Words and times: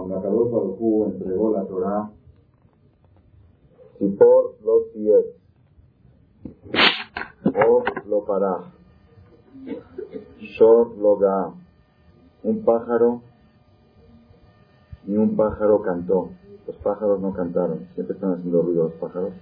Cuando 0.00 0.16
Akadosh 0.16 0.50
Baruj 0.50 1.12
entregó 1.12 1.52
la 1.52 1.64
Torah, 1.66 2.10
y 3.98 4.08
por 4.08 4.56
los 4.64 4.84
pies, 4.94 5.26
o 7.44 7.84
lo 8.08 8.24
para, 8.24 8.72
shor 10.38 10.96
lo 10.96 11.18
un 12.44 12.64
pájaro, 12.64 13.20
ni 15.04 15.18
un 15.18 15.36
pájaro 15.36 15.82
cantó. 15.82 16.30
Los 16.66 16.76
pájaros 16.76 17.20
no 17.20 17.34
cantaron, 17.34 17.86
siempre 17.92 18.14
están 18.14 18.32
haciendo 18.32 18.62
ruido 18.62 18.84
los 18.84 18.94
pájaros, 18.94 19.34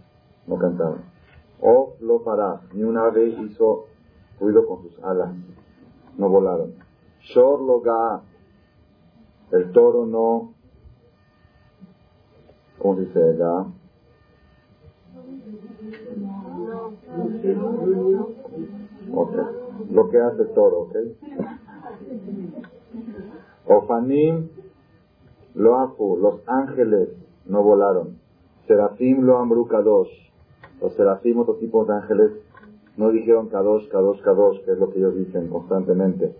no 0.48 0.58
cantaron. 0.58 1.02
O 1.60 1.94
lo 2.00 2.24
para, 2.24 2.62
ni 2.72 2.82
un 2.82 2.98
ave 2.98 3.28
hizo 3.28 3.84
ruido 4.40 4.66
con 4.66 4.82
sus 4.82 4.98
alas, 5.04 5.32
no 6.16 6.28
volaron. 6.28 6.74
Shor 7.20 7.60
lo 7.60 7.80
el 9.52 9.72
toro 9.72 10.06
no, 10.06 10.54
¿cómo 12.78 12.96
se 12.96 13.02
dice? 13.02 13.36
Ga. 13.36 13.66
Ok, 19.14 19.32
lo 19.90 20.10
que 20.10 20.20
hace 20.20 20.42
el 20.42 20.52
toro, 20.54 20.80
ok. 20.80 20.96
Ofanim 23.66 24.48
lo 25.54 25.78
afu, 25.78 26.16
los 26.16 26.40
ángeles 26.46 27.08
no 27.46 27.62
volaron. 27.62 28.18
Serafim 28.66 29.22
lo 29.22 29.38
ambrucados. 29.38 30.08
Los 30.80 30.94
serafim, 30.94 31.38
otro 31.38 31.54
tipo 31.54 31.84
de 31.84 31.94
ángeles, 31.94 32.32
no 32.96 33.10
dijeron 33.10 33.48
kadosh, 33.48 33.88
kadosh, 33.88 34.20
kadosh, 34.20 34.64
que 34.64 34.72
es 34.72 34.78
lo 34.78 34.90
que 34.90 34.98
ellos 34.98 35.16
dicen 35.16 35.48
constantemente. 35.48 36.36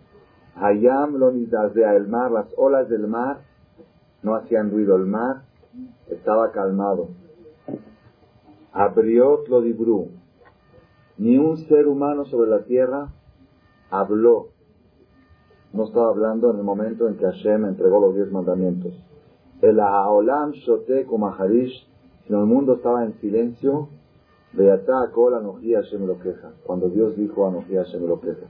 Hayam 0.61 1.17
lo 1.17 1.30
nidazea, 1.30 1.95
el 1.95 2.09
mar, 2.09 2.30
las 2.30 2.53
olas 2.57 2.89
del 2.89 3.07
mar 3.07 3.41
no 4.23 4.35
hacían 4.35 4.71
ruido, 4.71 4.97
el 4.97 5.07
mar 5.07 5.43
estaba 6.09 6.51
calmado. 6.51 7.09
Abriot 8.73 9.48
lo 9.48 9.61
dibru, 9.61 10.09
ni 11.17 11.39
un 11.39 11.56
ser 11.69 11.87
humano 11.87 12.25
sobre 12.25 12.50
la 12.50 12.65
tierra 12.65 13.09
habló. 13.91 14.48
No 15.73 15.84
estaba 15.84 16.09
hablando 16.11 16.50
en 16.50 16.59
el 16.59 16.65
momento 16.65 17.09
en 17.09 17.17
que 17.17 17.25
Hashem 17.25 17.65
entregó 17.67 18.00
los 18.00 18.15
diez 18.15 18.31
mandamientos. 18.31 18.93
El 19.61 19.81
Aolam 19.81 20.53
Shote 20.53 21.06
Harish, 21.39 21.89
sino 22.27 22.41
el 22.41 22.47
mundo 22.47 22.75
estaba 22.75 23.05
en 23.05 23.15
silencio. 23.20 23.89
Beata 24.53 25.11
Kol 25.12 25.34
Anoji 25.34 25.75
Hashem 25.75 26.06
lo 26.06 26.19
queja. 26.20 26.53
Cuando 26.65 26.89
Dios 26.89 27.17
dijo 27.17 27.47
Anoji 27.47 27.75
Hashem 27.75 28.06
lo 28.06 28.20
queja. 28.20 28.47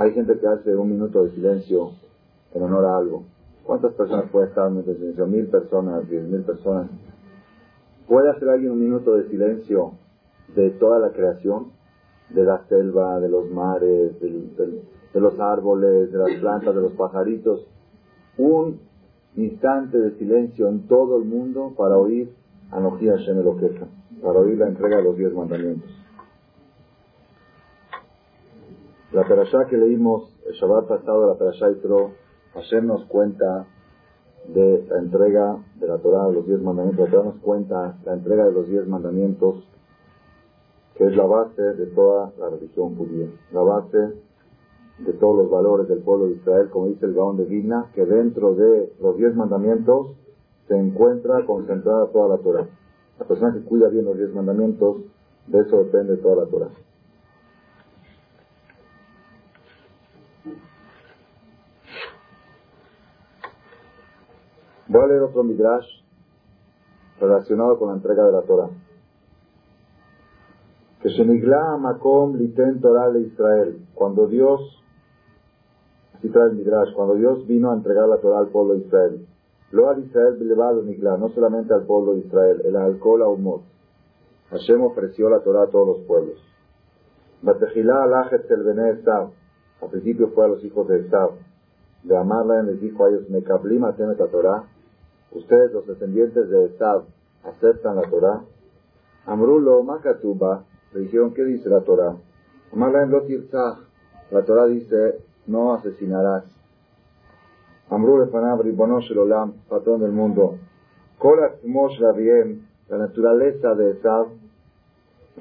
Hay 0.00 0.14
gente 0.14 0.38
que 0.38 0.46
hace 0.46 0.74
un 0.74 0.88
minuto 0.88 1.24
de 1.24 1.30
silencio 1.32 1.90
en 2.54 2.62
honor 2.62 2.86
a 2.86 2.96
algo. 2.96 3.24
¿Cuántas 3.64 3.92
personas 3.92 4.30
puede 4.30 4.46
estar 4.46 4.70
en 4.70 4.78
un 4.78 4.84
silencio? 4.84 5.26
Mil 5.26 5.46
personas, 5.48 6.08
diez 6.08 6.26
mil 6.26 6.40
personas. 6.40 6.88
¿Puede 8.08 8.30
hacer 8.30 8.48
alguien 8.48 8.72
un 8.72 8.80
minuto 8.80 9.14
de 9.16 9.28
silencio 9.28 9.92
de 10.56 10.70
toda 10.70 10.98
la 11.00 11.10
creación? 11.10 11.72
De 12.30 12.44
la 12.44 12.66
selva, 12.66 13.20
de 13.20 13.28
los 13.28 13.50
mares, 13.50 14.18
de 14.18 15.20
los 15.20 15.38
árboles, 15.38 16.10
de 16.10 16.16
las 16.16 16.30
plantas, 16.40 16.74
de 16.74 16.80
los 16.80 16.92
pajaritos. 16.92 17.66
Un 18.38 18.80
instante 19.36 19.98
de 19.98 20.12
silencio 20.12 20.68
en 20.68 20.88
todo 20.88 21.18
el 21.18 21.26
mundo 21.26 21.74
para 21.76 21.98
oír 21.98 22.32
Anoji 22.70 23.06
Hashem 23.06 23.44
para 24.22 24.38
oír 24.38 24.56
la 24.56 24.68
entrega 24.68 24.96
de 24.96 25.04
los 25.04 25.18
diez 25.18 25.34
mandamientos. 25.34 25.99
La 29.12 29.26
perashá 29.26 29.66
que 29.68 29.76
leímos 29.76 30.32
el 30.46 30.52
Shabbat 30.52 30.86
pasado, 30.86 31.26
la 31.26 31.34
perashá 31.34 31.68
Itro, 31.72 32.12
Hashem 32.54 32.86
nos 32.86 33.04
cuenta 33.06 33.66
de 34.46 34.86
la 34.88 34.98
entrega 34.98 35.58
de 35.80 35.88
la 35.88 35.98
Torah, 35.98 36.28
de 36.28 36.34
los 36.34 36.46
diez 36.46 36.62
mandamientos. 36.62 37.06
La 37.06 37.10
Torah 37.10 37.24
nos 37.24 37.40
cuenta 37.40 37.98
la 38.04 38.12
entrega 38.12 38.44
de 38.44 38.52
los 38.52 38.68
diez 38.68 38.86
mandamientos, 38.86 39.66
que 40.94 41.06
es 41.06 41.16
la 41.16 41.26
base 41.26 41.60
de 41.60 41.86
toda 41.86 42.32
la 42.38 42.50
religión 42.50 42.94
judía, 42.96 43.26
la 43.50 43.62
base 43.62 43.98
de 44.98 45.12
todos 45.14 45.38
los 45.38 45.50
valores 45.50 45.88
del 45.88 46.02
pueblo 46.02 46.26
de 46.26 46.34
Israel, 46.34 46.70
como 46.70 46.86
dice 46.86 47.06
el 47.06 47.14
Gaón 47.14 47.36
de 47.36 47.46
Vilna, 47.46 47.90
que 47.94 48.06
dentro 48.06 48.54
de 48.54 48.92
los 49.00 49.16
diez 49.16 49.34
mandamientos 49.34 50.14
se 50.68 50.78
encuentra 50.78 51.44
concentrada 51.46 52.06
toda 52.12 52.36
la 52.36 52.42
Torah. 52.42 52.68
La 53.18 53.26
persona 53.26 53.52
que 53.54 53.64
cuida 53.64 53.88
bien 53.88 54.04
los 54.04 54.16
diez 54.16 54.32
mandamientos, 54.32 54.98
de 55.48 55.58
eso 55.58 55.78
depende 55.78 56.16
toda 56.18 56.44
la 56.44 56.46
Torah. 56.48 56.70
Voy 64.90 65.04
a 65.04 65.06
leer 65.06 65.22
otro 65.22 65.44
midrash 65.44 65.86
relacionado 67.20 67.78
con 67.78 67.90
la 67.90 67.94
entrega 67.94 68.24
de 68.24 68.32
la 68.32 68.42
Torah. 68.42 68.70
Que 71.00 71.10
Shenigla 71.10 71.76
Makom 71.78 72.34
Liten 72.34 72.80
Torah 72.80 73.08
le 73.08 73.20
Israel. 73.20 73.86
Cuando 73.94 74.26
Dios, 74.26 74.60
así 76.16 76.28
trae 76.30 76.48
el 76.48 76.56
midrash, 76.56 76.92
cuando 76.96 77.14
Dios 77.14 77.46
vino 77.46 77.70
a 77.70 77.74
entregar 77.74 78.08
la 78.08 78.16
Torah 78.16 78.40
al 78.40 78.48
pueblo 78.48 78.74
de 78.74 78.80
Israel. 78.80 79.28
Lo 79.70 79.88
al 79.88 80.00
Israel 80.00 80.38
bilevado 80.40 80.82
Nigla, 80.82 81.16
no 81.18 81.28
solamente 81.28 81.72
al 81.72 81.84
pueblo 81.84 82.14
de 82.14 82.26
Israel, 82.26 82.60
el 82.64 82.74
alcohol 82.74 83.22
a 83.22 83.28
Umot. 83.28 83.62
Hashem 84.50 84.82
ofreció 84.82 85.30
la 85.30 85.38
Torah 85.38 85.62
a 85.62 85.66
todos 85.68 85.86
los 85.86 86.06
pueblos. 86.08 86.42
Batejilá 87.42 88.02
alachet 88.02 88.50
el 88.50 88.64
bene 88.64 88.90
Esav. 88.90 89.30
Al 89.82 89.88
principio 89.88 90.30
fue 90.30 90.46
a 90.46 90.48
los 90.48 90.64
hijos 90.64 90.88
de 90.88 90.98
Esav. 91.06 91.34
De 92.02 92.16
amarla 92.16 92.64
les 92.64 92.80
dijo 92.80 93.04
a 93.04 93.10
ellos, 93.10 93.30
Mekablim 93.30 93.84
atem 93.84 94.08
la 94.18 94.26
Torah 94.26 94.64
ustedes 95.32 95.72
los 95.72 95.86
descendientes 95.86 96.48
de 96.50 96.66
Esab 96.66 97.04
aceptan 97.44 97.96
la 97.96 98.02
Torah. 98.02 98.42
Amrulo 99.26 99.82
Makatuba, 99.82 100.64
le 100.92 101.00
dijeron, 101.00 101.32
¿qué 101.34 101.44
dice 101.44 101.68
la 101.68 101.80
Torah? 101.80 102.16
la 104.30 104.44
Torah 104.44 104.66
dice, 104.66 105.20
no 105.46 105.74
asesinarás. 105.74 106.44
Amrulo 107.90 108.28
Fanab 108.28 108.62
Ribonosh 108.62 109.10
Olam, 109.16 109.52
patrón 109.68 110.00
del 110.00 110.12
mundo. 110.12 110.56
Kolat 111.18 111.62
Mosh 111.64 111.98
la 112.00 112.98
naturaleza 112.98 113.74
de 113.74 113.90
Esab, 113.90 114.28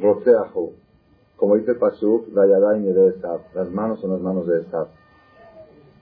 Roseahu. 0.01 0.73
Como 1.38 1.56
dice 1.56 1.75
Pasuk, 1.75 2.27
Dayadain 2.27 2.83
de 2.83 3.07
Esab, 3.09 3.41
las 3.56 3.71
manos 3.71 4.01
son 4.01 4.11
las 4.11 4.21
manos 4.21 4.45
de 4.47 4.61
Esab. 4.61 4.88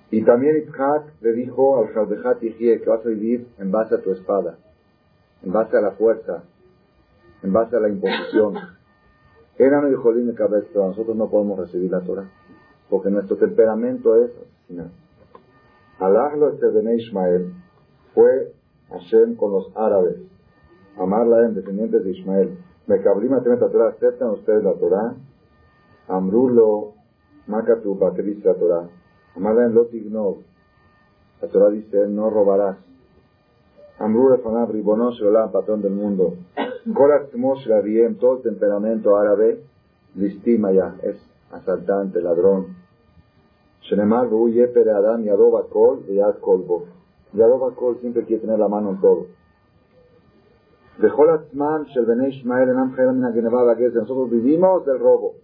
Y 0.09 0.23
también 0.23 0.57
Itzhak 0.57 1.22
le 1.22 1.34
dijo 1.34 1.79
al 1.79 2.40
Yihye 2.40 2.81
que 2.81 2.90
vas 2.90 3.06
a 3.06 3.09
vivir 3.09 3.47
en 3.57 3.72
base 3.72 3.95
a 3.95 4.01
tu 4.01 4.12
espada, 4.12 4.57
en 5.44 5.51
base 5.51 5.75
a 5.75 5.81
la 5.81 5.91
fuerza, 5.91 6.44
en 7.44 7.51
base 7.51 7.75
a 7.75 7.79
la 7.79 7.90
imposición. 7.90 8.56
Eran 9.57 9.91
y 9.91 9.96
Jolín 9.96 10.28
de 10.28 10.35
cabeza, 10.35 10.69
nosotros 10.75 11.16
no 11.16 11.29
podemos 11.29 11.59
recibir 11.59 11.91
la 11.91 12.01
Torah, 12.01 12.29
porque 12.90 13.09
nuestro 13.09 13.38
temperamento 13.38 14.16
es 14.23 14.31
asesinar. 14.31 14.91
Alahlo 16.00 16.50
este 16.50 16.67
Ismael 16.96 17.53
fue 18.13 18.53
Hashem 18.90 19.35
con 19.35 19.51
los 19.51 19.75
árabes, 19.75 20.17
amarla 20.97 21.47
en 21.47 21.56
descendientes 21.56 22.03
de 22.03 22.12
Ismael. 22.12 22.57
Mekablima 22.85 23.41
temet 23.41 23.59
la 23.59 23.69
Torah, 23.69 23.90
aceptan 23.90 24.29
ustedes 24.29 24.63
la 24.63 24.73
Torah. 24.73 25.16
Amrulo, 26.07 26.94
Makatu, 27.47 28.00
Patriz 28.00 28.44
la 28.46 28.53
Torah. 28.53 28.90
Amada 29.37 29.65
en 29.65 29.75
Lotignov. 29.75 30.37
La 31.43 31.47
Torah 31.49 31.69
dice, 31.69 32.07
no 32.07 32.31
robarás. 32.31 32.77
Amrur 33.99 34.39
Efanab 34.39 34.71
Ribonos 34.71 35.21
Olam, 35.21 35.51
patrón 35.51 35.83
del 35.83 35.93
mundo. 35.93 36.33
Korak 36.91 37.29
la 37.67 37.81
bien, 37.81 38.15
todo 38.15 38.37
el 38.37 38.41
temperamento 38.41 39.15
árabe, 39.15 39.61
listima 40.15 40.71
ya, 40.71 40.95
es 41.03 41.17
asaltante, 41.51 42.19
ladrón. 42.19 42.77
Shenemar 43.81 44.27
Ru 44.27 44.49
Yepere 44.49 44.89
Adam 44.89 45.21
Yadova 45.23 45.67
Kol 45.69 46.07
Yad 46.07 46.39
Kolbo. 46.39 46.85
Yadova 47.33 47.75
Kol 47.75 47.99
siempre 47.99 48.25
quiere 48.25 48.41
tener 48.41 48.57
la 48.57 48.67
mano 48.67 48.90
en 48.90 49.01
todo. 49.01 49.28
Nosotros 53.93 54.31
vivimos 54.31 54.85
del 54.85 54.99
robo. 54.99 55.35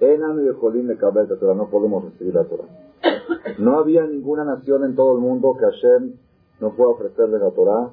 Enano 0.00 0.42
y 0.42 0.54
Jolim 0.54 0.86
de 0.86 0.96
cabeza, 0.96 1.34
no 1.54 1.68
podemos 1.68 2.04
recibir 2.04 2.34
la 2.34 2.44
Torah. 2.44 2.89
No 3.58 3.78
había 3.78 4.06
ninguna 4.06 4.44
nación 4.44 4.84
en 4.84 4.94
todo 4.94 5.16
el 5.16 5.20
mundo 5.20 5.56
que 5.58 5.64
Hashem 5.64 6.14
no 6.60 6.74
pueda 6.74 6.90
ofrecerle 6.90 7.38
la 7.38 7.50
Torah. 7.50 7.92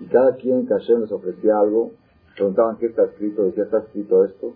Y 0.00 0.06
cada 0.06 0.36
quien 0.36 0.66
que 0.66 0.74
Hashem 0.74 1.02
les 1.02 1.12
ofrecía 1.12 1.58
algo, 1.58 1.92
preguntaban 2.34 2.76
qué 2.78 2.86
está 2.86 3.04
escrito, 3.04 3.44
decía 3.44 3.64
está 3.64 3.78
escrito 3.78 4.24
esto. 4.24 4.54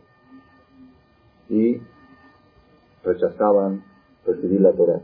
Y 1.49 1.81
rechazaban 3.05 3.85
recibir 4.27 4.61
la 4.61 4.73
Torah. 4.73 5.01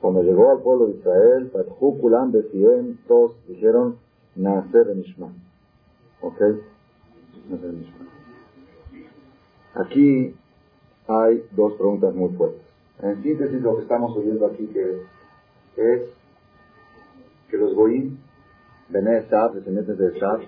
Cuando 0.00 0.22
llegó 0.22 0.50
al 0.50 0.60
pueblo 0.60 0.86
de 0.86 0.98
Israel, 0.98 1.50
todos 3.06 3.36
dijeron, 3.46 3.96
nacer 4.36 4.90
en 4.90 5.00
Ishma. 5.00 5.32
¿Ok? 6.20 6.40
Nacer 7.48 7.70
en. 7.70 7.86
Aquí 9.74 10.34
hay 11.08 11.46
dos 11.52 11.74
preguntas 11.74 12.14
muy 12.14 12.30
fuertes. 12.36 12.73
En 13.00 13.22
síntesis, 13.22 13.60
lo 13.60 13.76
que 13.76 13.82
estamos 13.82 14.16
oyendo 14.16 14.46
aquí 14.46 14.66
que 14.68 15.02
es 15.76 16.02
que 17.50 17.56
los 17.56 17.74
Bene 18.88 19.18
Esab, 19.18 19.54
descendientes 19.54 19.98
de 19.98 20.16
Esab, 20.16 20.40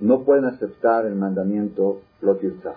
no 0.00 0.24
pueden 0.24 0.44
aceptar 0.46 1.06
el 1.06 1.14
mandamiento 1.14 2.02
Lotirzah. 2.20 2.76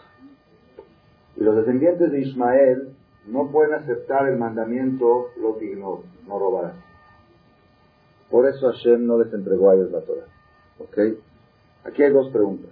Y 1.35 1.43
los 1.43 1.55
descendientes 1.55 2.11
de 2.11 2.21
Ismael 2.21 2.95
no 3.27 3.51
pueden 3.51 3.73
aceptar 3.73 4.29
el 4.29 4.37
mandamiento 4.37 5.29
Lotignov, 5.41 6.03
no 6.27 6.39
robarás. 6.39 6.75
Por 8.29 8.47
eso 8.47 8.71
Hashem 8.71 9.05
no 9.05 9.17
les 9.17 9.33
entregó 9.33 9.69
a 9.69 9.75
ellos 9.75 9.91
la 9.91 10.01
Torah. 10.01 10.25
¿Ok? 10.79 10.97
Aquí 11.85 12.03
hay 12.03 12.11
dos 12.11 12.29
preguntas. 12.31 12.71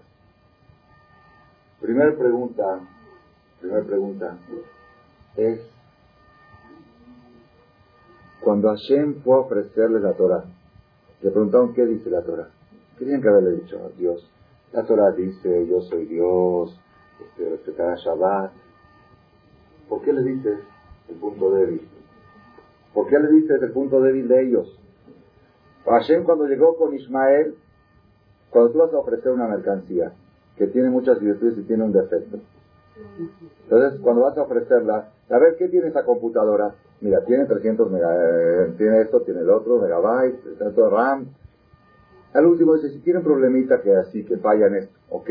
Primera 1.82 2.16
pregunta, 2.16 2.80
primera 3.64 3.86
pregunta 3.86 4.38
es, 5.38 5.62
cuando 8.42 8.70
Hashem 8.70 9.22
fue 9.24 9.36
a 9.36 9.40
ofrecerles 9.40 10.04
la 10.04 10.14
Torah, 10.14 10.44
le 11.22 11.32
preguntaron 11.32 11.74
qué 11.74 11.86
dice 11.86 12.10
la 12.10 12.22
Torah. 12.22 12.50
¿Qué 12.98 13.06
tienen 13.06 13.22
que 13.22 13.30
haberle 13.30 13.62
dicho 13.62 13.78
a 13.78 13.90
Dios? 13.98 14.30
La 14.74 14.84
Torah 14.84 15.12
dice, 15.12 15.66
yo 15.66 15.82
soy 15.82 16.06
Dios, 16.06 16.78
este, 17.22 17.50
respetará 17.50 17.96
Shabbat. 17.96 18.52
¿Por 19.88 20.02
qué 20.02 20.12
le 20.12 20.24
dices 20.24 20.60
el 21.08 21.16
punto 21.16 21.52
débil? 21.52 21.88
¿Por 22.94 23.08
qué 23.08 23.18
le 23.18 23.32
dices 23.32 23.62
el 23.62 23.72
punto 23.72 24.02
débil 24.02 24.28
de 24.28 24.42
ellos? 24.46 24.80
Hashem 25.86 26.24
cuando 26.26 26.46
llegó 26.48 26.76
con 26.76 26.94
Ismael, 26.94 27.56
cuando 28.50 28.72
tú 28.72 28.80
vas 28.80 28.94
a 28.94 28.98
ofrecer 28.98 29.32
una 29.32 29.48
mercancía 29.48 30.14
que 30.58 30.68
tiene 30.68 30.90
muchas 30.90 31.20
virtudes 31.20 31.58
y 31.58 31.64
tiene 31.64 31.84
un 31.84 31.94
defecto, 31.94 32.40
entonces 33.64 34.00
cuando 34.02 34.24
vas 34.24 34.38
a 34.38 34.44
ofrecerla, 34.44 35.12
a 35.30 35.40
ver 35.40 35.56
qué 35.58 35.68
tiene 35.68 35.88
esa 35.88 36.04
computadora, 36.04 36.76
mira, 37.02 37.24
tiene 37.26 37.46
300 37.46 37.92
mega, 37.92 38.10
eh, 38.14 38.74
tiene 38.78 39.02
esto, 39.02 39.22
tiene 39.22 39.42
el 39.42 39.50
otro, 39.50 39.80
megabytes, 39.80 40.58
tanto 40.60 40.90
RAM. 40.90 41.28
Al 42.34 42.46
último 42.46 42.76
dice, 42.76 42.90
si 42.90 43.00
tiene 43.00 43.20
un 43.20 43.26
problemita 43.26 43.82
que 43.82 43.96
así, 43.96 44.26
que 44.26 44.38
falla 44.38 44.68
en 44.68 44.76
esto, 44.76 45.00
¿ok? 45.10 45.30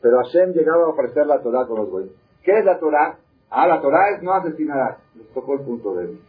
Pero 0.00 0.18
Hashem 0.18 0.52
llegaba 0.52 0.84
a 0.84 0.88
ofrecer 0.88 1.26
la 1.26 1.40
Torah 1.42 1.66
con 1.66 1.78
los 1.78 1.90
güeyes. 1.90 2.12
¿Qué 2.42 2.58
es 2.58 2.64
la 2.64 2.78
Torah? 2.78 3.18
Ah, 3.50 3.66
la 3.66 3.80
Torah 3.80 4.10
es 4.14 4.22
no 4.22 4.32
asesinarás. 4.32 4.98
Les 5.14 5.28
tocó 5.32 5.54
el 5.54 5.60
punto 5.60 5.94
débil. 5.94 6.20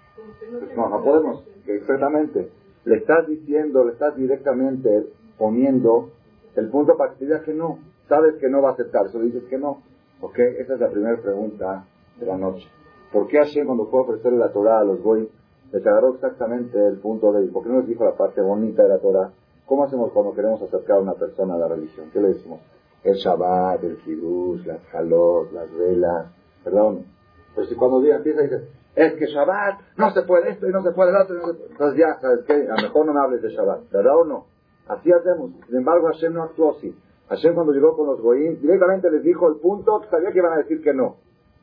Pues 0.60 0.76
no, 0.76 0.90
no 0.90 1.04
podemos, 1.04 1.44
exactamente 1.66 2.50
le 2.88 2.98
estás 3.00 3.28
diciendo, 3.28 3.84
le 3.84 3.92
estás 3.92 4.16
directamente 4.16 5.08
poniendo 5.38 6.12
el 6.56 6.70
punto 6.70 6.98
diga 7.20 7.42
que 7.42 7.54
no. 7.54 7.80
Sabes 8.08 8.36
que 8.36 8.50
no 8.50 8.62
va 8.62 8.70
a 8.70 8.74
aceptar, 8.74 9.06
eso 9.08 9.20
dices 9.20 9.44
que 9.50 9.58
no. 9.58 9.82
¿Ok? 10.22 10.40
Esa 10.40 10.74
es 10.74 10.80
la 10.80 10.90
primera 10.90 11.22
pregunta 11.22 11.86
de 12.20 12.26
la 12.26 12.38
noche. 12.38 12.68
¿Por 13.12 13.28
qué 13.28 13.38
Hashem 13.38 13.66
cuando 13.66 13.86
fue 13.88 14.00
a 14.00 14.04
ofrecerle 14.04 14.40
la 14.40 14.52
Torah 14.52 14.80
a 14.80 14.84
los 14.84 15.02
goy, 15.02 15.30
les 15.72 15.86
agarró 15.86 16.16
exactamente 16.16 16.78
el 16.86 17.00
punto 17.00 17.32
de 17.32 17.48
¿Por 17.50 17.64
qué 17.64 17.70
no 17.70 17.80
les 17.80 17.88
dijo 17.88 18.04
la 18.04 18.16
parte 18.16 18.42
bonita 18.42 18.84
de 18.84 18.90
la 18.90 19.00
Torah? 19.00 19.32
¿Cómo 19.66 19.84
hacemos 19.84 20.12
cuando 20.12 20.34
queremos 20.34 20.62
acercar 20.62 20.98
a 20.98 21.02
una 21.02 21.14
persona 21.14 21.56
a 21.56 21.58
la 21.58 21.68
religión? 21.68 22.10
¿Qué 22.12 22.22
le 22.22 22.30
decimos? 22.30 22.62
El 23.04 23.16
Shabbat, 23.16 23.84
el 23.84 23.98
Kiddush, 23.98 24.66
las 24.66 24.80
halot, 24.94 25.52
las 25.52 25.72
velas, 25.78 26.28
perdón. 26.64 27.06
Pero 27.54 27.68
si 27.68 27.76
cuando 27.76 28.02
día 28.02 28.16
empieza 28.16 28.42
dice, 28.42 28.70
es 28.96 29.14
que 29.14 29.26
Shabbat 29.26 29.82
no 29.98 30.12
se 30.12 30.24
puede 30.24 30.52
esto 30.52 30.68
y 30.68 30.72
no 30.72 30.82
se 30.84 30.92
puede 30.92 31.12
lo 31.12 31.22
otro. 31.22 31.36
Entonces 31.70 32.00
ya, 32.00 32.20
¿sabes 32.20 32.46
qué? 32.46 32.54
A 32.54 32.82
lo 32.82 32.88
mejor 32.88 33.06
no 33.06 33.14
me 33.14 33.20
hables 33.20 33.42
de 33.42 33.50
Shabbat, 33.50 33.92
¿verdad 33.92 34.18
o 34.18 34.26
no? 34.26 34.46
Así 34.88 35.12
hacemos. 35.12 35.52
Sin 35.68 35.78
embargo, 35.78 36.08
Hashem 36.08 36.34
no 36.34 36.44
actuó 36.44 36.78
así. 36.78 36.96
Hashem 37.30 37.56
cuando 37.56 37.74
llegó 37.74 37.96
con 37.96 38.08
los 38.08 38.22
Goyim, 38.22 38.60
directamente 38.62 39.12
les 39.12 39.24
dijo 39.24 39.48
el 39.48 39.56
punto 39.56 40.02
sabía 40.10 40.32
que 40.32 40.40
iban 40.40 40.54
a 40.54 40.58
decir 40.58 40.82
que 40.82 40.94
no. 40.94 41.18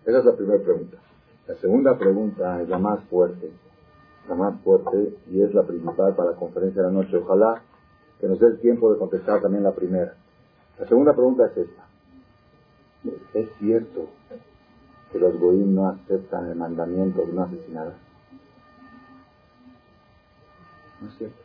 Esa 0.05 0.19
es 0.19 0.25
la 0.25 0.37
primera 0.37 0.62
pregunta. 0.62 0.99
La 1.46 1.55
segunda 1.56 1.99
pregunta 1.99 2.62
es 2.62 2.69
la 2.69 2.78
más 2.78 3.02
fuerte. 3.05 3.50
La 4.28 4.34
más 4.34 4.61
fuerte 4.62 5.14
y 5.31 5.43
es 5.43 5.55
la 5.55 5.62
principal 5.62 6.14
para 6.14 6.31
la 6.31 6.37
conferencia 6.37 6.82
de 6.82 6.88
la 6.88 6.94
noche. 6.94 7.16
Ojalá 7.16 7.62
que 8.20 8.28
nos 8.28 8.38
dé 8.38 8.46
el 8.46 8.61
tiempo 8.61 8.93
de 8.93 8.99
contestar 8.99 9.40
también 9.40 9.62
la 9.62 9.72
primera. 9.72 10.14
La 10.78 10.87
segunda 10.87 11.12
pregunta 11.12 11.46
es 11.46 11.56
esta. 11.56 11.84
¿Es 13.34 13.49
cierto 13.58 14.08
que 15.14 15.20
los 15.20 15.38
goim 15.38 15.76
no 15.76 15.87
aceptan 15.90 16.50
el 16.50 16.56
mandamiento 16.56 17.25
de 17.25 17.32
no 17.32 17.44
asesinar. 17.44 17.94
No 21.00 21.08
es 21.08 21.14
cierto. 21.19 21.44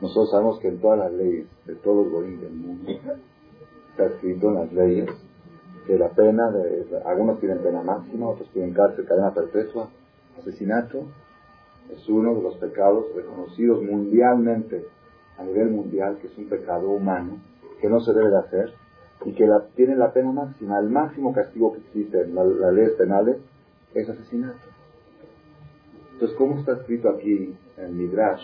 Nosotros 0.00 0.30
sabemos 0.30 0.58
que 0.60 0.68
en 0.68 0.80
todas 0.80 0.98
las 0.98 1.12
leyes 1.12 1.46
de 1.64 1.74
todos 1.76 2.06
los 2.06 2.12
goim 2.12 2.40
del 2.40 2.52
mundo 2.52 2.92
está 3.90 4.06
escrito 4.06 4.48
en 4.48 4.54
las 4.54 4.72
leyes 4.72 5.08
que 5.86 5.98
la 5.98 6.10
pena, 6.10 6.50
de, 6.50 7.00
algunos 7.06 7.40
tienen 7.40 7.58
pena 7.58 7.82
máxima, 7.82 8.28
otros 8.28 8.50
tienen 8.50 8.74
cárcel, 8.74 9.06
cadena 9.06 9.32
perpetua. 9.32 9.88
Asesinato 10.38 11.04
es 11.90 12.08
uno 12.08 12.34
de 12.34 12.42
los 12.42 12.56
pecados 12.56 13.06
reconocidos 13.14 13.82
mundialmente, 13.82 14.86
a 15.38 15.44
nivel 15.44 15.70
mundial, 15.70 16.18
que 16.20 16.26
es 16.26 16.36
un 16.36 16.48
pecado 16.48 16.90
humano, 16.90 17.38
que 17.80 17.88
no 17.88 18.00
se 18.00 18.12
debe 18.12 18.30
de 18.30 18.38
hacer, 18.38 18.72
y 19.24 19.32
que 19.32 19.46
la, 19.46 19.66
tiene 19.76 19.96
la 19.96 20.12
pena 20.12 20.32
máxima. 20.32 20.78
El 20.78 20.90
máximo 20.90 21.32
castigo 21.32 21.72
que 21.72 21.78
existe 21.78 22.22
en 22.22 22.34
las 22.34 22.72
leyes 22.72 22.92
penales 22.92 23.38
es 23.94 24.08
asesinato. 24.08 24.58
Entonces, 26.12 26.36
¿cómo 26.36 26.58
está 26.58 26.72
escrito 26.72 27.08
aquí 27.10 27.54
en 27.76 27.96
Midrash? 27.96 28.42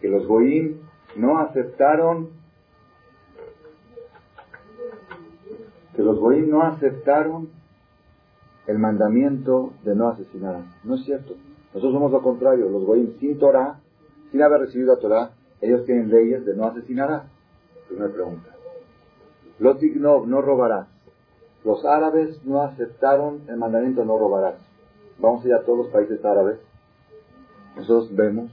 Que 0.00 0.08
los 0.08 0.26
Goim 0.26 0.78
no 1.16 1.38
aceptaron, 1.38 2.30
que 5.94 6.02
los 6.02 6.18
Goim 6.18 6.50
no 6.50 6.62
aceptaron 6.62 7.48
el 8.66 8.78
mandamiento 8.78 9.72
de 9.82 9.94
no 9.94 10.08
asesinar. 10.08 10.62
No 10.84 10.94
es 10.94 11.04
cierto. 11.04 11.34
Nosotros 11.74 11.92
somos 11.92 12.12
lo 12.12 12.22
contrario. 12.22 12.68
Los 12.68 12.84
Goim 12.84 13.18
sin 13.18 13.38
Torah, 13.38 13.80
sin 14.30 14.42
haber 14.42 14.60
recibido 14.60 14.92
a 14.92 14.98
Torah, 14.98 15.30
ellos 15.60 15.84
tienen 15.84 16.10
leyes 16.10 16.44
de 16.44 16.54
no 16.54 16.66
asesinar. 16.66 17.24
Primera 17.88 18.12
pregunta. 18.12 18.54
Lotignov, 19.58 20.26
no 20.26 20.42
robarás. 20.42 20.86
Los 21.64 21.84
árabes 21.84 22.44
no 22.44 22.62
aceptaron 22.62 23.42
el 23.48 23.56
mandamiento 23.56 24.04
no 24.04 24.18
robarás. 24.18 24.56
Vamos 25.18 25.44
a 25.44 25.48
ir 25.48 25.54
a 25.54 25.62
todos 25.62 25.78
los 25.78 25.88
países 25.88 26.24
árabes. 26.24 26.58
Nosotros 27.76 28.14
vemos 28.14 28.50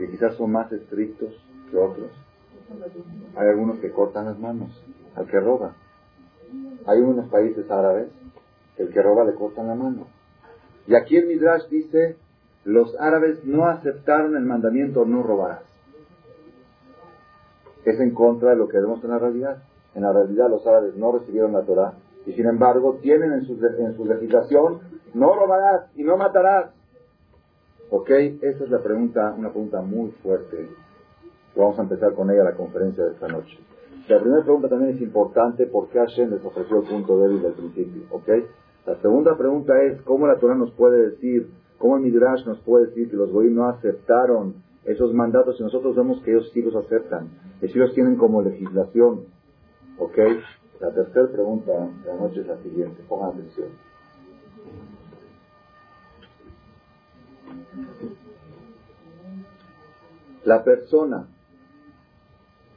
que 0.00 0.10
quizás 0.10 0.34
son 0.36 0.52
más 0.52 0.70
estrictos 0.72 1.34
que 1.70 1.76
otros. 1.76 2.10
Hay 3.36 3.48
algunos 3.48 3.78
que 3.78 3.90
cortan 3.90 4.26
las 4.26 4.38
manos 4.38 4.70
al 5.14 5.26
que 5.26 5.38
roba. 5.40 5.74
Hay 6.86 7.00
unos 7.00 7.28
países 7.28 7.70
árabes 7.70 8.08
que 8.76 8.84
el 8.84 8.92
que 8.92 9.02
roba 9.02 9.24
le 9.24 9.34
cortan 9.34 9.68
la 9.68 9.74
mano. 9.74 10.06
Y 10.86 10.94
aquí 10.94 11.16
el 11.16 11.26
Midrash 11.26 11.68
dice, 11.68 12.16
los 12.64 12.94
árabes 13.00 13.44
no 13.44 13.66
aceptaron 13.66 14.36
el 14.36 14.44
mandamiento 14.44 15.04
no 15.04 15.22
robarás. 15.22 15.62
Es 17.84 18.00
en 18.00 18.14
contra 18.14 18.50
de 18.50 18.56
lo 18.56 18.68
que 18.68 18.78
vemos 18.78 19.02
en 19.04 19.10
la 19.10 19.18
realidad. 19.18 19.62
En 19.94 20.02
la 20.02 20.12
realidad 20.12 20.48
los 20.50 20.66
árabes 20.66 20.96
no 20.96 21.12
recibieron 21.12 21.52
la 21.52 21.62
Torah 21.62 21.94
y 22.26 22.32
sin 22.32 22.46
embargo 22.46 22.98
tienen 23.02 23.32
en 23.32 23.46
su, 23.46 23.52
en 23.52 23.96
su 23.96 24.04
legislación 24.04 24.80
no 25.12 25.34
robarás 25.34 25.90
y 25.94 26.02
no 26.02 26.16
matarás. 26.16 26.70
¿Ok? 27.90 28.10
Esa 28.10 28.64
es 28.64 28.70
la 28.70 28.82
pregunta, 28.82 29.34
una 29.36 29.50
pregunta 29.50 29.80
muy 29.80 30.10
fuerte. 30.22 30.68
Vamos 31.56 31.78
a 31.78 31.82
empezar 31.82 32.14
con 32.14 32.30
ella 32.30 32.44
la 32.44 32.56
conferencia 32.56 33.04
de 33.04 33.12
esta 33.12 33.28
noche. 33.28 33.58
La 34.08 34.20
primera 34.20 34.42
pregunta 34.42 34.68
también 34.68 34.96
es 34.96 35.00
importante, 35.00 35.66
¿por 35.66 35.88
qué 35.88 35.98
Hashem 35.98 36.30
les 36.30 36.44
ofreció 36.44 36.82
el 36.82 36.88
punto 36.88 37.18
débil 37.18 37.42
del 37.42 37.52
principio? 37.52 38.02
¿Ok? 38.10 38.28
La 38.86 38.96
segunda 39.00 39.36
pregunta 39.36 39.72
es, 39.82 40.02
¿cómo 40.02 40.26
la 40.26 40.36
Torah 40.38 40.56
nos 40.56 40.72
puede 40.72 41.10
decir, 41.10 41.48
cómo 41.78 41.96
el 41.96 42.02
Midrash 42.02 42.44
nos 42.46 42.60
puede 42.60 42.86
decir 42.86 43.08
que 43.08 43.16
los 43.16 43.30
goyim 43.30 43.54
no 43.54 43.68
aceptaron 43.68 44.56
esos 44.84 45.14
mandatos 45.14 45.58
y 45.58 45.62
nosotros 45.62 45.96
vemos 45.96 46.20
que 46.22 46.32
ellos 46.32 46.50
sí 46.52 46.60
los 46.60 46.76
aceptan, 46.76 47.30
que 47.60 47.68
sí 47.68 47.78
los 47.78 47.94
tienen 47.94 48.16
como 48.16 48.42
legislación? 48.42 49.24
Ok, 49.98 50.18
la 50.80 50.92
tercera 50.92 51.28
pregunta 51.28 51.72
de 51.72 52.08
la 52.08 52.16
noche 52.16 52.40
es 52.40 52.46
la 52.46 52.58
siguiente, 52.58 53.02
pongan 53.08 53.30
atención. 53.30 53.68
La 60.44 60.62
persona, 60.62 61.26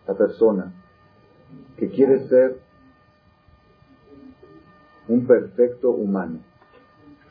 la 0.07 0.13
persona 0.13 0.73
que 1.77 1.89
quiere 1.89 2.27
ser 2.27 2.59
un 5.07 5.25
perfecto 5.25 5.91
humano, 5.91 6.39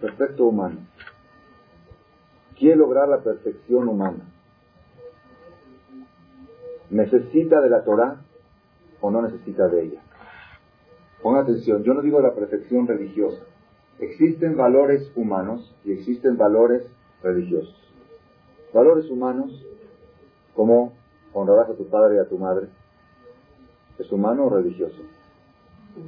perfecto 0.00 0.45
humano, 0.47 0.79
quiere 2.59 2.76
lograr 2.76 3.09
la 3.09 3.21
perfección 3.21 3.88
humana, 3.88 4.25
necesita 6.91 7.61
de 7.61 7.71
la 7.71 7.85
Torah 7.85 8.21
o 9.00 9.11
no 9.11 9.23
necesita 9.23 9.69
de 9.69 9.85
ella. 9.85 10.03
Ponga 11.23 11.41
atención, 11.41 11.83
yo 11.83 11.95
no 11.95 12.03
digo 12.03 12.21
la 12.21 12.35
perfección 12.35 12.87
religiosa. 12.87 13.43
Existen 13.99 14.57
valores 14.57 15.11
humanos 15.17 15.75
y 15.85 15.93
existen 15.93 16.37
valores 16.37 16.83
religiosos. 17.26 17.75
Valores 18.73 19.11
humanos 19.11 19.64
como 20.54 20.92
honrarás 21.33 21.71
a 21.71 21.75
tu 21.75 21.87
padre 21.88 22.16
y 22.16 22.18
a 22.18 22.28
tu 22.28 22.38
madre. 22.38 22.68
¿Es 23.99 24.11
humano 24.12 24.47
o 24.47 24.50
religioso? 24.50 25.02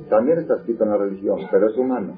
También 0.09 0.39
está 0.39 0.57
escrito 0.57 0.85
en 0.85 0.91
la 0.91 0.97
religión, 0.97 1.41
pero 1.51 1.69
es 1.69 1.77
humano. 1.77 2.17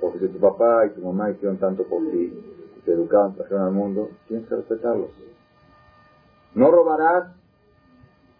Porque 0.00 0.18
si 0.20 0.28
tu 0.28 0.38
papá 0.38 0.86
y 0.86 0.90
tu 0.90 1.02
mamá 1.02 1.30
hicieron 1.30 1.58
tanto 1.58 1.84
por 1.84 2.00
ti, 2.10 2.32
te 2.84 2.92
educaron, 2.92 3.34
trajeron 3.34 3.62
al 3.64 3.72
mundo, 3.72 4.10
tienes 4.26 4.48
que 4.48 4.56
respetarlos. 4.56 5.10
No 6.54 6.70
robarás, 6.70 7.34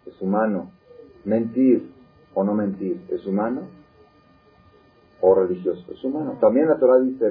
es 0.05 0.21
humano. 0.21 0.71
Mentir 1.25 1.91
o 2.33 2.43
no 2.43 2.53
mentir, 2.53 3.05
es 3.09 3.25
humano 3.25 3.61
o 5.21 5.35
religioso, 5.35 5.91
es 5.91 6.03
humano. 6.03 6.37
También 6.39 6.67
la 6.67 6.77
Torah 6.77 6.99
dice, 6.99 7.29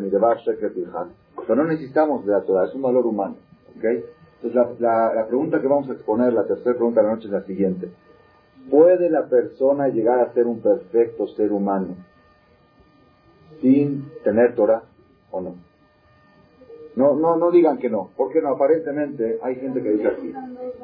pero 1.46 1.62
no 1.62 1.68
necesitamos 1.68 2.24
de 2.24 2.32
la 2.32 2.42
Torah, 2.42 2.66
es 2.66 2.74
un 2.74 2.82
valor 2.82 3.06
humano. 3.06 3.36
¿okay? 3.76 4.04
Entonces 4.42 4.80
la, 4.80 5.12
la, 5.14 5.26
pregunta 5.26 5.60
que 5.60 5.66
vamos 5.66 5.88
a 5.90 5.92
exponer, 5.92 6.32
la 6.32 6.46
tercera 6.46 6.74
pregunta 6.74 7.00
de 7.00 7.06
la 7.06 7.14
noche 7.14 7.26
es 7.26 7.32
la 7.32 7.42
siguiente. 7.42 7.88
¿Puede 8.70 9.10
la 9.10 9.26
persona 9.26 9.88
llegar 9.88 10.20
a 10.20 10.32
ser 10.32 10.46
un 10.46 10.60
perfecto 10.60 11.26
ser 11.28 11.52
humano 11.52 11.96
sin 13.60 14.10
tener 14.22 14.54
Torah 14.54 14.82
o 15.30 15.40
no? 15.40 15.54
No, 16.96 17.14
no, 17.14 17.36
no 17.36 17.50
digan 17.50 17.78
que 17.78 17.88
no, 17.88 18.10
porque 18.16 18.42
no, 18.42 18.48
aparentemente 18.48 19.38
hay 19.42 19.56
gente 19.56 19.82
que 19.82 19.90
dice 19.90 20.08
así. 20.08 20.34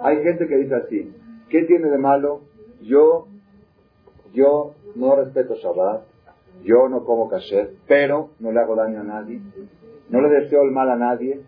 Hay 0.00 0.23
gente 0.23 0.46
que 0.46 0.56
dice 0.56 0.75
así. 0.76 1.12
¿Qué 1.49 1.64
tiene 1.64 1.90
de 1.90 1.99
malo? 1.99 2.42
Yo, 2.82 3.26
yo 4.32 4.75
no 4.94 5.16
respeto 5.16 5.54
Shabbat, 5.54 6.04
yo 6.62 6.88
no 6.88 7.04
como 7.04 7.28
kasher, 7.28 7.75
pero 7.87 8.30
no 8.38 8.52
le 8.52 8.61
hago 8.61 8.76
daño 8.76 9.00
a 9.00 9.04
nadie, 9.04 9.40
no 10.08 10.20
le 10.20 10.28
deseo 10.28 10.62
el 10.62 10.70
mal 10.70 10.90
a 10.90 10.96
nadie, 10.96 11.42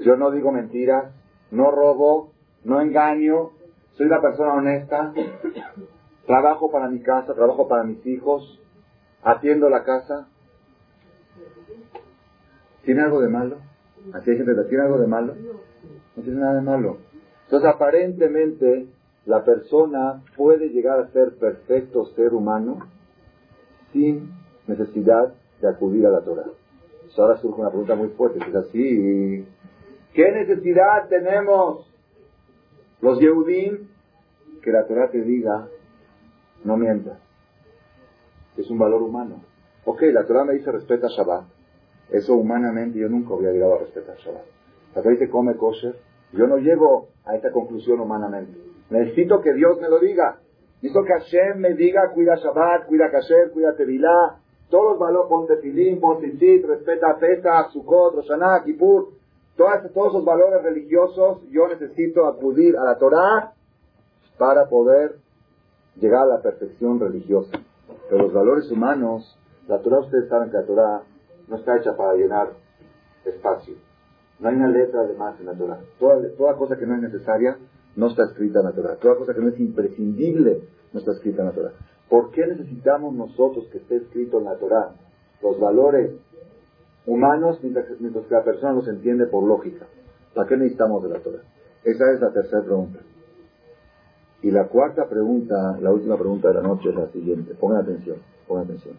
yo 0.00 0.16
no 0.16 0.30
digo 0.30 0.52
mentiras, 0.52 1.12
no 1.50 1.70
robo, 1.70 2.32
no 2.64 2.80
engaño, 2.80 3.50
soy 3.92 4.06
una 4.06 4.20
persona 4.20 4.54
honesta, 4.54 5.12
trabajo 6.26 6.70
para 6.70 6.88
mi 6.88 7.00
casa, 7.00 7.34
trabajo 7.34 7.68
para 7.68 7.84
mis 7.84 8.04
hijos, 8.06 8.60
atiendo 9.22 9.68
la 9.68 9.84
casa. 9.84 10.28
¿Tiene 12.84 13.02
algo 13.02 13.20
de 13.20 13.28
malo? 13.28 13.56
Así 14.12 14.30
hay 14.30 14.36
gente 14.36 14.54
tiene 14.68 14.84
algo 14.84 14.98
de 14.98 15.06
malo. 15.06 15.34
No 16.14 16.22
tiene 16.22 16.40
nada 16.40 16.54
de 16.54 16.62
malo. 16.62 16.98
Entonces, 17.44 17.68
aparentemente, 17.68 18.86
la 19.24 19.44
persona 19.44 20.22
puede 20.36 20.68
llegar 20.68 21.00
a 21.00 21.08
ser 21.08 21.36
perfecto 21.36 22.06
ser 22.14 22.32
humano 22.34 22.78
sin 23.92 24.30
necesidad 24.66 25.34
de 25.60 25.68
acudir 25.68 26.06
a 26.06 26.10
la 26.10 26.20
Torah. 26.20 26.46
Ahora 27.18 27.36
surge 27.38 27.60
una 27.60 27.70
pregunta 27.70 27.94
muy 27.94 28.08
fuerte, 28.08 28.38
es 28.38 28.54
así. 28.54 29.46
¿Qué 30.12 30.32
necesidad 30.32 31.08
tenemos 31.08 31.90
los 33.00 33.20
Yehudim 33.20 33.88
que 34.62 34.70
la 34.70 34.86
Torah 34.86 35.10
te 35.10 35.20
diga, 35.22 35.68
no 36.64 36.76
mientas? 36.76 37.18
Es 38.56 38.70
un 38.70 38.78
valor 38.78 39.02
humano. 39.02 39.42
Ok, 39.84 40.02
la 40.12 40.24
Torah 40.24 40.44
me 40.44 40.54
dice 40.54 40.72
respeta 40.72 41.08
Shabbat. 41.08 41.44
Eso 42.10 42.34
humanamente 42.34 42.98
yo 42.98 43.08
nunca 43.08 43.34
había 43.34 43.52
llegado 43.52 43.74
a 43.74 43.78
respetar 43.78 44.16
Shabbat. 44.16 44.44
La 44.94 45.02
Torah 45.02 45.14
dice 45.14 45.28
come 45.28 45.56
kosher. 45.56 45.96
Yo 46.32 46.46
no 46.46 46.56
llego 46.58 47.08
a 47.24 47.36
esta 47.36 47.52
conclusión 47.52 48.00
humanamente. 48.00 48.58
Necesito 48.90 49.40
que 49.40 49.52
Dios 49.52 49.80
me 49.80 49.88
lo 49.88 49.98
diga. 50.00 50.40
Necesito 50.82 51.04
que 51.04 51.12
Hashem 51.12 51.58
me 51.58 51.74
diga, 51.74 52.10
cuida 52.12 52.36
Shabbat, 52.36 52.86
cuida 52.86 53.10
Kasher, 53.10 53.50
cuida 53.52 53.74
Tevilá, 53.76 54.40
todos 54.68 54.92
los 54.92 54.98
valores, 54.98 55.28
ponte 55.28 55.56
Filim, 55.58 56.00
ponte 56.00 56.30
Tzit, 56.30 56.64
respeta 56.64 57.16
Pesach, 57.18 57.70
Sukkot, 57.72 58.16
Roshaná, 58.16 58.62
Kippur, 58.64 59.10
todos, 59.56 59.92
todos 59.94 60.08
esos 60.08 60.24
valores 60.24 60.62
religiosos, 60.62 61.42
yo 61.50 61.68
necesito 61.68 62.26
acudir 62.26 62.76
a 62.76 62.84
la 62.84 62.98
Torah 62.98 63.52
para 64.38 64.68
poder 64.68 65.16
llegar 65.96 66.22
a 66.22 66.36
la 66.36 66.42
perfección 66.42 67.00
religiosa. 67.00 67.58
Pero 68.10 68.24
los 68.24 68.32
valores 68.32 68.70
humanos, 68.70 69.38
la 69.68 69.80
Torah, 69.80 70.00
ustedes 70.00 70.28
saben 70.28 70.50
que 70.50 70.56
la 70.56 70.66
Torah 70.66 71.02
no 71.48 71.56
está 71.56 71.76
hecha 71.76 71.96
para 71.96 72.14
llenar 72.14 72.50
espacio. 73.24 73.74
No 74.38 74.48
hay 74.48 74.56
una 74.56 74.68
letra 74.68 75.04
de 75.04 75.14
más 75.14 75.38
en 75.40 75.46
la 75.46 75.54
Torah. 75.54 75.80
Toda, 75.98 76.28
toda 76.36 76.56
cosa 76.56 76.76
que 76.76 76.86
no 76.86 76.94
es 76.96 77.02
necesaria 77.02 77.56
no 77.96 78.08
está 78.08 78.24
escrita 78.24 78.60
en 78.60 78.66
la 78.66 78.72
Torah. 78.72 78.96
Toda 78.96 79.16
cosa 79.16 79.32
que 79.32 79.40
no 79.40 79.48
es 79.48 79.58
imprescindible 79.58 80.62
no 80.92 80.98
está 81.00 81.12
escrita 81.12 81.42
en 81.42 81.48
la 81.48 81.54
Torah. 81.54 81.72
¿Por 82.08 82.30
qué 82.30 82.46
necesitamos 82.46 83.14
nosotros 83.14 83.66
que 83.70 83.78
esté 83.78 83.96
escrito 83.96 84.38
en 84.38 84.44
la 84.44 84.56
Torah 84.56 84.94
los 85.42 85.58
valores 85.58 86.12
humanos 87.04 87.58
mientras, 87.62 87.86
que 87.86 88.34
la 88.34 88.44
persona 88.44 88.72
los 88.72 88.88
entiende 88.88 89.26
por 89.26 89.44
lógica? 89.44 89.86
¿Para 90.34 90.48
qué 90.48 90.56
necesitamos 90.56 91.02
de 91.02 91.08
la 91.10 91.20
Torah? 91.20 91.42
Esa 91.84 92.12
es 92.12 92.20
la 92.20 92.32
tercera 92.32 92.62
pregunta. 92.62 93.00
Y 94.42 94.50
la 94.50 94.68
cuarta 94.68 95.08
pregunta, 95.08 95.78
la 95.80 95.92
última 95.92 96.16
pregunta 96.16 96.48
de 96.48 96.54
la 96.54 96.62
noche 96.62 96.90
es 96.90 96.94
la 96.94 97.08
siguiente. 97.08 97.54
Pongan 97.54 97.82
atención, 97.82 98.18
pongan 98.46 98.64
atención. 98.64 98.96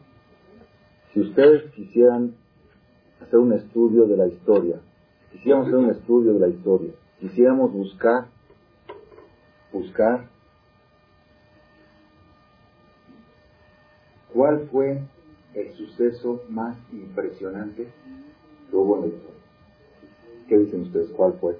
Si 1.13 1.21
ustedes 1.21 1.71
quisieran 1.71 2.33
hacer 3.21 3.39
un 3.39 3.53
estudio 3.53 4.05
de 4.05 4.17
la 4.17 4.27
historia, 4.27 4.77
quisiéramos 5.31 5.67
hacer 5.67 5.79
un 5.79 5.89
estudio 5.91 6.33
de 6.33 6.39
la 6.39 6.47
historia, 6.47 6.91
quisiéramos 7.19 7.71
buscar 7.71 8.27
buscar 9.71 10.29
cuál 14.37 14.67
fue 14.71 15.01
el 15.55 15.73
suceso 15.73 16.43
más 16.47 16.77
impresionante 16.93 17.87
que 18.69 18.75
hubo 18.75 18.97
en 18.97 19.01
la 19.01 19.07
historia. 19.07 19.41
¿Qué 20.47 20.57
dicen 20.59 20.81
ustedes? 20.81 21.09
¿Cuál 21.09 21.33
fue? 21.41 21.57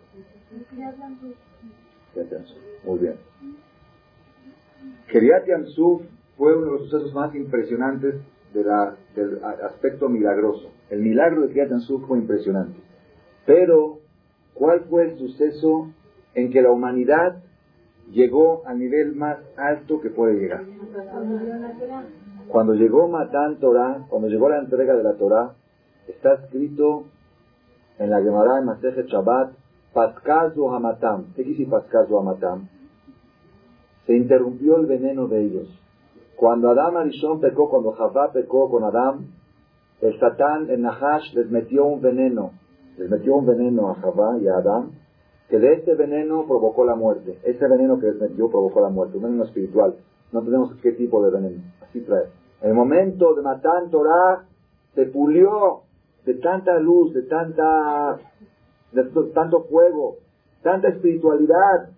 Muy 2.86 3.00
bien. 3.00 3.16
Keriat 5.08 5.48
Yamsuf 5.48 6.04
fue 6.38 6.56
uno 6.56 6.66
de 6.66 6.72
los 6.74 6.82
sucesos 6.84 7.16
más 7.16 7.34
impresionantes 7.34 8.14
del 8.54 8.70
aspecto 9.64 10.08
milagroso. 10.08 10.70
El 10.92 11.02
milagro 11.02 11.42
de 11.42 11.48
Keriat 11.48 11.72
Yamsuf 11.72 12.06
fue 12.08 12.20
impresionante. 12.20 12.78
Pero, 13.48 14.02
¿cuál 14.54 14.82
fue 14.82 15.06
el 15.10 15.18
suceso 15.18 15.92
en 16.36 16.52
que 16.52 16.62
la 16.62 16.70
humanidad 16.70 17.42
llegó 18.12 18.66
al 18.66 18.80
nivel 18.80 19.16
más 19.16 19.38
alto 19.58 20.00
que 20.00 20.10
puede 20.10 20.36
llegar. 20.36 20.64
Cuando 22.50 22.74
llegó 22.74 23.08
Matán 23.08 23.60
Torah, 23.60 24.06
cuando 24.10 24.28
llegó 24.28 24.50
la 24.50 24.60
entrega 24.60 24.96
de 24.96 25.04
la 25.04 25.14
Torah, 25.16 25.54
está 26.08 26.34
escrito 26.36 27.06
en 28.00 28.10
la 28.10 28.22
Gemara 28.22 28.56
de 28.56 28.66
Maseje 28.66 29.04
Shabbat, 29.04 29.54
Paskazu 29.94 30.70
Hamatam. 30.70 31.34
¿Qué 31.36 31.44
quiere 31.44 31.66
Paskazu 31.66 32.18
Hamatam? 32.18 32.70
Se 34.06 34.16
interrumpió 34.16 34.78
el 34.78 34.86
veneno 34.86 35.28
de 35.28 35.42
ellos. 35.44 35.68
Cuando 36.38 36.70
Adam 36.70 36.98
Arishon 36.98 37.42
pecó, 37.42 37.70
cuando 37.70 37.92
Javá 37.94 38.32
pecó 38.32 38.70
con 38.70 38.84
Adam, 38.84 39.26
el 40.02 40.20
Satán, 40.20 40.70
el 40.70 40.82
Nahash, 40.82 41.34
les 41.34 41.50
metió 41.50 41.86
un 41.86 42.00
veneno. 42.00 42.52
Les 42.98 43.10
metió 43.10 43.36
un 43.36 43.46
veneno 43.46 43.90
a 43.90 43.96
Javá 43.96 44.38
y 44.40 44.48
a 44.48 44.58
Adam 44.58 44.92
que 45.50 45.60
de 45.60 45.74
este 45.74 45.96
veneno 45.96 46.46
provocó 46.46 46.86
la 46.86 46.96
muerte. 46.96 47.40
Ese 47.44 47.68
veneno 47.68 48.00
que 48.00 48.08
les 48.08 48.20
metió 48.20 48.50
provocó 48.50 48.82
la 48.82 48.90
muerte, 48.90 49.18
un 49.18 49.24
veneno 49.24 49.44
espiritual. 49.46 49.96
No 50.32 50.42
tenemos 50.42 50.76
qué 50.82 50.92
tipo 50.92 51.24
de 51.24 51.32
veneno. 51.32 51.64
Trae. 52.02 52.26
En 52.62 52.70
el 52.70 52.76
momento 52.76 53.34
de 53.36 53.42
matar 53.42 53.90
Torah, 53.90 54.46
se 54.96 55.06
pulió 55.06 55.82
de 56.26 56.34
tanta 56.36 56.78
luz, 56.80 57.14
de 57.14 57.24
tanta, 57.24 58.18
de 58.92 59.04
tanto 59.34 59.64
fuego, 59.66 60.18
tanta 60.64 60.90
espiritualidad, 60.90 61.90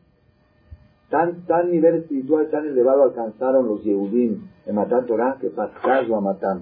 tan, 1.09 1.45
tan 1.45 1.71
nivel 1.71 1.95
espiritual 1.95 2.49
tan 2.49 2.67
elevado 2.67 3.03
alcanzaron 3.03 3.67
los 3.67 3.83
Yehudim 3.83 4.47
en 4.65 4.75
matar 4.75 5.05
Torah 5.05 5.37
que 5.39 5.49
Pascal 5.49 6.13
a 6.13 6.21
matar. 6.21 6.59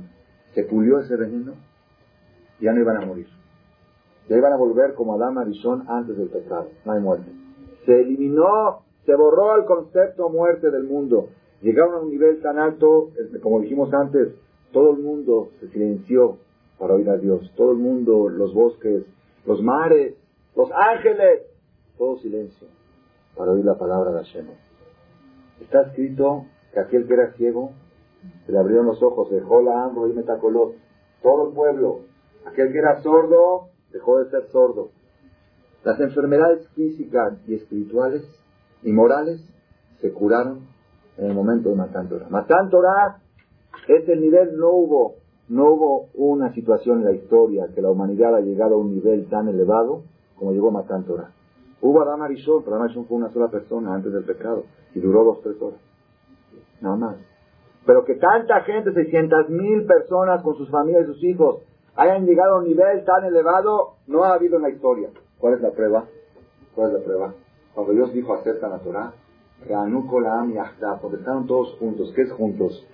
Se 0.53 0.63
pulió 0.63 0.99
ese 0.99 1.15
veneno, 1.15 1.53
ya 2.59 2.71
no 2.71 2.79
iban 2.79 2.97
a 2.97 3.05
morir. 3.05 3.27
Ya 4.29 4.37
iban 4.37 4.53
a 4.53 4.57
volver 4.57 4.93
como 4.93 5.15
Adán 5.15 5.37
Arishon 5.37 5.85
antes 5.87 6.17
del 6.17 6.29
pecado. 6.29 6.67
No 6.85 6.91
hay 6.91 7.01
muerte. 7.01 7.31
Se 7.85 8.01
eliminó, 8.01 8.81
se 9.05 9.15
borró 9.15 9.55
el 9.55 9.65
concepto 9.65 10.29
muerte 10.29 10.69
del 10.69 10.83
mundo. 10.83 11.29
Llegaron 11.61 11.95
a 11.95 11.99
un 11.99 12.09
nivel 12.09 12.41
tan 12.41 12.59
alto, 12.59 13.11
como 13.41 13.61
dijimos 13.61 13.91
antes, 13.93 14.35
todo 14.71 14.91
el 14.91 14.99
mundo 14.99 15.49
se 15.59 15.69
silenció 15.69 16.37
para 16.77 16.93
oír 16.93 17.09
a 17.09 17.17
Dios. 17.17 17.51
Todo 17.55 17.71
el 17.71 17.77
mundo, 17.77 18.29
los 18.29 18.53
bosques, 18.53 19.03
los 19.45 19.61
mares, 19.61 20.15
los 20.55 20.69
ángeles, 20.71 21.43
todo 21.97 22.17
silencio 22.17 22.67
para 23.35 23.51
oír 23.51 23.63
la 23.63 23.77
palabra 23.77 24.11
de 24.11 24.17
Hashem. 24.17 24.47
Está 25.61 25.83
escrito 25.83 26.45
que 26.73 26.79
aquel 26.79 27.07
que 27.07 27.13
era 27.13 27.33
ciego, 27.33 27.71
se 28.45 28.51
le 28.51 28.57
abrieron 28.57 28.87
los 28.87 29.01
ojos, 29.01 29.29
dejó 29.29 29.61
la 29.61 29.83
hambre 29.83 30.11
y 30.11 30.13
metacolot. 30.13 30.75
Todo 31.21 31.49
el 31.49 31.53
pueblo. 31.53 32.01
Aquel 32.45 32.71
que 32.71 32.79
era 32.79 33.01
sordo, 33.01 33.69
dejó 33.91 34.19
de 34.19 34.29
ser 34.29 34.47
sordo. 34.51 34.89
Las 35.83 35.99
enfermedades 35.99 36.67
físicas 36.69 37.37
y 37.47 37.55
espirituales 37.55 38.23
y 38.83 38.91
morales 38.91 39.41
se 40.01 40.11
curaron 40.11 40.67
en 41.17 41.25
el 41.25 41.33
momento 41.33 41.69
de 41.69 41.75
Matán 41.75 42.07
Torah. 42.09 42.27
Matán 42.29 42.69
Torah 42.69 43.17
es 43.87 44.07
el 44.09 44.21
nivel, 44.21 44.57
no 44.57 44.71
hubo, 44.71 45.15
no 45.49 45.71
hubo 45.71 46.09
una 46.13 46.53
situación 46.53 46.99
en 46.99 47.05
la 47.05 47.13
historia 47.13 47.67
que 47.73 47.81
la 47.81 47.89
humanidad 47.89 48.35
ha 48.35 48.41
llegado 48.41 48.75
a 48.75 48.77
un 48.77 48.93
nivel 48.93 49.27
tan 49.29 49.47
elevado 49.47 50.03
como 50.37 50.51
llegó 50.51 50.71
Matán 50.71 51.03
Torah. 51.05 51.31
Hubo 51.81 52.01
Adam 52.01 52.21
Arishon, 52.23 52.63
pero 52.63 52.75
Adam 52.75 52.85
Arishon 52.85 53.05
fue 53.05 53.17
una 53.17 53.29
sola 53.31 53.49
persona 53.49 53.93
antes 53.93 54.11
del 54.11 54.23
pecado 54.23 54.63
y 54.93 54.99
duró 54.99 55.23
dos, 55.23 55.41
tres 55.41 55.61
horas. 55.61 55.79
Nada 56.81 56.95
más. 56.95 57.15
Pero 57.85 58.03
que 58.03 58.15
tanta 58.15 58.61
gente, 58.61 58.93
600 58.93 59.49
mil 59.49 59.85
personas 59.85 60.41
con 60.43 60.55
sus 60.55 60.69
familias 60.69 61.03
y 61.03 61.13
sus 61.13 61.23
hijos, 61.23 61.61
hayan 61.95 62.25
llegado 62.25 62.55
a 62.55 62.59
un 62.59 62.65
nivel 62.65 63.03
tan 63.05 63.23
elevado, 63.25 63.95
no 64.07 64.23
ha 64.23 64.33
habido 64.33 64.57
en 64.57 64.63
la 64.63 64.69
historia. 64.69 65.09
¿Cuál 65.39 65.55
es 65.55 65.61
la 65.61 65.71
prueba? 65.71 66.05
¿Cuál 66.75 66.91
es 66.91 66.99
la 66.99 67.05
prueba? 67.05 67.33
Cuando 67.73 67.93
Dios 67.93 68.13
dijo 68.13 68.33
acepta 68.33 68.67
la 68.69 68.79
Torah, 68.79 69.13
porque 71.01 71.17
estaban 71.17 71.47
todos 71.47 71.75
juntos. 71.79 72.13
¿Qué 72.15 72.21
es 72.23 72.31
juntos? 72.31 72.87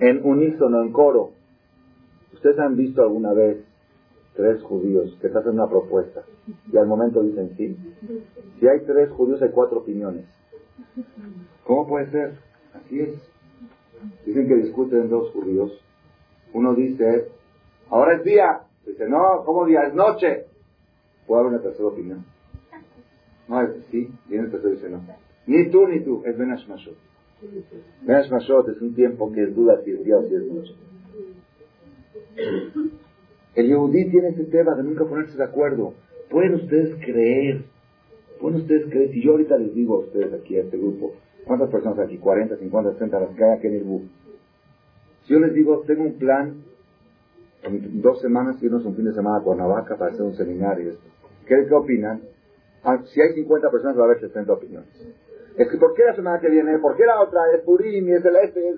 En 0.00 0.24
unísono, 0.24 0.82
en 0.82 0.92
coro. 0.92 1.32
¿Ustedes 2.32 2.58
han 2.58 2.76
visto 2.76 3.02
alguna 3.02 3.32
vez 3.32 3.64
tres 4.34 4.62
judíos 4.62 5.16
que 5.20 5.28
te 5.28 5.38
hacen 5.38 5.52
una 5.52 5.68
propuesta 5.68 6.22
y 6.72 6.76
al 6.76 6.86
momento 6.86 7.22
dicen 7.22 7.54
sí? 7.56 7.76
Si 8.58 8.66
hay 8.66 8.80
tres 8.80 9.10
judíos 9.10 9.40
hay 9.42 9.50
cuatro 9.50 9.80
opiniones. 9.80 10.26
¿Cómo 11.64 11.86
puede 11.86 12.10
ser? 12.10 12.38
Así 12.74 13.00
es. 13.00 13.14
Dicen 14.26 14.48
que 14.48 14.56
discuten 14.56 15.08
dos 15.08 15.30
judíos. 15.30 15.72
Uno 16.52 16.74
dice, 16.74 17.28
ahora 17.88 18.16
es 18.16 18.24
día. 18.24 18.62
Dice, 18.84 19.08
no, 19.08 19.44
¿cómo 19.44 19.64
día? 19.64 19.84
Es 19.84 19.94
noche. 19.94 20.46
¿Puede 21.26 21.40
haber 21.40 21.54
una 21.54 21.62
tercera 21.62 21.88
opinión? 21.88 22.24
No, 23.48 23.60
sí. 23.90 24.12
Viene 24.28 24.46
el 24.46 24.50
tercero 24.50 24.72
y 24.72 24.76
dice, 24.76 24.90
no. 24.90 25.00
Ni 25.46 25.70
tú 25.70 25.86
ni 25.86 26.00
tú. 26.00 26.22
Es 26.24 26.36
Ben 26.36 26.50
Ashmashot. 26.50 26.96
Ben 28.02 28.16
Ashmashot 28.16 28.68
es 28.68 28.80
un 28.80 28.94
tiempo 28.94 29.32
que 29.32 29.42
es 29.42 29.54
duda 29.54 29.80
si 29.84 29.90
es 29.92 30.04
día 30.04 30.18
o 30.18 30.28
si 30.28 30.34
es 30.34 30.42
noche. 30.46 30.74
El 33.54 33.66
Yehudí 33.66 34.10
tiene 34.10 34.28
ese 34.28 34.44
tema 34.44 34.74
de 34.74 34.82
nunca 34.84 35.04
ponerse 35.04 35.36
de 35.36 35.44
acuerdo. 35.44 35.94
¿Pueden 36.30 36.54
ustedes 36.54 36.94
creer? 37.04 37.64
¿Pueden 38.40 38.60
ustedes 38.60 38.86
creer? 38.90 39.10
Si 39.10 39.22
yo 39.22 39.32
ahorita 39.32 39.58
les 39.58 39.74
digo 39.74 39.96
a 39.96 39.98
ustedes 40.00 40.32
aquí, 40.32 40.56
a 40.56 40.62
este 40.62 40.78
grupo, 40.78 41.12
¿cuántas 41.44 41.70
personas 41.70 41.98
aquí? 41.98 42.18
¿40, 42.18 42.58
50, 42.58 42.92
60, 42.92 43.20
las 43.20 43.36
que 43.36 43.44
hay 43.44 43.58
aquí 43.58 43.66
en 43.66 43.74
el 43.74 43.84
bus? 43.84 44.02
Si 45.24 45.34
yo 45.34 45.40
les 45.40 45.52
digo, 45.52 45.82
tengo 45.86 46.04
un 46.04 46.18
plan, 46.18 46.62
en 47.62 48.00
dos 48.00 48.20
semanas 48.20 48.60
irnos 48.62 48.84
un 48.84 48.96
fin 48.96 49.04
de 49.04 49.12
semana 49.12 49.38
a 49.38 49.42
Cuernavaca 49.42 49.96
para 49.96 50.12
hacer 50.12 50.22
un 50.22 50.34
seminario. 50.34 50.94
¿Qué, 51.46 51.54
qué 51.68 51.74
opinan? 51.74 52.22
Ah, 52.82 53.00
si 53.04 53.20
hay 53.20 53.34
50 53.34 53.70
personas 53.70 53.96
va 53.96 54.02
a 54.02 54.04
haber 54.06 54.20
60 54.20 54.52
opiniones. 54.52 54.88
Es 55.56 55.68
que 55.68 55.76
¿por 55.76 55.94
qué 55.94 56.04
la 56.04 56.14
semana 56.14 56.40
que 56.40 56.48
viene? 56.48 56.78
¿Por 56.78 56.96
qué 56.96 57.04
la 57.04 57.20
otra? 57.20 57.40
Es 57.54 57.62
Purim 57.62 58.08
y 58.08 58.12
es 58.12 58.24
el 58.24 58.36
este. 58.36 58.68
Es, 58.70 58.76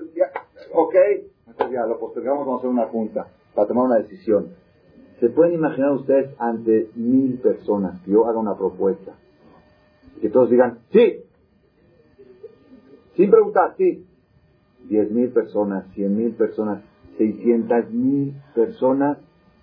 ok. 0.73 0.95
Entonces 1.47 1.75
ya 1.75 1.87
lo 1.87 1.99
postergamos, 1.99 2.47
vamos 2.47 2.57
a 2.57 2.59
hacer 2.59 2.71
una 2.71 2.87
junta 2.87 3.29
para 3.55 3.69
tomar 3.69 3.87
una 3.87 3.99
decisión. 3.99 4.55
¿Se 5.21 5.29
pueden 5.29 5.55
imaginar 5.55 5.93
ustedes 5.93 6.35
ante 6.39 6.91
mil 6.97 7.39
personas 7.39 8.01
que 8.03 8.11
yo 8.11 8.27
haga 8.27 8.39
una 8.39 8.57
propuesta? 8.57 9.15
Que 10.21 10.29
todos 10.29 10.51
digan, 10.51 10.81
sí. 10.93 11.23
Sin 13.15 13.31
preguntar, 13.31 13.75
sí. 13.77 14.05
Diez 14.89 15.11
mil 15.11 15.31
personas, 15.31 15.87
cien 15.95 16.17
mil 16.17 16.35
personas, 16.35 16.83
seiscientas 17.17 17.91
mil 17.91 18.35
personas, 18.55 19.19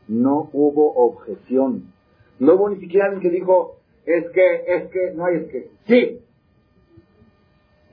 no 0.08 0.50
hubo 0.54 0.94
objeción. 0.94 1.92
No 2.40 2.56
hubo 2.56 2.70
ni 2.70 2.80
siquiera 2.80 3.08
alguien 3.08 3.22
que 3.22 3.30
dijo, 3.30 3.78
es 4.06 4.30
que, 4.32 4.64
es 4.68 4.90
que, 4.90 5.14
no 5.14 5.26
hay 5.26 5.36
es 5.36 5.52
que. 5.52 5.70
Sí. 5.86 6.22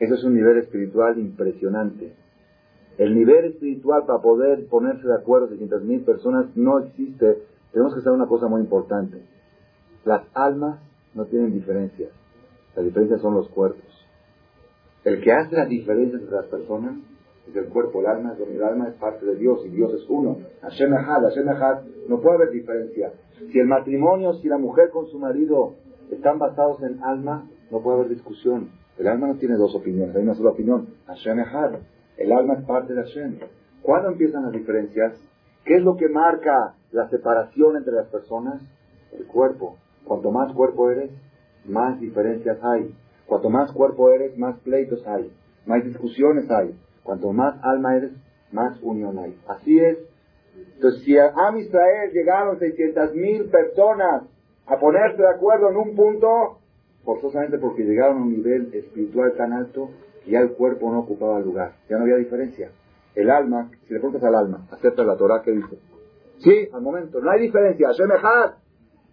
Eso 0.00 0.14
es 0.14 0.24
un 0.24 0.34
nivel 0.34 0.58
espiritual 0.58 1.18
impresionante. 1.18 2.14
El 2.98 3.14
nivel 3.14 3.46
espiritual 3.46 4.04
para 4.06 4.20
poder 4.20 4.66
ponerse 4.68 5.06
de 5.06 5.14
acuerdo 5.14 5.48
600.000 5.48 6.04
personas 6.04 6.56
no 6.56 6.80
existe. 6.80 7.42
Tenemos 7.72 7.94
que 7.94 8.00
saber 8.00 8.16
una 8.18 8.28
cosa 8.28 8.48
muy 8.48 8.60
importante. 8.60 9.22
Las 10.04 10.22
almas 10.34 10.80
no 11.14 11.26
tienen 11.26 11.52
diferencias. 11.52 12.10
Las 12.74 12.84
diferencias 12.84 13.20
son 13.20 13.34
los 13.34 13.48
cuerpos. 13.50 13.84
El 15.04 15.20
que 15.22 15.32
hace 15.32 15.56
las 15.56 15.68
diferencias 15.68 16.20
entre 16.20 16.36
las 16.36 16.46
personas 16.46 16.96
es 17.48 17.56
el 17.56 17.66
cuerpo, 17.68 18.00
el 18.00 18.06
alma, 18.06 18.36
el 18.38 18.62
alma 18.62 18.88
es 18.88 18.94
parte 18.94 19.24
de 19.24 19.36
Dios 19.36 19.64
y 19.64 19.70
Dios 19.70 19.92
es 19.94 20.04
uno. 20.08 20.38
Hashem 20.60 20.92
Echad, 20.92 21.22
Hashem 21.22 21.46
no 22.08 22.20
puede 22.20 22.36
haber 22.36 22.50
diferencia. 22.50 23.12
Si 23.50 23.58
el 23.58 23.66
matrimonio, 23.66 24.34
si 24.34 24.48
la 24.48 24.58
mujer 24.58 24.90
con 24.90 25.06
su 25.06 25.18
marido 25.18 25.74
están 26.10 26.38
basados 26.38 26.82
en 26.82 27.02
alma, 27.02 27.48
no 27.70 27.80
puede 27.80 27.98
haber 27.98 28.10
discusión. 28.10 28.70
El 28.98 29.06
alma 29.06 29.28
no 29.28 29.36
tiene 29.36 29.56
dos 29.56 29.74
opiniones, 29.74 30.14
hay 30.16 30.22
una 30.22 30.34
sola 30.34 30.50
opinión. 30.50 30.88
Hashem 31.06 31.38
Echad. 31.38 31.78
El 32.16 32.32
alma 32.32 32.54
es 32.54 32.64
parte 32.64 32.94
de 32.94 33.02
Hashem. 33.02 33.38
¿Cuándo 33.82 34.10
empiezan 34.10 34.42
las 34.42 34.52
diferencias? 34.52 35.14
¿Qué 35.64 35.76
es 35.76 35.82
lo 35.82 35.96
que 35.96 36.08
marca 36.08 36.74
la 36.90 37.08
separación 37.08 37.76
entre 37.76 37.92
las 37.92 38.08
personas? 38.08 38.60
El 39.12 39.26
cuerpo. 39.26 39.76
Cuanto 40.04 40.32
más 40.32 40.52
cuerpo 40.52 40.90
eres, 40.90 41.10
más 41.64 42.00
diferencias 42.00 42.58
hay. 42.62 42.92
Cuanto 43.26 43.50
más 43.50 43.70
cuerpo 43.72 44.10
eres, 44.10 44.36
más 44.36 44.58
pleitos 44.60 45.06
hay. 45.06 45.30
Más 45.64 45.84
discusiones 45.84 46.50
hay. 46.50 46.74
Cuanto 47.04 47.32
más 47.32 47.54
alma 47.62 47.96
eres, 47.96 48.12
más 48.50 48.78
unión 48.82 49.18
hay. 49.18 49.38
Así 49.46 49.78
es. 49.78 49.98
Entonces, 50.74 51.04
si 51.04 51.16
a 51.16 51.28
Am 51.36 51.56
Israel 51.58 52.10
llegaron 52.12 52.58
600 52.58 53.14
mil 53.14 53.44
personas 53.44 54.24
a 54.66 54.76
ponerse 54.78 55.22
de 55.22 55.28
acuerdo 55.28 55.70
en 55.70 55.76
un 55.76 55.94
punto, 55.94 56.58
forzosamente 57.04 57.58
porque 57.58 57.84
llegaron 57.84 58.18
a 58.18 58.22
un 58.22 58.30
nivel 58.30 58.74
espiritual 58.74 59.34
tan 59.36 59.52
alto 59.52 59.90
que 60.24 60.32
ya 60.32 60.40
el 60.40 60.52
cuerpo 60.52 60.90
no 60.90 61.00
ocupaba 61.00 61.38
el 61.38 61.44
lugar, 61.44 61.72
ya 61.88 61.96
no 61.96 62.04
había 62.04 62.16
diferencia. 62.16 62.70
El 63.14 63.30
alma, 63.30 63.70
si 63.86 63.94
le 63.94 64.00
preguntas 64.00 64.22
al 64.24 64.34
alma, 64.34 64.66
acepta 64.70 65.02
la 65.04 65.16
Torah 65.16 65.42
que 65.42 65.52
dice. 65.52 65.78
Sí, 66.38 66.68
al 66.72 66.82
momento, 66.82 67.20
no 67.20 67.30
hay 67.30 67.40
diferencia. 67.40 67.90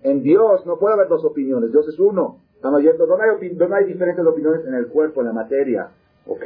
En 0.04 0.22
Dios 0.22 0.66
no 0.66 0.78
puede 0.78 0.94
haber 0.94 1.08
dos 1.08 1.26
opiniones, 1.26 1.72
Dios 1.72 1.88
es 1.88 2.00
uno. 2.00 2.42
Estamos 2.54 2.82
yendo, 2.82 3.08
no 3.08 3.16
hay, 3.16 3.52
no 3.56 3.76
hay 3.76 3.86
diferentes 3.86 4.26
opiniones 4.26 4.66
en 4.66 4.76
el 4.76 4.88
cuerpo, 4.88 5.22
en 5.22 5.28
la 5.28 5.34
materia. 5.34 5.90
¿Ok? 6.28 6.46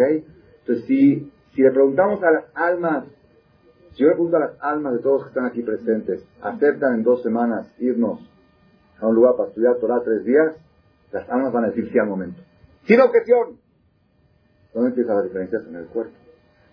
Entonces, 0.62 0.86
si, 0.86 1.32
si 1.54 1.62
le 1.62 1.72
preguntamos 1.72 2.24
a 2.24 2.32
las 2.32 2.46
almas, 2.56 3.06
si 3.92 4.04
yo 4.04 4.08
le 4.08 4.14
pregunto 4.14 4.38
a 4.38 4.42
las 4.42 4.52
almas 4.62 4.94
de 4.94 5.00
todos 5.00 5.24
que 5.24 5.30
están 5.30 5.46
aquí 5.46 5.62
presentes, 5.62 6.26
¿aceptan 6.42 6.96
en 6.96 7.04
dos 7.04 7.22
semanas 7.24 7.74
irnos 7.80 8.20
a 9.00 9.08
un 9.08 9.16
lugar 9.16 9.36
para 9.36 9.50
estudiar 9.50 9.76
Torah 9.78 10.02
tres 10.04 10.24
días? 10.24 10.56
Las 11.12 11.30
almas 11.30 11.52
van 11.52 11.66
a 11.66 11.68
decir 11.70 11.90
sí 11.92 12.00
al 12.00 12.08
momento. 12.08 12.42
Sin 12.86 13.00
objeción. 13.02 13.58
¿Dónde 14.74 14.90
empiezan 14.90 15.16
las 15.16 15.26
diferencias? 15.26 15.64
En 15.68 15.76
el 15.76 15.86
cuerpo. 15.88 16.14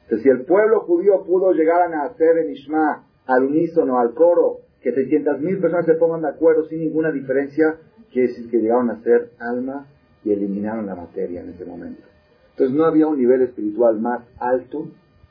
Entonces, 0.03 0.23
si 0.23 0.29
el 0.29 0.45
pueblo 0.45 0.81
judío 0.81 1.25
pudo 1.25 1.53
llegar 1.53 1.83
a 1.83 1.89
nacer 1.89 2.39
en 2.39 2.53
Ishma, 2.53 3.07
al 3.27 3.45
unísono, 3.45 3.99
al 3.99 4.15
coro, 4.15 4.59
que 4.81 4.95
600.000 4.95 5.61
personas 5.61 5.87
se 5.87 5.95
pongan 5.95 6.23
de 6.23 6.29
acuerdo 6.29 6.65
sin 6.67 6.81
ninguna 6.81 7.11
diferencia, 7.11 7.79
quiere 8.13 8.29
decir 8.29 8.49
que 8.51 8.59
llegaron 8.59 8.91
a 8.91 9.03
ser 9.03 9.33
alma 9.41 9.87
y 10.23 10.33
eliminaron 10.33 10.87
la 10.87 10.95
materia 10.95 11.41
en 11.41 11.51
ese 11.51 11.65
momento. 11.65 12.03
Entonces 12.51 12.77
no 12.77 12.85
había 12.85 13.07
un 13.07 13.19
nivel 13.19 13.43
espiritual 13.43 14.01
más 14.01 14.23
alto 14.39 14.89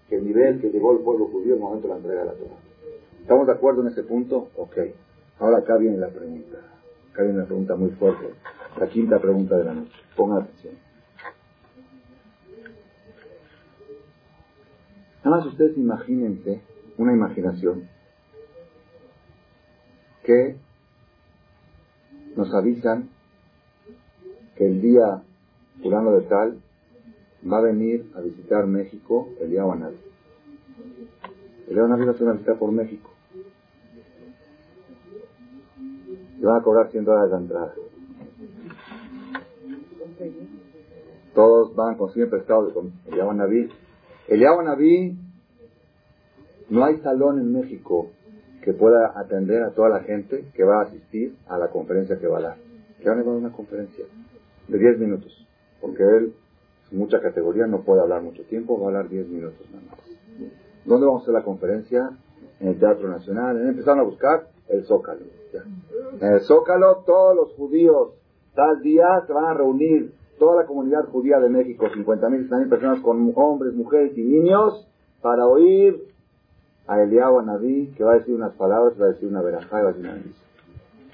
que 0.10 0.18
el 0.18 0.26
nivel 0.26 0.60
que 0.60 0.70
llegó 0.70 0.92
el 0.92 1.04
pueblo 1.04 1.28
judío 1.28 1.56
en 1.56 1.60
el 1.60 1.64
momento 1.64 1.88
de 1.88 1.94
la 1.94 1.98
entrega 1.98 2.20
de 2.22 2.26
la 2.28 2.34
Torah. 2.34 2.60
¿Estamos 3.22 3.48
de 3.48 3.54
acuerdo 3.54 3.82
en 3.82 3.88
ese 3.88 4.04
punto? 4.04 4.50
Ok. 4.56 4.78
Ahora 5.40 5.60
acá 5.60 5.78
viene 5.78 5.98
la 5.98 6.10
pregunta. 6.10 6.58
Acá 7.12 7.24
viene 7.24 7.40
una 7.40 7.48
pregunta 7.48 7.76
muy 7.76 7.90
fuerte. 7.92 8.26
La 8.78 8.88
quinta 8.88 9.20
pregunta 9.20 9.58
de 9.58 9.64
la 9.64 9.74
noche. 9.74 9.94
Pongan 10.16 10.44
atención. 10.44 10.74
Nada 15.24 15.38
más 15.38 15.46
ustedes 15.48 15.78
imagínense, 15.78 16.62
una 16.98 17.14
imaginación, 17.14 17.88
que 20.24 20.58
nos 22.36 22.54
avisan 22.54 23.10
que 24.56 24.66
el 24.66 24.82
día 24.82 25.24
fulano 25.82 26.12
de 26.12 26.22
tal 26.22 26.60
va 27.50 27.60
a 27.60 27.62
venir 27.62 28.12
a 28.16 28.22
visitar 28.22 28.66
México 28.66 29.30
el 29.40 29.52
día 29.52 29.64
Guanal. 29.64 29.96
El 31.68 31.74
día 31.74 31.84
Guanal 31.84 32.08
va 32.08 32.12
a 32.12 32.14
hacer 32.14 32.24
una 32.24 32.34
visita 32.34 32.56
por 32.56 32.72
México. 32.72 33.12
Le 36.40 36.46
van 36.46 36.60
a 36.60 36.64
cobrar 36.64 36.92
100 36.92 37.06
dólares 37.06 37.32
de 37.32 37.38
entrada. 37.38 37.74
Todos 41.34 41.76
van, 41.76 41.96
consiguen 41.96 42.30
prestado 42.30 42.74
con 42.74 42.94
el 43.06 43.38
Naví. 43.38 43.70
El 44.28 44.42
Naví, 44.42 45.18
no 46.70 46.86
hay 46.86 46.98
salón 46.98 47.40
en 47.40 47.54
México 47.54 48.08
que 48.62 48.74
pueda 48.74 49.14
atender 49.16 49.64
a 49.64 49.72
toda 49.72 49.90
la 49.90 50.00
gente 50.00 50.46
que 50.56 50.64
va 50.64 50.80
a 50.80 50.84
asistir 50.84 51.36
a 51.48 51.58
la 51.58 51.70
conferencia 51.70 52.18
que 52.18 52.28
va 52.28 52.40
a 52.40 52.42
dar. 52.42 52.58
Que 53.02 53.10
van 53.10 53.20
a 53.20 53.24
dar 53.24 53.34
una 53.34 53.52
conferencia 53.52 54.06
de 54.68 54.80
10 54.80 55.00
minutos, 55.00 55.46
porque 55.80 56.04
él, 56.04 56.34
mucha 56.92 57.22
categoría, 57.22 57.68
no 57.68 57.82
puede 57.82 58.02
hablar 58.02 58.24
mucho 58.24 58.44
tiempo, 58.44 58.80
va 58.80 58.86
a 58.86 58.88
hablar 58.88 59.10
10 59.10 59.28
minutos 59.28 59.60
nada 59.72 59.84
más. 59.92 60.00
¿Dónde 60.86 61.06
vamos 61.06 61.22
a 61.22 61.24
hacer 61.24 61.34
la 61.34 61.44
conferencia? 61.44 62.10
En 62.60 62.70
el 62.70 62.80
Teatro 62.80 63.10
Nacional. 63.10 63.68
Empezaron 63.68 64.00
a 64.00 64.04
buscar 64.04 64.48
el 64.70 64.86
Zócalo. 64.86 65.22
En 66.22 66.34
el 66.34 66.40
Zócalo 66.42 67.04
todos 67.06 67.36
los 67.36 67.54
judíos 67.54 68.14
tal 68.56 68.82
día 68.82 69.06
se 69.28 69.34
van 69.34 69.46
a 69.46 69.54
reunir 69.54 70.14
toda 70.40 70.62
la 70.62 70.68
comunidad 70.68 71.06
judía 71.06 71.40
de 71.40 71.50
México, 71.50 71.86
50.000, 71.86 72.60
mil 72.60 72.70
personas 72.70 73.00
con 73.02 73.32
hombres, 73.36 73.74
mujeres 73.74 74.18
y 74.18 74.24
niños, 74.24 74.88
para 75.22 75.46
oír 75.46 76.04
a 76.88 77.02
Eliyahu 77.02 77.42
Naví, 77.42 77.94
que 77.98 78.04
va 78.04 78.14
a 78.14 78.20
decir 78.20 78.36
unas 78.36 78.54
palabras, 78.54 79.00
va 79.00 79.06
a 79.06 79.10
decir 79.10 79.28
una 79.28 79.42
verajá 79.42 79.80
y 79.80 79.84
va 79.84 79.90
a 79.90 79.94
decir 79.94 80.06
una 80.06 80.14
bendición. 80.14 80.46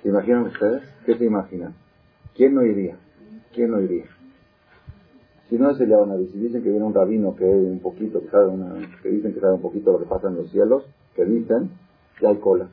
¿Se 0.02 0.10
imaginan 0.10 0.44
ustedes? 0.44 0.84
¿Qué 1.06 1.18
se 1.18 1.26
imaginan? 1.26 1.74
¿Quién 2.36 2.56
no 2.56 2.64
iría? 2.64 2.98
¿Quién 3.54 3.72
no 3.72 3.80
iría? 3.80 4.06
Si 5.50 5.58
no 5.58 5.70
es 5.70 5.80
Eliyahu 5.80 6.06
Naví, 6.06 6.28
si 6.28 6.40
dicen 6.40 6.64
que 6.64 6.70
viene 6.70 6.86
un 6.86 6.94
rabino 6.94 7.36
que 7.36 7.46
un 7.46 7.80
poquito, 7.80 8.22
que, 8.22 8.30
sabe 8.30 8.48
una, 8.48 8.76
que 9.02 9.10
dicen 9.10 9.34
que 9.34 9.40
sabe 9.40 9.54
un 9.54 9.62
poquito 9.62 9.92
lo 9.92 10.00
que 10.00 10.06
pasa 10.06 10.30
en 10.30 10.36
los 10.36 10.50
cielos, 10.50 10.86
que 11.16 11.26
dicen, 11.26 11.72
ya 12.22 12.30
hay 12.30 12.38
cola. 12.38 12.68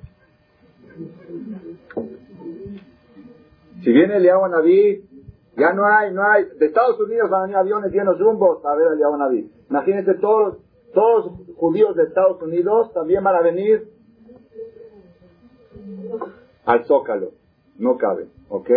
Si 3.82 3.92
viene 3.92 4.16
el 4.16 4.24
Naví, 4.24 5.04
ya 5.56 5.72
no 5.72 5.86
hay, 5.86 6.12
no 6.12 6.22
hay. 6.22 6.44
De 6.58 6.66
Estados 6.66 6.98
Unidos 7.00 7.30
van 7.30 7.40
a 7.40 7.44
venir 7.44 7.56
aviones 7.56 7.92
llenos 7.92 8.18
rumbos 8.18 8.64
a 8.64 8.74
ver 8.74 8.88
al 8.88 9.18
Naví. 9.18 9.50
Imagínense 9.70 10.14
todos, 10.14 10.58
todos 10.94 11.32
judíos 11.56 11.94
de 11.96 12.04
Estados 12.04 12.42
Unidos 12.42 12.92
también 12.92 13.22
van 13.22 13.36
a 13.36 13.42
venir 13.42 13.88
al 16.64 16.84
Zócalo. 16.86 17.30
No 17.78 17.96
cabe, 17.96 18.28
¿ok? 18.48 18.70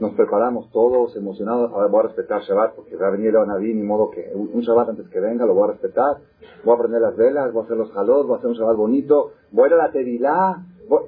Nos 0.00 0.14
preparamos 0.14 0.70
todos 0.72 1.14
emocionados. 1.14 1.70
Ahora 1.72 1.86
voy 1.86 2.00
a 2.00 2.08
respetar 2.08 2.42
Shabbat 2.42 2.74
porque 2.74 2.96
va 2.96 3.08
a 3.08 3.10
venir 3.10 3.28
el 3.28 3.46
Naví, 3.46 3.72
ni 3.74 3.82
modo 3.82 4.10
que 4.10 4.32
un 4.34 4.60
Shabbat 4.60 4.88
antes 4.88 5.08
que 5.08 5.20
venga 5.20 5.46
lo 5.46 5.54
voy 5.54 5.68
a 5.68 5.72
respetar. 5.72 6.16
Voy 6.64 6.74
a 6.74 6.78
prender 6.78 7.02
las 7.02 7.16
velas, 7.16 7.52
voy 7.52 7.62
a 7.62 7.64
hacer 7.66 7.76
los 7.76 7.92
jalos, 7.92 8.26
voy 8.26 8.34
a 8.34 8.38
hacer 8.38 8.50
un 8.50 8.56
Shabbat 8.56 8.76
bonito. 8.76 9.32
Voy 9.52 9.64
a 9.64 9.66
ir 9.68 9.74
a 9.74 9.76
la 9.76 9.92
Tevilá. 9.92 10.56
Voy... 10.88 11.02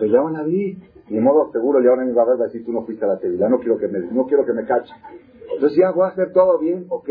El 0.00 0.12
Naví 0.12 0.78
ni 1.08 1.20
modo 1.20 1.50
seguro 1.52 1.80
le 1.80 1.88
van 1.88 2.00
a 2.00 2.12
va 2.12 2.32
a 2.32 2.36
decir 2.36 2.64
tú 2.64 2.72
no 2.72 2.82
fuiste 2.82 3.04
a 3.04 3.08
la 3.08 3.18
tevilá, 3.18 3.48
no 3.48 3.58
quiero 3.58 3.78
que 3.78 3.88
me, 3.88 4.00
no 4.00 4.26
quiero 4.26 4.44
que 4.44 4.52
me 4.52 4.64
cache. 4.64 4.92
Entonces 5.54 5.78
ya 5.78 5.92
voy 5.92 6.04
a 6.04 6.08
hacer 6.08 6.32
todo 6.32 6.58
bien, 6.58 6.86
ok. 6.88 7.08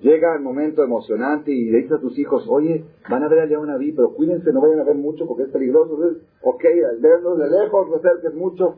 Llega 0.00 0.36
el 0.36 0.42
momento 0.42 0.84
emocionante 0.84 1.50
y 1.50 1.70
le 1.70 1.78
dices 1.78 1.98
a 1.98 2.00
tus 2.00 2.16
hijos, 2.20 2.46
oye, 2.48 2.84
van 3.10 3.24
a 3.24 3.28
ver 3.28 3.40
a 3.40 3.46
León 3.46 3.66
Naví, 3.66 3.90
pero 3.90 4.14
cuídense, 4.14 4.52
no 4.52 4.60
vayan 4.60 4.78
a 4.78 4.84
ver 4.84 4.94
mucho 4.94 5.26
porque 5.26 5.42
es 5.42 5.48
peligroso. 5.48 5.94
Entonces, 5.94 6.22
ok, 6.40 6.64
al 6.88 6.98
verlos 7.00 7.36
de 7.36 7.50
lejos, 7.50 7.88
no 7.88 7.96
acerques 7.96 8.32
mucho. 8.34 8.76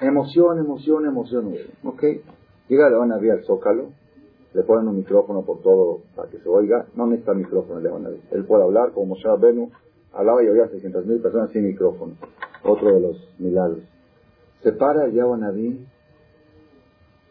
Emoción, 0.00 0.58
emoción, 0.58 1.04
emoción, 1.04 1.52
ok. 1.82 2.04
Llega 2.68 2.90
León 2.90 3.08
Naví 3.08 3.28
al 3.28 3.42
Zócalo, 3.42 3.86
le 4.54 4.62
ponen 4.62 4.86
un 4.86 4.98
micrófono 4.98 5.42
por 5.42 5.62
todo 5.62 6.02
para 6.14 6.28
que 6.28 6.38
se 6.38 6.48
oiga. 6.48 6.86
No 6.94 7.06
necesita 7.08 7.34
micrófono 7.34 7.80
León 7.80 8.04
Naví. 8.04 8.20
Él 8.30 8.44
puede 8.44 8.62
hablar 8.62 8.92
como 8.92 9.06
Moshe 9.06 9.28
Benu, 9.40 9.70
hablaba 10.16 10.42
y 10.42 10.48
oía 10.48 10.64
a 10.64 10.68
600.000 10.68 11.22
personas 11.22 11.50
sin 11.50 11.66
micrófono 11.66 12.14
otro 12.62 12.94
de 12.94 13.00
los 13.00 13.28
milagros. 13.38 13.84
Se 14.62 14.72
para 14.72 15.06
Naví 15.06 15.86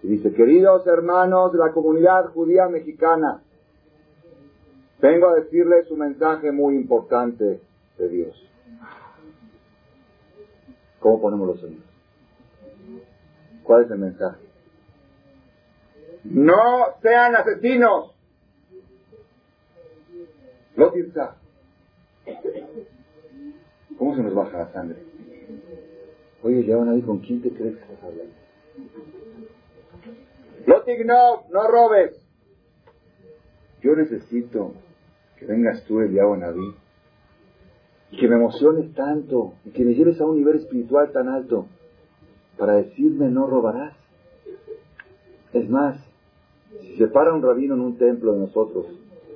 y 0.04 0.08
dice, 0.08 0.34
queridos 0.34 0.86
hermanos 0.86 1.52
de 1.52 1.58
la 1.58 1.72
comunidad 1.72 2.32
judía 2.32 2.68
mexicana, 2.68 3.42
vengo 5.02 5.30
a 5.30 5.36
decirles 5.36 5.90
un 5.90 6.00
mensaje 6.00 6.52
muy 6.52 6.76
importante 6.76 7.60
de 7.98 8.10
Dios. 8.10 8.50
¿Cómo 11.00 11.22
ponemos 11.22 11.48
los 11.48 11.60
sonidos? 11.60 11.84
¿Cuál 13.64 13.86
es 13.86 13.92
el 13.92 13.98
mensaje? 13.98 14.46
No 16.24 16.96
sean 17.02 17.36
asesinos. 17.36 18.16
Lo 20.76 20.92
¿Cómo 23.98 24.16
se 24.16 24.24
nos 24.24 24.34
baja 24.34 24.58
la 24.58 24.72
sangre? 24.72 24.98
Oye, 26.44 26.76
van 26.76 26.90
ahí, 26.90 27.02
¿con 27.02 27.20
quién 27.20 27.42
te 27.42 27.50
crees 27.50 27.76
que 27.76 27.82
estás 27.82 28.04
hablando? 28.04 28.34
No 30.68 30.84
no 31.52 31.68
robes. 31.68 32.22
Yo 33.82 33.96
necesito 33.96 34.74
que 35.38 35.46
vengas 35.46 35.84
tú, 35.86 36.00
el 36.02 36.14
Naví, 36.16 36.76
y 38.12 38.18
que 38.18 38.28
me 38.28 38.36
emociones 38.36 38.94
tanto, 38.94 39.54
y 39.66 39.72
que 39.72 39.84
me 39.84 39.94
lleves 39.94 40.20
a 40.22 40.26
un 40.26 40.38
nivel 40.38 40.58
espiritual 40.58 41.12
tan 41.12 41.30
alto, 41.30 41.68
para 42.58 42.76
decirme 42.76 43.30
no 43.30 43.48
robarás. 43.48 43.94
Es 45.54 45.70
más, 45.70 45.98
si 46.82 46.98
se 46.98 47.08
para 47.08 47.34
un 47.34 47.42
rabino 47.42 47.76
en 47.76 47.82
un 47.82 47.98
templo 47.98 48.34
de 48.34 48.40
nosotros, 48.40 48.88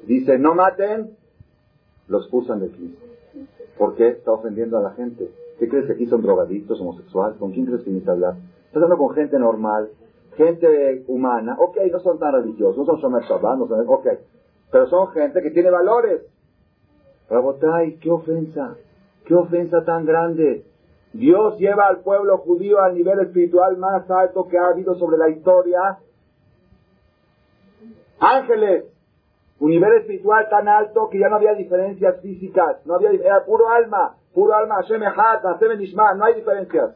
dice 0.06 0.38
no 0.40 0.56
maten, 0.56 1.18
los 2.10 2.28
pusan 2.28 2.60
de 2.60 2.70
Cristo. 2.70 3.06
¿Por 3.78 3.96
qué? 3.96 4.10
Está 4.10 4.32
ofendiendo 4.32 4.78
a 4.78 4.82
la 4.82 4.92
gente. 4.92 5.30
¿Qué 5.58 5.70
crees 5.70 5.86
que 5.86 5.94
aquí 5.94 6.06
son 6.08 6.22
drogadictos, 6.22 6.82
homosexuales? 6.82 7.38
¿Con 7.38 7.52
quién 7.52 7.66
crees 7.66 7.84
que 7.84 7.90
vienes 7.90 8.08
a 8.08 8.12
hablar? 8.12 8.36
Estás 8.66 8.84
hablando 8.84 8.98
con 8.98 9.16
gente 9.16 9.40
normal, 9.40 9.90
gente 10.36 11.04
humana. 11.08 11.56
Ok, 11.60 11.78
no 11.92 12.00
son 12.00 12.20
tan 12.20 12.34
religiosos, 12.34 12.78
no 12.78 12.86
son 12.86 13.00
Shomer 13.00 13.24
Shabbat, 13.24 13.58
no 13.58 13.68
son... 13.68 13.86
Ok. 13.88 14.08
Pero 14.72 14.88
son 14.88 15.08
gente 15.10 15.42
que 15.42 15.52
tiene 15.52 15.70
valores. 15.70 16.22
Rabotay, 17.30 17.98
qué 17.98 18.12
ofensa. 18.12 18.76
Qué 19.26 19.36
ofensa 19.36 19.84
tan 19.86 20.06
grande. 20.06 20.66
Dios 21.14 21.58
lleva 21.58 21.88
al 21.88 22.02
pueblo 22.02 22.38
judío 22.40 22.80
al 22.80 22.96
nivel 22.96 23.20
espiritual 23.20 23.78
más 23.78 24.10
alto 24.10 24.48
que 24.48 24.58
ha 24.58 24.68
habido 24.68 24.96
sobre 24.96 25.18
la 25.18 25.30
historia. 25.30 26.00
Ángeles, 28.20 28.86
un 29.60 29.72
nivel 29.72 29.94
espiritual 29.98 30.48
tan 30.50 30.68
alto 30.68 31.10
que 31.10 31.20
ya 31.20 31.30
no 31.30 31.36
había 31.36 31.54
diferencias 31.54 32.22
físicas, 32.22 32.78
no 32.86 32.96
había, 32.96 33.12
era 33.12 33.44
puro 33.46 33.70
alma. 33.70 34.16
Puro 34.34 34.56
alma, 34.56 34.76
no 36.16 36.26
hay 36.26 36.36
diferencias. 36.36 36.96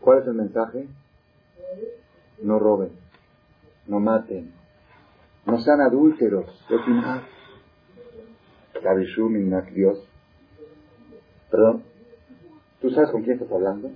¿Cuál 0.00 0.18
es 0.18 0.26
el 0.26 0.34
mensaje? 0.34 0.88
No 2.42 2.58
roben, 2.58 2.90
no 3.86 4.00
maten, 4.00 4.52
no 5.46 5.58
sean 5.58 5.80
adúlteros, 5.80 6.46
Dios. 9.72 10.08
Perdón, 11.50 11.84
¿tú 12.80 12.90
sabes 12.90 13.10
con 13.10 13.22
quién 13.22 13.34
estás 13.36 13.52
hablando? 13.52 13.90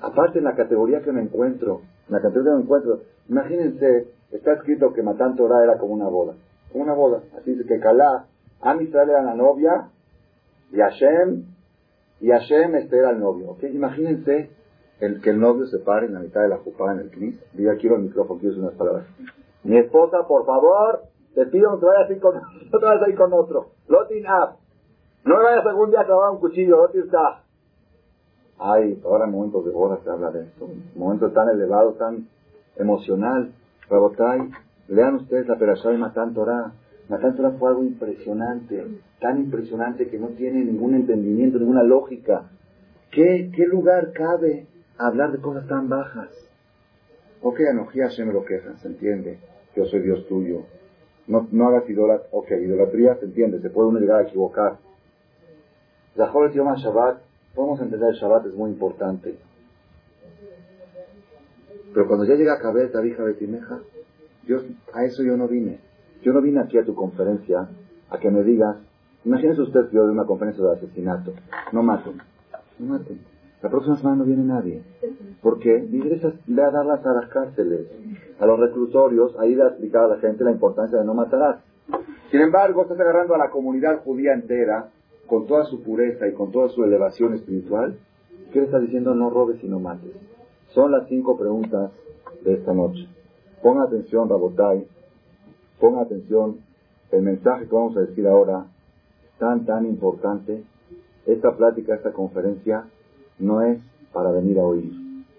Aparte 0.00 0.38
en 0.38 0.44
la 0.44 0.56
categoría 0.56 1.00
que 1.02 1.12
me 1.12 1.22
encuentro, 1.22 1.82
en 2.08 2.14
la 2.14 2.20
categoría 2.20 2.52
que 2.52 2.56
me 2.56 2.62
encuentro, 2.62 3.00
imagínense, 3.28 4.08
está 4.32 4.52
escrito 4.54 4.92
que 4.92 5.02
Matán 5.02 5.36
Torah 5.36 5.64
era 5.64 5.78
como 5.78 5.94
una 5.94 6.08
boda, 6.08 6.34
como 6.72 6.84
una 6.84 6.94
boda, 6.94 7.22
así 7.36 7.52
dice 7.52 7.66
que 7.66 7.80
Calá, 7.80 8.26
a 8.60 8.82
Israel 8.82 9.10
era 9.10 9.22
la 9.22 9.34
novia 9.34 9.88
y 10.72 10.78
Hashem, 10.78 11.44
y 12.20 12.28
Hashem 12.28 12.74
espera 12.76 13.08
al 13.08 13.20
novio. 13.20 13.50
¿ok? 13.50 13.64
Imagínense 13.64 14.50
el, 15.00 15.20
que 15.20 15.30
el 15.30 15.40
novio 15.40 15.66
se 15.66 15.78
pare 15.78 16.06
en 16.06 16.14
la 16.14 16.20
mitad 16.20 16.42
de 16.42 16.48
la 16.48 16.58
jupá 16.58 16.92
en 16.92 17.00
el 17.00 17.10
knis. 17.10 17.40
Diga, 17.54 17.76
quiero 17.76 17.96
el 17.96 18.02
micrófono, 18.02 18.38
quiero 18.38 18.58
unas 18.58 18.74
palabras. 18.74 19.06
Mi 19.64 19.78
esposa, 19.78 20.26
por 20.28 20.44
favor, 20.44 21.02
te 21.34 21.46
pido 21.46 21.78
que 21.80 21.86
vayas 21.86 22.10
a 22.10 22.20
con, 22.20 22.34
no 22.72 22.78
te 22.78 22.84
vayas 22.84 23.02
a 23.02 23.08
ir 23.08 23.16
con 23.16 23.32
otro. 23.32 23.70
Lotin 23.88 24.26
up. 24.26 24.56
No 25.24 25.38
me 25.38 25.44
vayas 25.44 25.66
algún 25.66 25.90
día 25.90 26.00
a 26.00 26.06
clavar 26.06 26.30
un 26.30 26.38
cuchillo, 26.38 26.76
Lotin 26.76 27.02
está. 27.02 27.42
Ay, 28.58 29.00
ahora 29.04 29.24
en 29.24 29.30
momentos 29.30 29.64
de 29.64 29.70
boda 29.70 29.98
se 30.04 30.10
habla 30.10 30.30
de 30.30 30.42
esto. 30.42 30.66
Un 30.66 30.92
momento 30.94 31.30
tan 31.30 31.48
elevado, 31.48 31.92
tan 31.94 32.28
emocional. 32.76 33.52
Rabotay, 33.90 34.50
lean 34.88 35.16
ustedes 35.16 35.48
la 35.48 35.58
Perashá 35.58 35.90
de 35.90 35.98
Matan 35.98 36.32
Torah. 36.32 36.72
Matan 37.08 37.36
Torah 37.36 37.50
fue 37.58 37.70
algo 37.70 37.82
impresionante, 37.82 38.86
tan 39.20 39.40
impresionante 39.40 40.06
que 40.08 40.18
no 40.18 40.28
tiene 40.28 40.64
ningún 40.64 40.94
entendimiento, 40.94 41.58
ninguna 41.58 41.82
lógica. 41.82 42.50
¿Qué, 43.10 43.50
qué 43.54 43.66
lugar 43.66 44.12
cabe 44.12 44.68
hablar 44.96 45.32
de 45.32 45.38
cosas 45.38 45.66
tan 45.66 45.88
bajas? 45.88 46.28
Ok, 47.42 47.58
Anojía 47.72 48.10
se 48.10 48.24
me 48.24 48.32
lo 48.32 48.44
queja, 48.44 48.76
se 48.76 48.86
entiende. 48.86 49.38
Yo 49.74 49.84
soy 49.86 50.00
Dios 50.00 50.26
tuyo. 50.28 50.66
No, 51.26 51.48
no 51.50 51.68
hagas 51.68 51.88
idolatría. 51.90 52.28
Ok, 52.30 52.50
idolatría 52.50 53.16
se 53.16 53.24
entiende, 53.24 53.60
se 53.60 53.70
puede 53.70 53.88
uno 53.88 53.98
llegar 53.98 54.20
a 54.20 54.28
equivocar. 54.28 54.78
Zahor 56.16 56.52
Yom 56.52 56.74
Shabbat, 56.74 57.18
podemos 57.54 57.80
entender 57.80 58.10
el 58.10 58.16
Shabbat 58.16 58.46
es 58.46 58.54
muy 58.54 58.70
importante. 58.70 59.36
Pero 61.92 62.06
cuando 62.06 62.24
ya 62.24 62.34
llega 62.34 62.54
a 62.54 62.58
caber 62.58 62.90
Tabija 62.92 63.22
Betimeja, 63.24 63.80
Dios, 64.46 64.64
a 64.92 65.04
eso 65.04 65.22
yo 65.22 65.36
no 65.36 65.48
vine. 65.48 65.78
Yo 66.22 66.32
no 66.32 66.40
vine 66.40 66.60
aquí 66.60 66.78
a 66.78 66.84
tu 66.84 66.94
conferencia 66.94 67.68
a 68.10 68.18
que 68.18 68.30
me 68.30 68.42
digas, 68.42 68.76
imagínese 69.24 69.62
usted 69.62 69.88
que 69.88 69.96
yo 69.96 70.02
doy 70.02 70.12
una 70.12 70.26
conferencia 70.26 70.64
de 70.64 70.72
asesinato, 70.72 71.32
no 71.72 71.82
maten, 71.82 72.18
no 72.78 72.86
maten. 72.86 73.20
La 73.62 73.68
próxima 73.68 73.96
semana 73.96 74.16
no 74.16 74.24
viene 74.24 74.42
nadie. 74.42 74.82
¿Por 75.42 75.58
qué? 75.58 75.86
ve 76.46 76.62
a 76.62 76.70
darlas 76.70 77.04
a 77.04 77.12
las 77.12 77.28
cárceles, 77.28 77.86
a 78.38 78.46
los 78.46 78.58
reclutorios, 78.58 79.38
ahí 79.38 79.58
a 79.60 79.68
explicar 79.68 80.04
a 80.04 80.08
la 80.08 80.16
gente 80.16 80.44
la 80.44 80.52
importancia 80.52 80.98
de 80.98 81.04
no 81.04 81.12
matar. 81.12 81.60
Sin 82.30 82.40
embargo, 82.40 82.82
estás 82.82 82.98
agarrando 82.98 83.34
a 83.34 83.38
la 83.38 83.50
comunidad 83.50 84.02
judía 84.02 84.32
entera, 84.32 84.88
con 85.26 85.46
toda 85.46 85.64
su 85.64 85.82
pureza 85.82 86.26
y 86.26 86.32
con 86.32 86.50
toda 86.50 86.68
su 86.68 86.82
elevación 86.84 87.34
espiritual. 87.34 87.98
¿Qué 88.52 88.60
le 88.60 88.64
estás 88.64 88.80
diciendo? 88.80 89.14
No 89.14 89.30
robes 89.30 89.62
y 89.62 89.68
no 89.68 89.78
mates. 89.78 90.12
Son 90.74 90.92
las 90.92 91.08
cinco 91.08 91.36
preguntas 91.36 91.90
de 92.44 92.54
esta 92.54 92.72
noche. 92.72 93.08
Ponga 93.62 93.84
atención, 93.84 94.28
Rabotai, 94.28 94.86
Ponga 95.80 96.02
atención, 96.02 96.58
el 97.10 97.22
mensaje 97.22 97.66
que 97.66 97.74
vamos 97.74 97.96
a 97.96 98.00
decir 98.00 98.26
ahora 98.28 98.66
es 99.24 99.38
tan, 99.38 99.64
tan 99.64 99.86
importante. 99.86 100.62
Esta 101.26 101.56
plática, 101.56 101.94
esta 101.94 102.12
conferencia, 102.12 102.84
no 103.38 103.62
es 103.62 103.80
para 104.12 104.30
venir 104.30 104.58
a 104.58 104.64
oír. 104.64 104.92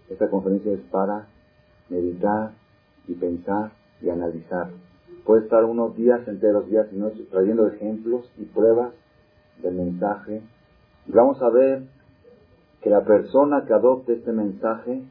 Esta 0.09 0.29
conferencia 0.29 0.73
es 0.73 0.81
para 0.91 1.27
meditar 1.89 2.53
y 3.07 3.13
pensar 3.13 3.71
y 4.01 4.09
analizar. 4.09 4.69
Puede 5.25 5.43
estar 5.43 5.63
unos 5.63 5.95
días 5.95 6.27
enteros, 6.27 6.67
días 6.67 6.87
y 6.91 6.97
noches, 6.97 7.29
trayendo 7.29 7.67
ejemplos 7.67 8.29
y 8.37 8.45
pruebas 8.45 8.93
del 9.61 9.75
mensaje. 9.75 10.41
Y 11.07 11.11
vamos 11.11 11.39
a 11.41 11.49
ver 11.49 11.83
que 12.81 12.89
la 12.89 13.05
persona 13.05 13.65
que 13.67 13.73
adopte 13.73 14.13
este 14.13 14.31
mensaje 14.31 15.03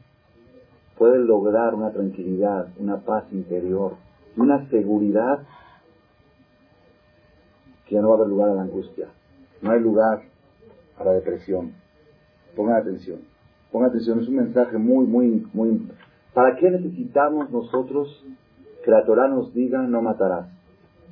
puede 1.01 1.17
lograr 1.17 1.73
una 1.73 1.89
tranquilidad, 1.89 2.67
una 2.77 2.97
paz 2.97 3.23
interior, 3.31 3.93
una 4.37 4.69
seguridad 4.69 5.39
que 7.87 7.95
ya 7.95 8.01
no 8.03 8.09
va 8.09 8.13
a 8.13 8.17
haber 8.17 8.27
lugar 8.27 8.51
a 8.51 8.53
la 8.53 8.61
angustia. 8.61 9.07
No 9.63 9.71
hay 9.71 9.79
lugar 9.79 10.21
a 10.99 11.03
la 11.03 11.13
depresión. 11.13 11.71
Pongan 12.55 12.75
atención. 12.75 13.21
Pongan 13.71 13.89
atención, 13.89 14.19
es 14.19 14.27
un 14.27 14.35
mensaje 14.35 14.77
muy, 14.77 15.07
muy, 15.07 15.47
muy... 15.53 15.89
¿Para 16.35 16.55
qué 16.57 16.69
necesitamos 16.69 17.49
nosotros 17.49 18.23
que 18.85 18.91
la 18.91 19.03
Torah 19.03 19.27
nos 19.27 19.55
diga 19.55 19.81
no 19.81 20.03
matarás? 20.03 20.49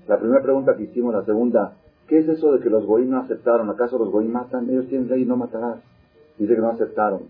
La 0.08 0.19
primera 0.19 0.43
pregunta 0.43 0.75
que 0.78 0.84
hicimos, 0.84 1.15
la 1.15 1.25
segunda, 1.25 1.78
¿qué 2.08 2.19
es 2.19 2.28
eso 2.30 2.52
de 2.52 2.60
que 2.60 2.69
los 2.69 2.86
goí 2.86 3.08
no 3.08 3.21
aceptaron? 3.21 3.67
¿Acaso 3.71 3.97
los 3.97 4.12
goí 4.12 4.28
matan? 4.28 4.69
Ellos 4.69 4.88
tienen 4.88 5.10
ley 5.10 5.25
no 5.25 5.36
matarás. 5.36 5.80
Dice 6.38 6.54
que 6.54 6.62
no 6.62 6.69
aceptaron. 6.69 7.21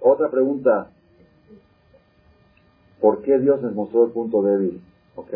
otra 0.00 0.30
pregunta, 0.30 0.92
¿por 3.02 3.20
qué 3.22 3.38
Dios 3.38 3.60
les 3.62 3.74
mostró 3.74 4.06
el 4.06 4.12
punto 4.12 4.42
débil? 4.42 4.80
¿Ok? 5.16 5.34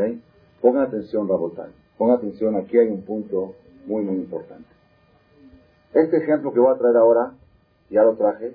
Pongan 0.63 0.85
atención, 0.85 1.29
Rabotay. 1.29 1.71
Pongan 1.99 2.17
atención, 2.17 2.57
aquí 2.57 2.79
hay 2.79 2.87
un 2.87 3.03
punto 3.03 3.55
muy, 3.87 4.03
muy 4.03 4.17
importante. 4.17 4.69
Este 5.93 6.19
ejemplo 6.19 6.53
que 6.53 6.61
voy 6.61 6.73
a 6.73 6.79
traer 6.79 6.97
ahora, 6.97 7.33
ya 7.91 8.03
lo 8.03 8.15
traje 8.15 8.55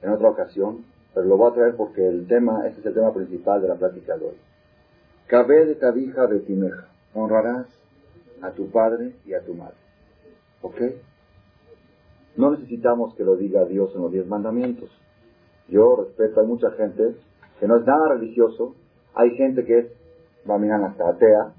en 0.00 0.10
otra 0.10 0.30
ocasión, 0.30 0.84
pero 1.12 1.26
lo 1.26 1.36
voy 1.36 1.50
a 1.50 1.54
traer 1.54 1.76
porque 1.76 2.06
el 2.06 2.26
tema, 2.28 2.66
este 2.66 2.80
es 2.80 2.86
el 2.86 2.94
tema 2.94 3.12
principal 3.12 3.60
de 3.60 3.68
la 3.68 3.74
plática 3.74 4.16
de 4.16 4.26
hoy. 4.26 4.36
Cabe 5.26 5.66
de 5.66 5.74
tabija 5.74 6.26
de 6.26 6.40
timeja. 6.40 6.88
Honrarás 7.14 7.66
a 8.42 8.52
tu 8.52 8.70
padre 8.70 9.16
y 9.24 9.34
a 9.34 9.44
tu 9.44 9.54
madre. 9.54 9.76
¿Ok? 10.62 10.76
No 12.36 12.50
necesitamos 12.52 13.14
que 13.14 13.24
lo 13.24 13.36
diga 13.36 13.64
Dios 13.64 13.92
en 13.96 14.02
los 14.02 14.12
diez 14.12 14.26
mandamientos. 14.26 14.90
Yo 15.68 15.96
respeto, 15.96 16.40
hay 16.40 16.46
mucha 16.46 16.70
gente 16.72 17.16
que 17.60 17.66
no 17.66 17.76
es 17.76 17.86
nada 17.86 18.14
religioso, 18.14 18.74
hay 19.14 19.30
gente 19.36 19.64
que 19.64 19.78
es, 19.78 19.86
va 20.48 20.56
a 20.56 20.86
hasta 20.86 21.08
atea, 21.08 21.54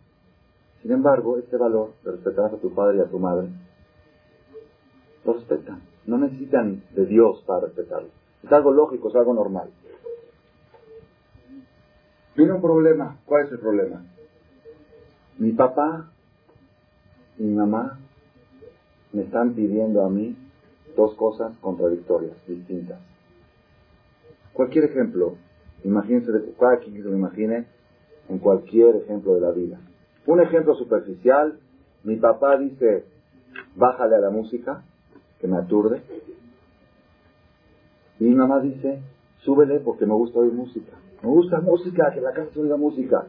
sin 0.81 0.91
embargo, 0.91 1.37
este 1.37 1.57
valor 1.57 1.93
de 2.03 2.11
respetar 2.11 2.53
a 2.53 2.57
tu 2.57 2.73
padre 2.73 2.97
y 2.97 3.01
a 3.01 3.09
tu 3.09 3.19
madre, 3.19 3.49
lo 5.25 5.33
respetan. 5.33 5.81
No 6.05 6.17
necesitan 6.17 6.83
de 6.95 7.05
Dios 7.05 7.43
para 7.45 7.67
respetarlo. 7.67 8.09
Es 8.43 8.51
algo 8.51 8.71
lógico, 8.71 9.09
es 9.09 9.15
algo 9.15 9.33
normal. 9.33 9.69
Viene 12.35 12.53
un 12.53 12.61
problema. 12.61 13.17
¿Cuál 13.25 13.47
es 13.47 13.51
el 13.51 13.59
problema? 13.59 14.05
Mi 15.39 15.51
papá 15.51 16.11
y 17.37 17.43
mi 17.43 17.55
mamá 17.55 17.99
me 19.11 19.23
están 19.23 19.53
pidiendo 19.53 20.05
a 20.05 20.09
mí 20.09 20.37
dos 20.95 21.15
cosas 21.15 21.57
contradictorias, 21.59 22.35
distintas. 22.47 22.99
Cualquier 24.53 24.85
ejemplo, 24.85 25.35
imagínense, 25.83 26.31
cada 26.59 26.77
quien 26.79 26.95
que 26.95 27.03
se 27.03 27.09
lo 27.09 27.15
imagine, 27.15 27.65
en 28.29 28.39
cualquier 28.39 28.95
ejemplo 28.97 29.35
de 29.35 29.41
la 29.41 29.51
vida. 29.51 29.79
Un 30.25 30.41
ejemplo 30.41 30.75
superficial, 30.75 31.59
mi 32.03 32.17
papá 32.17 32.57
dice, 32.57 33.05
bájale 33.75 34.15
a 34.15 34.19
la 34.19 34.29
música, 34.29 34.83
que 35.39 35.47
me 35.47 35.57
aturde. 35.57 36.01
Y 38.19 38.25
mi 38.25 38.35
mamá 38.35 38.59
dice, 38.59 39.01
súbele 39.39 39.79
porque 39.79 40.05
me 40.05 40.13
gusta 40.13 40.39
oír 40.39 40.51
música. 40.51 40.93
Me 41.21 41.29
gusta 41.29 41.59
música, 41.61 42.11
que 42.13 42.21
la 42.21 42.33
casa 42.33 42.51
se 42.53 42.59
oiga 42.59 42.77
música. 42.77 43.25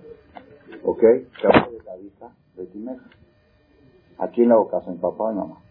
¿Ok? 0.84 1.02
Caballo 1.40 1.72
de 1.72 1.78
cabeza 1.78 2.30
de 2.56 2.66
Timeja. 2.66 3.04
¿A 4.18 4.28
quién 4.28 4.48
le 4.48 4.54
hago? 4.54 4.70
¿En 4.87 4.98
papá 4.98 5.24
o 5.24 5.30
en 5.30 5.37
mamá? 5.37 5.62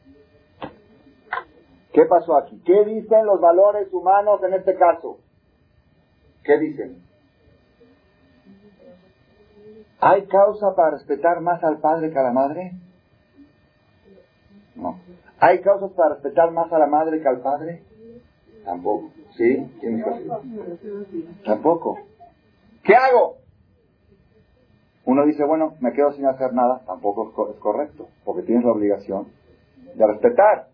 ¿Qué 1.92 2.06
pasó 2.06 2.38
aquí? 2.38 2.62
¿Qué 2.64 2.86
dicen 2.86 3.26
los 3.26 3.42
valores 3.42 3.92
humanos 3.92 4.42
en 4.44 4.54
este 4.54 4.76
caso? 4.76 5.18
¿Qué 6.48 6.58
dicen? 6.60 7.04
¿Hay 10.00 10.28
causa 10.28 10.74
para 10.78 10.92
respetar 10.92 11.42
más 11.42 11.62
al 11.62 11.80
padre 11.82 12.10
que 12.10 12.18
a 12.18 12.24
la 12.24 12.32
madre? 12.32 12.72
No. 14.76 14.98
¿Hay 15.40 15.60
causas 15.60 15.92
para 15.92 16.16
respetar 16.16 16.52
más 16.52 16.72
a 16.72 16.80
la 16.80 16.88
madre 16.88 17.22
que 17.22 17.28
al 17.28 17.42
padre? 17.42 17.84
Tampoco. 18.64 19.10
¿Sí? 19.36 19.70
¿Quién 19.82 20.06
Tampoco. 21.44 22.00
¿Qué 22.84 22.96
hago? 22.96 23.40
Uno 25.04 25.26
dice, 25.26 25.44
bueno, 25.44 25.76
me 25.82 25.92
quedo 25.92 26.14
sin 26.14 26.28
hacer 26.28 26.54
nada. 26.54 26.82
Tampoco 26.86 27.52
es 27.52 27.60
correcto, 27.60 28.08
porque 28.24 28.44
tienes 28.44 28.64
la 28.64 28.72
obligación 28.72 29.28
de 29.96 30.08
respetar. 30.08 30.70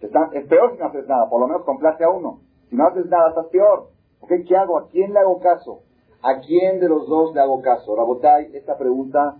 Es 0.00 0.46
peor 0.48 0.72
si 0.72 0.78
no 0.80 0.86
haces 0.86 1.08
nada, 1.08 1.30
por 1.30 1.40
lo 1.40 1.46
menos 1.46 1.64
complace 1.64 2.04
a 2.04 2.10
uno. 2.10 2.40
Si 2.68 2.76
no 2.76 2.86
haces 2.88 3.06
nada, 3.06 3.30
estás 3.30 3.46
peor. 3.46 3.91
¿Qué 4.28 4.56
hago? 4.56 4.78
¿A 4.78 4.88
quién 4.88 5.12
le 5.12 5.18
hago 5.18 5.40
caso? 5.40 5.80
¿A 6.22 6.40
quién 6.40 6.80
de 6.80 6.88
los 6.88 7.08
dos 7.08 7.34
le 7.34 7.40
hago 7.40 7.60
caso? 7.60 7.96
Rabotay, 7.96 8.54
esta 8.54 8.78
pregunta 8.78 9.36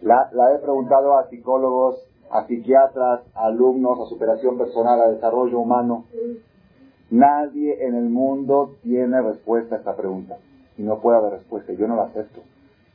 la, 0.00 0.30
la, 0.32 0.54
he 0.54 0.58
preguntado 0.58 1.18
a 1.18 1.28
psicólogos, 1.28 2.02
a 2.30 2.46
psiquiatras, 2.46 3.20
a 3.34 3.46
alumnos, 3.46 4.00
a 4.00 4.08
superación 4.08 4.56
personal, 4.56 5.00
a 5.00 5.10
desarrollo 5.10 5.58
humano. 5.58 6.04
Nadie 7.10 7.84
en 7.86 7.94
el 7.94 8.08
mundo 8.08 8.76
tiene 8.82 9.20
respuesta 9.20 9.76
a 9.76 9.78
esta 9.78 9.96
pregunta. 9.96 10.38
Y 10.76 10.82
no 10.82 11.00
puede 11.00 11.18
haber 11.18 11.32
respuesta. 11.32 11.72
Yo 11.72 11.86
no 11.88 11.96
la 11.96 12.04
acepto. 12.04 12.40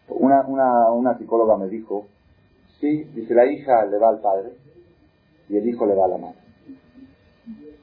Una, 0.10 0.41
una, 0.47 0.91
una 0.91 1.17
psicóloga 1.17 1.58
me 1.58 1.67
dijo, 1.67 2.06
sí, 2.80 3.04
dice, 3.15 3.34
la 3.34 3.45
hija 3.45 3.86
le 3.86 3.97
va 3.97 4.10
al 4.10 4.19
padre 4.19 4.54
y 5.49 5.58
el 5.58 5.67
hijo 5.67 5.86
le 5.86 5.95
va 5.95 6.06
a 6.06 6.10
la 6.10 6.17
madre. 6.17 6.42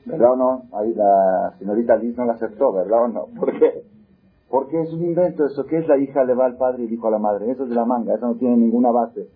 ¿Verdad 0.05 0.33
o 0.33 0.37
no? 0.37 0.63
Ahí 0.73 0.95
la 0.95 1.55
señorita 1.59 1.97
Liz 1.97 2.17
no 2.17 2.25
la 2.25 2.35
aceptó, 2.35 2.73
¿verdad 2.73 3.05
o 3.05 3.09
no? 3.09 3.27
¿Por 3.39 3.59
qué? 3.59 3.85
Porque 4.49 4.81
es 4.83 4.93
un 4.93 5.05
invento 5.05 5.47
eso. 5.47 5.65
¿Qué 5.67 5.79
es 5.79 5.87
la 5.87 5.99
hija 5.99 6.25
le 6.25 6.35
va 6.35 6.47
al 6.47 6.57
padre 6.57 6.83
y 6.83 6.87
el 6.87 6.93
hijo 6.93 7.07
a 7.09 7.13
la 7.13 7.19
madre? 7.19 7.51
Eso 7.51 7.65
es 7.65 7.69
de 7.69 7.75
la 7.75 7.85
manga, 7.85 8.15
eso 8.15 8.27
no 8.27 8.35
tiene 8.35 8.57
ninguna 8.57 8.91
base. 8.91 9.29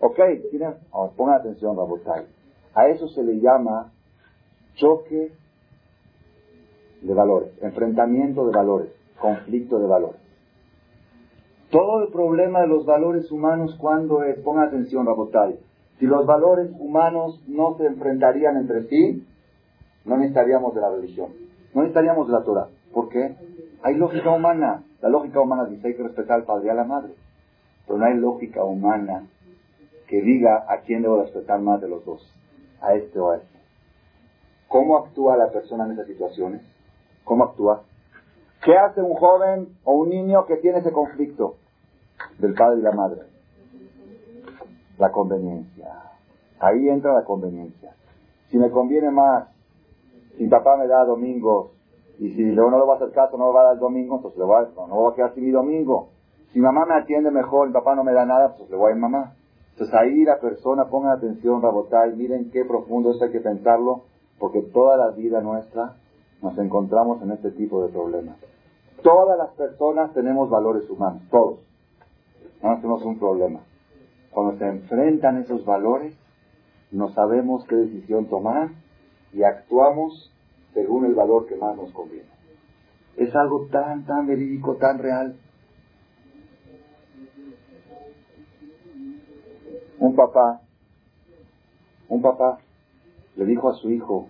Ok, 0.00 0.18
¿tiene? 0.50 0.74
pongan 1.16 1.36
atención, 1.36 1.76
Rabotay. 1.76 2.26
A 2.74 2.88
eso 2.88 3.06
se 3.08 3.22
le 3.22 3.38
llama 3.40 3.92
choque 4.74 5.32
de 7.02 7.14
valores, 7.14 7.52
enfrentamiento 7.62 8.46
de 8.46 8.52
valores, 8.52 8.88
conflicto 9.20 9.78
de 9.78 9.86
valores. 9.86 10.20
Todo 11.70 12.02
el 12.02 12.12
problema 12.12 12.62
de 12.62 12.68
los 12.68 12.86
valores 12.86 13.30
humanos, 13.30 13.76
cuando 13.78 14.22
es? 14.22 14.38
Pongan 14.40 14.68
atención, 14.68 15.06
Rabotay. 15.06 15.58
Si 15.98 16.06
los 16.06 16.26
valores 16.26 16.70
humanos 16.78 17.42
no 17.46 17.76
se 17.76 17.86
enfrentarían 17.86 18.56
entre 18.56 18.88
sí, 18.88 19.26
no 20.04 20.16
necesitaríamos 20.16 20.74
de 20.74 20.80
la 20.80 20.90
religión, 20.90 21.28
no 21.74 21.82
necesitaríamos 21.82 22.26
de 22.26 22.32
la 22.32 22.42
Torah. 22.42 22.68
¿Por 22.92 23.08
qué? 23.08 23.36
Hay 23.82 23.96
lógica 23.96 24.30
humana. 24.30 24.84
La 25.00 25.08
lógica 25.08 25.40
humana 25.40 25.64
dice 25.64 25.88
hay 25.88 25.94
que 25.94 26.02
respetar 26.02 26.36
al 26.36 26.44
padre 26.44 26.66
y 26.66 26.70
a 26.70 26.74
la 26.74 26.84
madre. 26.84 27.14
Pero 27.86 27.98
no 27.98 28.04
hay 28.04 28.14
lógica 28.14 28.64
humana 28.64 29.26
que 30.06 30.20
diga 30.20 30.66
a 30.68 30.80
quién 30.82 31.02
debo 31.02 31.22
respetar 31.22 31.60
más 31.60 31.80
de 31.80 31.88
los 31.88 32.04
dos. 32.04 32.22
A 32.80 32.94
este 32.94 33.18
o 33.18 33.30
a 33.30 33.36
este. 33.36 33.58
¿Cómo 34.68 34.96
actúa 34.96 35.36
la 35.36 35.50
persona 35.50 35.84
en 35.86 35.92
esas 35.92 36.06
situaciones? 36.06 36.62
¿Cómo 37.24 37.44
actúa? 37.44 37.82
¿Qué 38.64 38.76
hace 38.76 39.00
un 39.00 39.14
joven 39.14 39.76
o 39.84 39.94
un 39.94 40.10
niño 40.10 40.46
que 40.46 40.56
tiene 40.56 40.78
ese 40.78 40.92
conflicto 40.92 41.56
del 42.38 42.54
padre 42.54 42.78
y 42.78 42.82
la 42.82 42.92
madre? 42.92 43.22
La 44.98 45.10
conveniencia. 45.10 45.92
Ahí 46.60 46.88
entra 46.88 47.12
la 47.12 47.24
conveniencia. 47.24 47.94
Si 48.50 48.56
me 48.56 48.70
conviene 48.70 49.10
más, 49.10 49.48
si 50.36 50.46
papá 50.48 50.76
me 50.76 50.86
da 50.86 51.04
domingos 51.04 51.70
y 52.18 52.30
si 52.30 52.42
luego 52.42 52.70
no 52.70 52.78
le 52.78 52.86
va 52.86 52.94
a 52.94 52.96
hacer 52.96 53.12
caso, 53.12 53.36
no 53.36 53.48
le 53.48 53.54
va 53.54 53.60
a 53.60 53.64
dar 53.64 53.74
el 53.74 53.80
domingo, 53.80 54.16
entonces 54.16 54.38
le 54.38 54.44
voy 54.44 54.56
a, 54.56 54.68
no, 54.76 54.86
no 54.86 54.94
voy 54.94 55.12
a 55.12 55.16
quedar 55.16 55.34
sin 55.34 55.44
mi 55.44 55.50
domingo. 55.50 56.08
Si 56.52 56.60
mamá 56.60 56.84
me 56.86 56.94
atiende 56.94 57.30
mejor, 57.30 57.68
mi 57.68 57.72
papá 57.72 57.94
no 57.94 58.04
me 58.04 58.12
da 58.12 58.24
nada, 58.24 58.54
pues 58.56 58.70
le 58.70 58.76
voy 58.76 58.90
a 58.90 58.94
ir 58.94 59.00
mamá. 59.00 59.34
Entonces 59.72 59.94
ahí 59.94 60.24
la 60.24 60.38
persona, 60.38 60.84
ponga 60.88 61.12
atención, 61.12 61.62
Rabotay, 61.62 62.14
miren 62.14 62.50
qué 62.50 62.64
profundo 62.64 63.10
esto 63.10 63.24
hay 63.24 63.32
que 63.32 63.40
pensarlo, 63.40 64.02
porque 64.38 64.60
toda 64.60 64.96
la 64.96 65.10
vida 65.10 65.40
nuestra 65.40 65.96
nos 66.42 66.56
encontramos 66.58 67.22
en 67.22 67.32
este 67.32 67.52
tipo 67.52 67.82
de 67.82 67.92
problemas. 67.92 68.36
Todas 69.02 69.38
las 69.38 69.50
personas 69.54 70.12
tenemos 70.12 70.50
valores 70.50 70.88
humanos, 70.90 71.22
todos. 71.30 71.60
No 72.62 72.76
tenemos 72.76 73.02
un 73.04 73.18
problema. 73.18 73.60
Cuando 74.30 74.58
se 74.58 74.66
enfrentan 74.66 75.38
esos 75.38 75.64
valores, 75.64 76.16
no 76.90 77.08
sabemos 77.10 77.64
qué 77.66 77.76
decisión 77.76 78.26
tomar 78.26 78.70
y 79.32 79.42
actuamos 79.42 80.32
según 80.74 81.06
el 81.06 81.14
valor 81.14 81.46
que 81.46 81.56
más 81.56 81.76
nos 81.76 81.92
conviene. 81.92 82.28
Es 83.16 83.34
algo 83.34 83.66
tan, 83.70 84.04
tan 84.06 84.26
verídico, 84.26 84.76
tan 84.76 84.98
real. 84.98 85.36
Un 89.98 90.16
papá, 90.16 90.62
un 92.08 92.22
papá 92.22 92.58
le 93.36 93.44
dijo 93.44 93.70
a 93.70 93.74
su 93.74 93.90
hijo, 93.90 94.28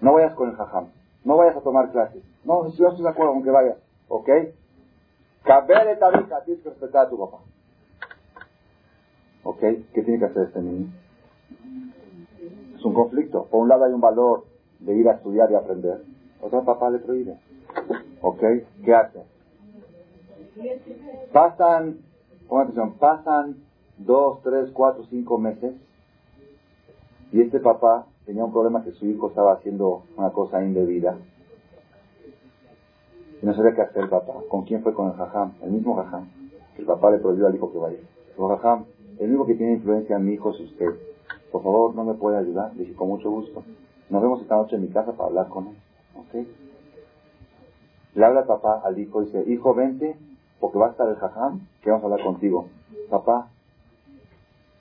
no 0.00 0.12
vayas 0.14 0.34
con 0.34 0.50
el 0.50 0.56
jajam, 0.56 0.88
no 1.24 1.36
vayas 1.36 1.56
a 1.56 1.60
tomar 1.60 1.90
clases. 1.90 2.22
No, 2.44 2.68
yo 2.72 2.88
estoy 2.88 3.02
de 3.02 3.10
acuerdo 3.10 3.32
con 3.32 3.42
que 3.42 3.50
vayas, 3.50 3.78
¿ok? 4.08 4.28
Caber 5.42 5.98
tabica, 5.98 6.44
tienes 6.44 6.62
que 6.62 6.70
respetar 6.70 7.06
a 7.06 7.10
tu 7.10 7.18
papá. 7.18 7.38
¿Ok? 9.44 9.58
¿Qué 9.58 10.02
tiene 10.02 10.20
que 10.20 10.26
hacer 10.26 10.44
este 10.44 10.60
niño? 10.60 10.92
Es 12.82 12.86
un 12.86 12.94
conflicto. 12.94 13.44
Por 13.44 13.60
un 13.60 13.68
lado 13.68 13.84
hay 13.84 13.92
un 13.92 14.00
valor 14.00 14.44
de 14.80 14.96
ir 14.96 15.08
a 15.08 15.12
estudiar 15.12 15.48
y 15.52 15.54
aprender, 15.54 16.02
otro 16.40 16.64
papá 16.64 16.90
le 16.90 16.98
prohíbe. 16.98 17.38
¿Ok? 18.20 18.42
¿Qué 18.84 18.92
hace? 18.92 19.22
Pasan, 21.32 21.98
atención, 22.50 22.94
pasan 22.98 23.58
dos, 23.98 24.42
tres, 24.42 24.72
cuatro, 24.72 25.04
cinco 25.10 25.38
meses 25.38 25.74
Y 27.30 27.40
este 27.40 27.60
papá 27.60 28.06
tenía 28.26 28.44
un 28.44 28.50
problema 28.50 28.82
que 28.82 28.90
su 28.90 29.06
hijo 29.06 29.28
estaba 29.28 29.52
haciendo 29.52 30.02
una 30.16 30.30
cosa 30.30 30.64
indebida. 30.64 31.16
Y 33.40 33.46
no 33.46 33.54
sabía 33.54 33.76
qué 33.76 33.82
hacer 33.82 34.02
el 34.02 34.08
papá. 34.08 34.32
¿Con 34.48 34.64
quién 34.64 34.82
fue? 34.82 34.92
Con 34.92 35.06
el 35.06 35.14
jajam, 35.14 35.52
el 35.62 35.70
mismo 35.70 35.94
jajam. 35.94 36.28
Que 36.74 36.82
el 36.82 36.88
papá 36.88 37.12
le 37.12 37.18
prohibió 37.18 37.46
al 37.46 37.54
hijo 37.54 37.70
que 37.70 37.78
vaya. 37.78 37.98
Dijo, 38.30 38.48
jajam, 38.48 38.86
el 39.20 39.28
único 39.28 39.46
que 39.46 39.54
tiene 39.54 39.74
influencia 39.74 40.16
en 40.16 40.24
mi 40.24 40.32
hijo 40.32 40.50
es 40.50 40.58
usted. 40.58 41.11
Por 41.52 41.62
favor, 41.62 41.94
¿no 41.94 42.04
me 42.04 42.14
puede 42.14 42.38
ayudar? 42.38 42.74
Le 42.74 42.84
dije, 42.84 42.96
con 42.96 43.08
mucho 43.08 43.30
gusto. 43.30 43.62
Nos 44.08 44.22
vemos 44.22 44.40
esta 44.40 44.56
noche 44.56 44.76
en 44.76 44.82
mi 44.82 44.88
casa 44.88 45.12
para 45.12 45.28
hablar 45.28 45.48
con 45.48 45.68
él. 45.68 45.76
¿Ok? 46.16 46.46
Le 48.14 48.24
habla 48.24 48.46
papá 48.46 48.80
al 48.84 48.98
hijo 48.98 49.22
y 49.22 49.26
dice, 49.26 49.44
hijo, 49.46 49.74
vente, 49.74 50.16
porque 50.60 50.78
va 50.78 50.88
a 50.88 50.90
estar 50.90 51.08
el 51.08 51.16
jajam, 51.16 51.60
que 51.82 51.90
vamos 51.90 52.04
a 52.04 52.06
hablar 52.06 52.26
contigo. 52.26 52.68
Papá, 53.10 53.48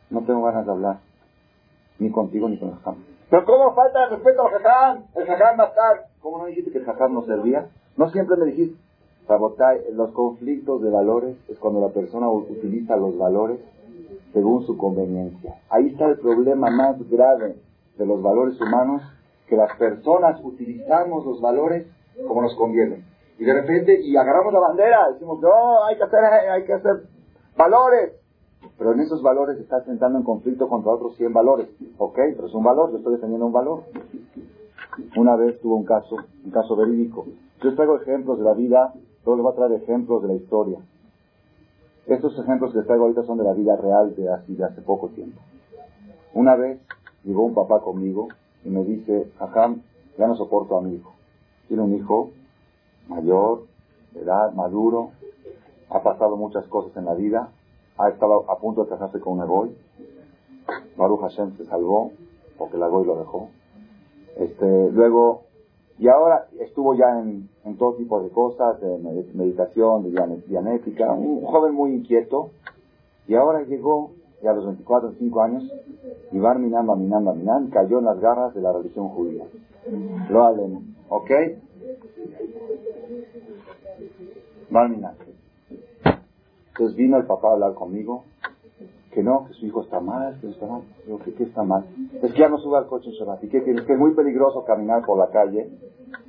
no 0.10 0.22
tengo 0.22 0.44
ganas 0.44 0.66
de 0.66 0.72
hablar, 0.72 1.00
ni 2.00 2.10
contigo 2.10 2.48
ni 2.48 2.58
con 2.58 2.70
el 2.70 2.76
jajam. 2.76 2.96
Pero 3.30 3.46
¿cómo 3.46 3.74
falta 3.74 4.06
el 4.06 4.10
respeto 4.12 4.42
al 4.42 4.52
jajam? 4.52 5.04
El 5.16 5.26
jajam 5.26 5.60
va 5.60 5.64
a 5.64 5.68
estar. 5.68 6.08
¿Cómo 6.22 6.38
no 6.38 6.46
dijiste 6.46 6.72
que 6.72 6.78
el 6.80 6.86
jajam 6.86 7.14
no 7.14 7.24
servía? 7.24 7.70
No 7.98 8.10
siempre 8.10 8.38
me 8.38 8.46
dijiste. 8.46 8.78
los 9.94 10.12
conflictos 10.12 10.82
de 10.82 10.90
valores 10.90 11.38
es 11.50 11.60
cuando 11.60 11.82
la 11.82 11.94
persona 11.94 12.30
utiliza 12.30 12.96
los 12.96 13.18
valores 13.18 13.60
según 14.34 14.66
su 14.66 14.78
conveniencia. 14.78 15.56
Ahí 15.70 15.88
está 15.88 16.08
el 16.08 16.18
problema 16.20 16.70
más 16.70 16.98
grave 17.10 17.56
de 17.98 18.06
los 18.06 18.22
valores 18.22 18.60
humanos, 18.62 19.02
que 19.48 19.56
las 19.56 19.76
personas 19.78 20.40
utilizamos 20.44 21.26
los 21.26 21.42
valores 21.42 21.88
como 22.28 22.42
nos 22.42 22.56
conviene. 22.56 23.04
Y 23.38 23.44
de 23.44 23.54
repente, 23.54 24.00
y 24.02 24.16
agarramos 24.16 24.54
la 24.54 24.60
bandera, 24.60 25.12
decimos, 25.12 25.40
no, 25.42 25.84
hay 25.84 25.98
que 25.98 26.04
hacer, 26.04 26.24
hay 26.24 26.64
que 26.64 26.74
hacer 26.74 27.04
valores. 27.58 28.14
Pero 28.78 28.94
en 28.94 29.00
esos 29.00 29.22
valores 29.22 29.58
estás 29.60 29.88
entrando 29.88 30.20
en 30.20 30.24
conflicto 30.24 30.68
contra 30.68 30.92
otros 30.92 31.16
100 31.18 31.34
valores. 31.34 31.68
Ok, 31.98 32.16
pero 32.36 32.48
es 32.48 32.54
un 32.54 32.64
valor, 32.64 32.92
yo 32.92 32.98
estoy 32.98 33.14
defendiendo 33.14 33.48
un 33.48 33.54
valor. 33.54 33.84
Una 35.18 35.36
vez 35.36 35.60
tuvo 35.62 35.76
un 35.76 35.86
caso, 35.86 36.18
un 36.46 36.52
caso 36.52 36.76
verídico. 36.76 37.26
Yo 37.64 37.76
traigo 37.76 37.98
ejemplos 37.98 38.38
de 38.38 38.44
la 38.44 38.54
vida, 38.54 38.94
luego 39.26 39.38
le 39.38 39.44
voy 39.44 39.52
a 39.52 39.56
traer 39.56 39.72
ejemplos 39.84 40.22
de 40.22 40.28
la 40.28 40.34
historia. 40.36 40.80
Estos 42.08 42.38
ejemplos 42.40 42.74
que 42.74 42.82
traigo 42.82 43.04
ahorita 43.04 43.24
son 43.24 43.38
de 43.38 43.44
la 43.44 43.54
vida 43.54 43.76
real 43.76 44.16
de 44.16 44.30
así 44.30 44.56
de 44.56 44.66
hace 44.66 44.82
poco 44.82 45.10
tiempo. 45.10 45.40
Una 46.34 46.56
vez 46.56 46.80
llegó 47.24 47.44
un 47.44 47.54
papá 47.54 47.82
conmigo 47.82 48.28
y 48.64 48.70
me 48.70 48.84
dice, 48.84 49.32
Jajam, 49.38 49.82
ya 50.18 50.28
no 50.28 50.36
soporto 50.36 50.78
a 50.78 50.82
mi 50.82 50.96
hijo. 50.96 51.14
Tiene 51.68 51.84
un 51.84 51.96
hijo 51.96 52.32
mayor, 53.08 53.66
de 54.14 54.22
edad, 54.22 54.54
maduro, 54.54 55.12
ha 55.90 56.02
pasado 56.02 56.38
muchas 56.38 56.66
cosas 56.68 56.96
en 56.98 57.06
la 57.06 57.14
vida, 57.14 57.50
ha 57.98 58.10
estado 58.10 58.50
a 58.50 58.58
punto 58.60 58.84
de 58.84 58.90
casarse 58.90 59.20
con 59.20 59.34
un 59.34 59.44
Egoy. 59.44 59.76
Baruch 60.98 61.22
Hashem 61.22 61.58
se 61.58 61.66
salvó, 61.66 62.12
porque 62.58 62.78
el 62.78 62.84
Egoy 62.84 63.06
lo 63.06 63.18
dejó. 63.18 63.50
Este, 64.38 64.92
luego, 64.92 65.44
y 66.00 66.08
ahora 66.08 66.48
estuvo 66.60 66.96
ya 66.96 67.20
en, 67.20 67.50
todo 67.78 67.96
tipo 67.96 68.22
de 68.22 68.30
cosas, 68.30 68.80
de 68.82 68.98
meditación, 69.34 70.04
de 70.04 70.42
dianética, 70.48 71.12
un 71.14 71.46
joven 71.46 71.74
muy 71.74 71.94
inquieto, 71.94 72.52
y 73.28 73.36
ahora 73.36 73.62
llegó, 73.64 74.12
ya 74.42 74.52
a 74.52 74.54
los 74.54 74.66
24, 74.66 75.10
25 75.10 75.42
años, 75.42 75.72
y 76.32 76.40
Barminan, 76.40 76.88
Barminan, 76.88 77.26
Barminan, 77.26 77.68
cayó 77.70 78.00
en 78.00 78.06
las 78.06 78.20
garras 78.20 78.54
de 78.56 78.62
la 78.62 78.74
religión 78.74 79.10
judía. 79.10 79.46
Lo 80.30 80.44
hablen, 80.44 80.96
¿ok? 81.10 81.32
Barminan. 84.70 85.16
Entonces 86.70 86.96
vino 86.98 87.18
el 87.18 87.26
papá 87.26 87.50
a 87.50 87.54
hablar 87.54 87.74
conmigo, 87.76 88.24
que 89.12 89.22
no, 89.24 89.46
que 89.46 89.54
su 89.54 89.66
hijo 89.66 89.82
está 89.84 90.00
mal, 90.00 90.40
que 90.40 90.50
está 90.50 90.66
mal. 90.66 90.82
Digo, 91.06 91.20
¿qué, 91.24 91.34
¿qué 91.34 91.44
está 91.44 91.64
mal? 91.64 91.86
Es 92.22 92.34
que 92.34 92.40
ya 92.40 92.50
no 92.50 92.58
sube 92.58 92.78
al 92.78 92.88
coche 92.88 93.10
en 93.10 93.16
Shabbat. 93.16 93.44
¿Y 93.44 93.50
qué 93.50 93.62
tienes? 93.62 93.86
Que 93.86 93.94
es 93.94 94.00
muy 94.00 94.14
peligroso 94.14 94.64
caminar 94.64 95.06
por 95.06 95.18
la 95.18 95.30
calle. 95.30 95.70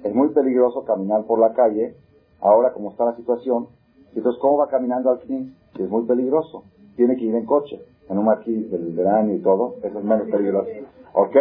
Es 0.03 0.14
muy 0.14 0.31
peligroso 0.31 0.85
caminar 0.85 1.25
por 1.25 1.38
la 1.38 1.53
calle, 1.53 1.95
ahora 2.40 2.73
como 2.73 2.90
está 2.90 3.05
la 3.05 3.16
situación. 3.16 3.68
Entonces, 4.14 4.40
¿cómo 4.40 4.59
va 4.59 4.68
caminando 4.68 5.11
al 5.11 5.21
fin? 5.21 5.55
Es 5.79 5.88
muy 5.88 6.05
peligroso. 6.07 6.64
Tiene 6.97 7.16
que 7.16 7.25
ir 7.25 7.35
en 7.35 7.47
coche, 7.47 7.81
en 8.09 8.18
un 8.18 8.25
marquís 8.25 8.71
del 8.71 8.95
verano 8.95 9.33
y 9.33 9.40
todo. 9.40 9.77
Eso 9.83 9.99
es 9.99 10.05
menos 10.05 10.29
peligroso. 10.29 10.68
¿Ok? 11.14 11.37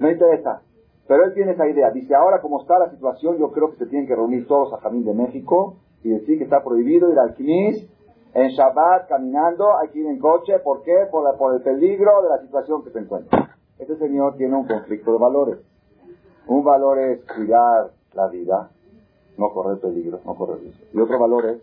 No 0.00 0.10
interesa. 0.10 0.62
Pero 1.06 1.24
él 1.24 1.34
tiene 1.34 1.52
esa 1.52 1.68
idea. 1.68 1.90
Dice, 1.90 2.14
ahora 2.14 2.40
como 2.40 2.60
está 2.60 2.78
la 2.78 2.90
situación, 2.90 3.38
yo 3.38 3.50
creo 3.52 3.70
que 3.70 3.78
se 3.78 3.86
tienen 3.86 4.06
que 4.06 4.14
reunir 4.14 4.46
todos 4.46 4.72
a 4.72 4.78
Jamín 4.78 5.04
de 5.04 5.14
México 5.14 5.76
y 6.02 6.10
decir 6.10 6.38
que 6.38 6.44
está 6.44 6.62
prohibido 6.62 7.10
ir 7.10 7.18
al 7.18 7.34
Knis 7.34 7.88
en 8.32 8.48
Shabbat 8.48 9.08
caminando, 9.08 9.76
hay 9.76 9.88
que 9.88 9.98
ir 9.98 10.06
en 10.06 10.18
coche. 10.18 10.58
¿Por 10.60 10.82
qué? 10.82 11.06
Por, 11.10 11.36
por 11.36 11.54
el 11.54 11.62
peligro 11.62 12.22
de 12.22 12.28
la 12.28 12.38
situación 12.38 12.84
que 12.84 12.90
se 12.90 13.00
encuentra. 13.00 13.56
Este 13.78 13.96
señor 13.96 14.36
tiene 14.36 14.56
un 14.56 14.66
conflicto 14.66 15.12
de 15.12 15.18
valores. 15.18 15.58
Un 16.46 16.64
valor 16.64 16.98
es 16.98 17.24
cuidar 17.24 17.90
la 18.12 18.28
vida, 18.28 18.70
no 19.36 19.50
correr 19.52 19.80
peligro, 19.80 20.20
no 20.24 20.34
correr 20.34 20.60
riesgo. 20.60 20.84
Y 20.92 21.00
otro 21.00 21.18
valor 21.18 21.46
es 21.46 21.62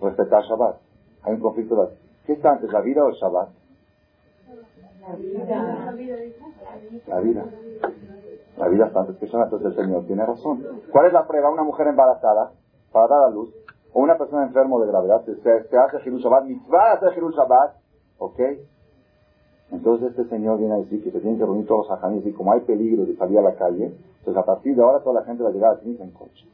respetar 0.00 0.42
Shabbat. 0.44 0.76
Hay 1.22 1.34
un 1.34 1.40
conflicto 1.40 1.74
de 1.74 1.80
valores. 1.80 1.98
¿Qué 2.26 2.32
está 2.34 2.50
antes, 2.50 2.70
la 2.70 2.80
vida 2.80 3.04
o 3.04 3.08
el 3.08 3.14
Shabbat? 3.14 3.48
La 5.00 5.16
vida. 5.16 5.94
La 7.06 7.20
vida. 7.20 7.44
La 8.56 8.68
vida 8.68 8.86
está 8.86 9.00
antes 9.00 9.16
que 9.16 9.26
Shabbat. 9.26 9.52
Entonces 9.52 9.78
el 9.78 9.84
Señor 9.84 10.06
tiene 10.06 10.24
razón. 10.26 10.64
¿Cuál 10.92 11.06
es 11.06 11.12
la 11.12 11.26
prueba? 11.26 11.50
Una 11.50 11.64
mujer 11.64 11.88
embarazada 11.88 12.52
para 12.92 13.08
dar 13.08 13.24
a 13.28 13.30
luz 13.30 13.54
o 13.92 14.00
una 14.00 14.16
persona 14.16 14.44
enfermo 14.44 14.80
de 14.80 14.88
gravedad, 14.88 15.24
se, 15.24 15.34
se 15.40 15.76
hace 15.78 16.00
Jirul 16.02 16.20
Shabbat, 16.20 16.44
mitzvah 16.44 16.92
hacer 16.92 17.14
Jirul 17.14 17.34
Shabbat, 17.34 17.76
¿ok? 18.18 18.40
Entonces 19.72 20.10
este 20.10 20.28
señor 20.28 20.58
viene 20.58 20.74
a 20.74 20.78
decir 20.78 21.02
que 21.02 21.10
se 21.10 21.20
tienen 21.20 21.38
que 21.38 21.44
reunir 21.44 21.66
todos 21.66 21.88
los 21.88 21.98
ajanis 21.98 22.26
y 22.26 22.32
como 22.32 22.52
hay 22.52 22.60
peligro 22.60 23.04
de 23.04 23.16
salir 23.16 23.38
a 23.38 23.42
la 23.42 23.54
calle, 23.54 23.92
pues 24.24 24.36
a 24.36 24.44
partir 24.44 24.74
de 24.74 24.82
ahora 24.82 25.00
toda 25.00 25.20
la 25.20 25.26
gente 25.26 25.42
va 25.42 25.50
a 25.50 25.52
llegar 25.52 25.76
a 25.76 25.80
en 25.82 26.10
coche. 26.10 26.46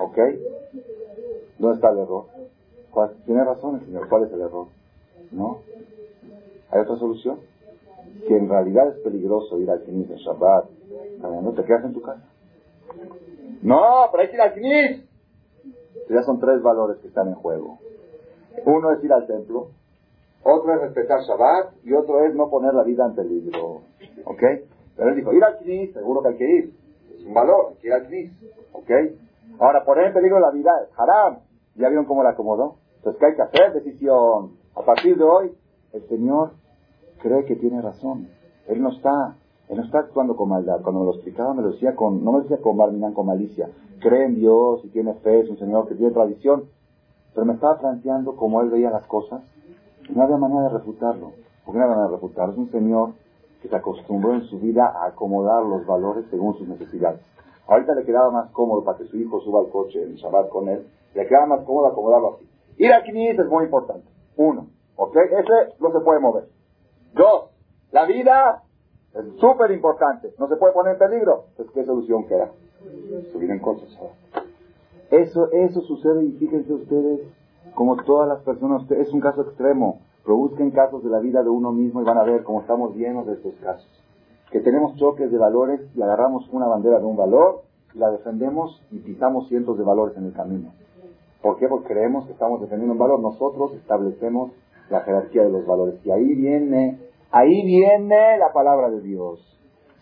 ¿Ok? 0.00 0.18
¿Dónde 1.58 1.76
está 1.76 1.90
el 1.90 1.98
error? 1.98 2.26
Tiene 3.24 3.44
razón 3.44 3.76
el 3.76 3.86
señor, 3.86 4.08
¿cuál 4.08 4.24
es 4.24 4.32
el 4.32 4.40
error? 4.40 4.66
¿No? 5.30 5.60
¿Hay 6.70 6.80
otra 6.80 6.96
solución? 6.96 7.38
Que 8.26 8.36
en 8.36 8.48
realidad 8.48 8.88
es 8.88 8.98
peligroso 9.02 9.58
ir 9.58 9.70
al 9.70 9.82
Knis 9.82 10.10
en 10.10 10.16
Shabbat, 10.16 10.66
caminando, 11.20 11.52
te 11.52 11.64
quedas 11.64 11.84
en 11.84 11.94
tu 11.94 12.02
casa. 12.02 12.24
No, 13.62 14.08
pero 14.10 14.22
hay 14.22 14.28
que 14.28 14.34
ir 14.34 14.40
al 14.40 14.54
Knis. 14.54 15.07
Ya 16.08 16.22
son 16.22 16.40
tres 16.40 16.62
valores 16.62 16.98
que 16.98 17.08
están 17.08 17.28
en 17.28 17.34
juego. 17.34 17.78
Uno 18.64 18.92
es 18.92 19.04
ir 19.04 19.12
al 19.12 19.26
templo, 19.26 19.68
otro 20.42 20.74
es 20.74 20.80
respetar 20.80 21.20
Shabbat 21.20 21.84
y 21.84 21.92
otro 21.92 22.24
es 22.24 22.34
no 22.34 22.48
poner 22.48 22.74
la 22.74 22.82
vida 22.82 23.04
en 23.06 23.14
peligro. 23.14 23.82
¿Ok? 24.24 24.42
Pero 24.96 25.10
él 25.10 25.16
dijo, 25.16 25.32
ir 25.32 25.44
al 25.44 25.58
Knis, 25.58 25.92
seguro 25.92 26.22
que 26.22 26.28
hay 26.28 26.36
que 26.36 26.50
ir. 26.50 26.74
Es 27.16 27.24
un 27.24 27.34
valor, 27.34 27.66
hay 27.70 27.76
que 27.76 27.86
ir 27.88 27.92
al 27.92 28.06
Knis. 28.06 28.32
¿Ok? 28.72 28.90
Ahora, 29.58 29.84
poner 29.84 30.06
en 30.06 30.14
peligro 30.14 30.40
la 30.40 30.50
vida 30.50 30.72
haram. 30.96 31.40
¿Ya 31.74 31.88
vieron 31.88 32.06
cómo 32.06 32.22
la 32.22 32.30
acomodó? 32.30 32.76
Entonces, 32.96 33.20
¿qué 33.20 33.26
hay 33.26 33.36
que 33.36 33.42
hacer? 33.42 33.72
Decisión. 33.74 34.56
A 34.74 34.82
partir 34.82 35.16
de 35.16 35.24
hoy, 35.24 35.52
el 35.92 36.08
Señor 36.08 36.52
cree 37.20 37.44
que 37.44 37.56
tiene 37.56 37.80
razón. 37.82 38.28
Él 38.66 38.82
no 38.82 38.90
está 38.90 39.36
él 39.68 39.76
no 39.76 39.84
está 39.84 39.98
actuando 40.00 40.34
con 40.34 40.48
maldad. 40.48 40.80
Cuando 40.82 41.00
me 41.00 41.06
lo 41.06 41.14
explicaba, 41.14 41.52
me 41.52 41.62
lo 41.62 41.72
decía 41.72 41.94
con, 41.94 42.24
no 42.24 42.32
me 42.32 42.42
decía 42.42 42.58
con 42.60 42.76
con 43.12 43.26
malicia. 43.26 43.68
Cree 44.00 44.24
en 44.24 44.36
Dios 44.36 44.80
y 44.84 44.88
tiene 44.88 45.14
fe, 45.14 45.40
es 45.40 45.50
un 45.50 45.58
Señor 45.58 45.86
que 45.88 45.94
tiene 45.94 46.12
tradición. 46.12 46.64
Pero 47.34 47.44
me 47.44 47.54
estaba 47.54 47.78
planteando 47.78 48.34
cómo 48.36 48.62
él 48.62 48.70
veía 48.70 48.90
las 48.90 49.06
cosas. 49.06 49.42
no 50.14 50.22
había 50.22 50.38
manera 50.38 50.62
de 50.62 50.68
refutarlo. 50.70 51.32
¿Por 51.64 51.74
qué 51.74 51.78
no 51.78 51.84
había 51.84 51.96
manera 51.96 52.08
de 52.08 52.14
refutarlo? 52.14 52.52
Es 52.52 52.58
un 52.58 52.70
Señor 52.70 53.10
que 53.60 53.68
se 53.68 53.76
acostumbró 53.76 54.34
en 54.34 54.42
su 54.44 54.58
vida 54.58 54.86
a 54.86 55.08
acomodar 55.08 55.62
los 55.64 55.86
valores 55.86 56.24
según 56.30 56.56
sus 56.56 56.66
necesidades. 56.66 57.20
Ahorita 57.66 57.94
le 57.94 58.04
quedaba 58.04 58.30
más 58.30 58.50
cómodo 58.52 58.82
para 58.84 58.96
que 58.96 59.04
su 59.04 59.18
hijo 59.18 59.40
suba 59.40 59.60
al 59.60 59.68
coche 59.68 60.02
en 60.02 60.14
Shabbat 60.14 60.48
con 60.48 60.68
él. 60.68 60.86
Le 61.14 61.26
quedaba 61.26 61.46
más 61.46 61.60
cómodo 61.64 61.88
acomodarlo 61.88 62.36
así. 62.36 62.48
Ir 62.78 62.92
a 62.92 63.02
Knis 63.02 63.38
es 63.38 63.46
muy 63.48 63.64
importante. 63.64 64.08
Uno. 64.36 64.68
¿Ok? 64.96 65.16
Ese 65.16 65.74
no 65.78 65.92
se 65.92 66.00
puede 66.00 66.20
mover. 66.20 66.44
Dos. 67.12 67.50
La 67.90 68.06
vida 68.06 68.62
es 69.18 69.40
súper 69.40 69.70
importante. 69.70 70.32
No 70.38 70.48
se 70.48 70.56
puede 70.56 70.72
poner 70.72 70.94
en 70.94 70.98
peligro. 70.98 71.44
Entonces, 71.50 71.74
¿qué 71.74 71.84
solución 71.84 72.26
queda? 72.26 72.50
Subir 73.32 73.50
en 73.50 73.58
cosas. 73.58 73.88
Eso, 75.10 75.50
eso 75.52 75.80
sucede 75.82 76.24
y 76.24 76.32
fíjense 76.32 76.72
ustedes, 76.72 77.20
como 77.74 77.96
todas 78.04 78.28
las 78.28 78.40
personas, 78.42 78.90
es 78.90 79.12
un 79.12 79.20
caso 79.20 79.42
extremo, 79.42 80.00
pero 80.22 80.36
busquen 80.36 80.70
casos 80.70 81.02
de 81.02 81.10
la 81.10 81.20
vida 81.20 81.42
de 81.42 81.48
uno 81.48 81.72
mismo 81.72 82.02
y 82.02 82.04
van 82.04 82.18
a 82.18 82.24
ver 82.24 82.42
cómo 82.44 82.60
estamos 82.60 82.94
llenos 82.94 83.26
de 83.26 83.34
estos 83.34 83.54
casos. 83.62 83.88
Que 84.50 84.60
tenemos 84.60 84.96
choques 84.96 85.30
de 85.30 85.38
valores 85.38 85.80
y 85.94 86.02
agarramos 86.02 86.48
una 86.52 86.66
bandera 86.66 86.98
de 86.98 87.06
un 87.06 87.16
valor 87.16 87.68
la 87.94 88.10
defendemos 88.10 88.80
y 88.90 88.98
pisamos 88.98 89.48
cientos 89.48 89.78
de 89.78 89.84
valores 89.84 90.16
en 90.16 90.26
el 90.26 90.32
camino. 90.32 90.72
¿Por 91.42 91.58
qué? 91.58 91.68
Porque 91.68 91.88
creemos 91.88 92.26
que 92.26 92.32
estamos 92.32 92.60
defendiendo 92.60 92.92
un 92.92 92.98
valor. 92.98 93.20
Nosotros 93.20 93.72
establecemos 93.74 94.50
la 94.90 95.00
jerarquía 95.00 95.42
de 95.42 95.50
los 95.50 95.66
valores. 95.66 95.94
Y 96.04 96.10
ahí 96.10 96.34
viene 96.34 96.98
Ahí 97.30 97.64
viene 97.66 98.38
la 98.38 98.52
palabra 98.52 98.90
de 98.90 99.02
Dios. 99.02 99.40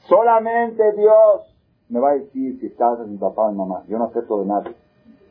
Solamente 0.08 0.82
Dios 0.92 1.56
me 1.88 1.98
va 1.98 2.10
a 2.10 2.14
decir 2.14 2.58
si 2.60 2.66
estás 2.66 3.00
en 3.00 3.12
mi 3.12 3.18
papá 3.18 3.46
o 3.46 3.50
mi 3.50 3.58
mamá. 3.58 3.84
Yo 3.88 3.98
no 3.98 4.04
acepto 4.04 4.40
de 4.40 4.46
nadie. 4.46 4.76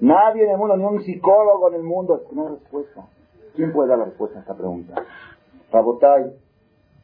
Nadie 0.02 0.44
en 0.44 0.52
el 0.52 0.58
mundo, 0.58 0.76
ni 0.76 0.84
un 0.84 1.02
psicólogo 1.02 1.70
en 1.70 1.76
el 1.76 1.84
mundo, 1.84 2.22
no 2.34 2.48
hay 2.48 2.56
respuesta. 2.56 3.08
¿Quién 3.56 3.72
puede 3.72 3.90
dar 3.90 4.00
la 4.00 4.06
respuesta 4.06 4.40
a 4.40 4.42
esta 4.42 4.54
pregunta? 4.54 4.96
Rabotay, 5.72 6.36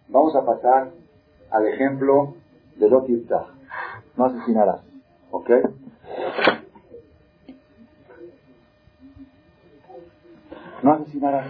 vamos 0.10 0.36
a 0.36 0.46
pasar 0.46 0.92
al 1.52 1.68
ejemplo 1.68 2.34
de 2.76 2.90
Lotirta. 2.90 3.46
No 4.18 4.26
asesinarás. 4.26 4.82
¿Ok? 5.32 5.50
No 10.84 10.94
asesinarás. 10.94 11.48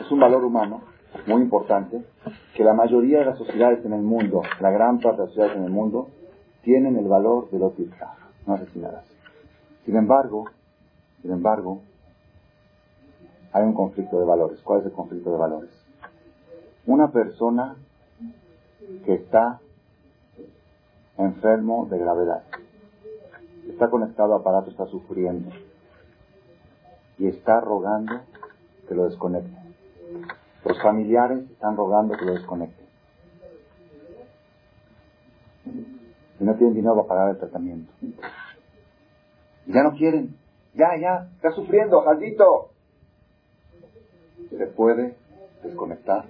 Es 0.00 0.10
un 0.10 0.20
valor 0.20 0.44
humano 0.44 0.82
muy 1.26 1.40
importante 1.40 2.04
que 2.54 2.64
la 2.64 2.72
mayoría 2.72 3.18
de 3.18 3.24
las 3.26 3.38
sociedades 3.38 3.84
en 3.84 3.92
el 3.92 4.02
mundo, 4.02 4.42
la 4.60 4.70
gran 4.70 5.00
parte 5.00 5.18
de 5.18 5.24
las 5.24 5.28
sociedades 5.30 5.56
en 5.56 5.64
el 5.64 5.70
mundo, 5.70 6.08
tienen 6.62 6.96
el 6.96 7.08
valor 7.08 7.50
de 7.50 7.58
Lotirta. 7.58 8.14
No 8.46 8.54
asesinarás. 8.54 9.04
Sin 9.84 9.96
embargo, 9.96 10.44
sin 11.22 11.32
embargo, 11.32 11.80
hay 13.52 13.64
un 13.64 13.74
conflicto 13.74 14.18
de 14.18 14.24
valores. 14.24 14.60
¿Cuál 14.62 14.80
es 14.80 14.86
el 14.86 14.92
conflicto 14.92 15.30
de 15.30 15.38
valores? 15.38 15.70
Una 16.86 17.10
persona 17.10 17.76
que 19.04 19.14
está 19.14 19.60
enfermo 21.16 21.86
de 21.90 21.98
gravedad, 21.98 22.42
está 23.68 23.88
conectado 23.88 24.34
a 24.34 24.38
aparato, 24.38 24.70
está 24.70 24.86
sufriendo 24.86 25.50
y 27.18 27.28
está 27.28 27.60
rogando 27.60 28.20
que 28.88 28.94
lo 28.94 29.04
desconecte. 29.04 29.63
Los 30.64 30.80
familiares 30.82 31.50
están 31.50 31.76
rogando 31.76 32.16
que 32.16 32.24
lo 32.24 32.32
desconecten. 32.32 32.86
Y 36.40 36.44
no 36.44 36.54
tienen 36.54 36.74
dinero 36.74 36.94
para 36.96 37.08
pagar 37.08 37.30
el 37.30 37.38
tratamiento. 37.38 37.92
Ya 39.66 39.82
no 39.82 39.92
quieren. 39.92 40.36
Ya, 40.74 40.96
ya, 41.00 41.28
está 41.36 41.52
sufriendo, 41.52 42.00
Jaldito. 42.02 42.70
¿Se 44.50 44.66
puede 44.66 45.16
desconectar? 45.62 46.24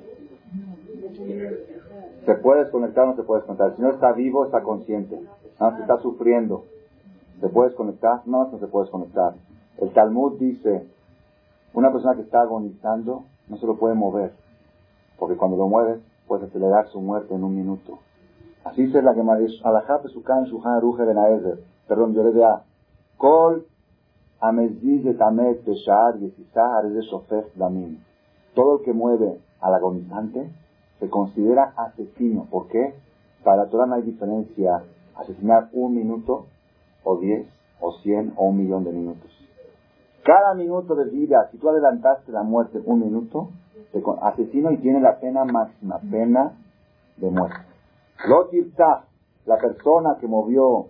¿Se 2.27 2.35
puede 2.35 2.65
desconectar 2.65 3.05
o 3.05 3.07
no 3.09 3.17
se 3.17 3.23
puede 3.23 3.41
desconectar? 3.41 3.71
El 3.71 3.77
Señor 3.77 3.95
está 3.95 4.13
vivo, 4.13 4.45
está 4.45 4.63
consciente. 4.63 5.21
No, 5.61 5.79
está 5.79 5.99
sufriendo. 5.99 6.65
¿Se 7.41 7.49
puede 7.49 7.71
desconectar? 7.71 8.27
No, 8.27 8.51
no 8.51 8.59
se 8.59 8.67
puede 8.67 8.85
desconectar. 8.85 9.35
El 9.79 9.93
Talmud 9.93 10.39
dice, 10.39 10.87
una 11.73 11.93
persona 11.93 12.15
que 12.15 12.23
está 12.23 12.43
agonizando 12.43 13.25
no 13.49 13.57
se 13.59 13.67
lo 13.67 13.77
puede 13.77 13.95
mover, 13.95 14.33
porque 15.19 15.37
cuando 15.37 15.57
lo 15.57 15.69
mueves 15.69 16.01
puede 16.27 16.47
acelerar 16.47 16.89
su 16.89 17.01
muerte 17.01 17.35
en 17.35 17.45
un 17.45 17.55
minuto. 17.55 17.99
Así 18.65 18.91
se 18.91 19.03
la 19.03 19.15
que 19.15 19.21
Alajá 19.63 20.01
Pesukan 20.03 20.45
Shuhan 20.45 20.81
Ruge 20.81 21.05
Benaezer. 21.05 21.59
Perdón, 21.87 22.15
yo 22.15 22.25
le 22.25 22.45
a 22.45 22.63
Kol 23.19 23.67
Ameziz 24.41 25.05
de 25.05 25.15
Tamet 25.15 25.65
Peshar 25.65 26.19
Yesizah 26.19 26.83
de 26.83 27.45
Damim. 27.57 27.99
Todo 28.55 28.79
el 28.79 28.85
que 28.85 28.93
mueve 28.93 29.41
al 29.61 29.75
agonizante 29.75 30.51
se 30.99 31.11
considera 31.11 31.75
asesino. 31.77 32.47
¿Por 32.51 32.69
qué? 32.69 32.95
Para 33.43 33.65
la 33.67 33.87
no 33.87 33.95
hay 33.95 34.03
diferencia 34.03 34.83
asesinar 35.17 35.69
un 35.73 35.95
minuto 35.95 36.47
o 37.05 37.19
diez 37.19 37.47
o 37.81 37.93
cien 38.03 38.33
o 38.37 38.47
un 38.47 38.59
millón 38.59 38.85
de 38.85 38.93
minutos. 38.93 39.31
Cada 40.25 40.55
minuto 40.55 40.95
de 40.95 41.05
vida, 41.11 41.49
si 41.53 41.59
tú 41.59 41.69
adelantaste 41.69 42.33
la 42.33 42.43
muerte 42.43 42.81
un 42.83 43.01
minuto, 43.01 43.51
te 43.93 44.03
asesino 44.23 44.71
y 44.73 44.79
tiene 44.79 45.01
la 45.01 45.21
pena 45.21 45.45
máxima, 45.45 46.01
pena 46.11 46.53
de 47.19 47.31
muerte. 47.31 47.59
Lotirta, 48.27 49.05
la 49.45 49.59
persona 49.59 50.17
que 50.19 50.27
movió, 50.27 50.87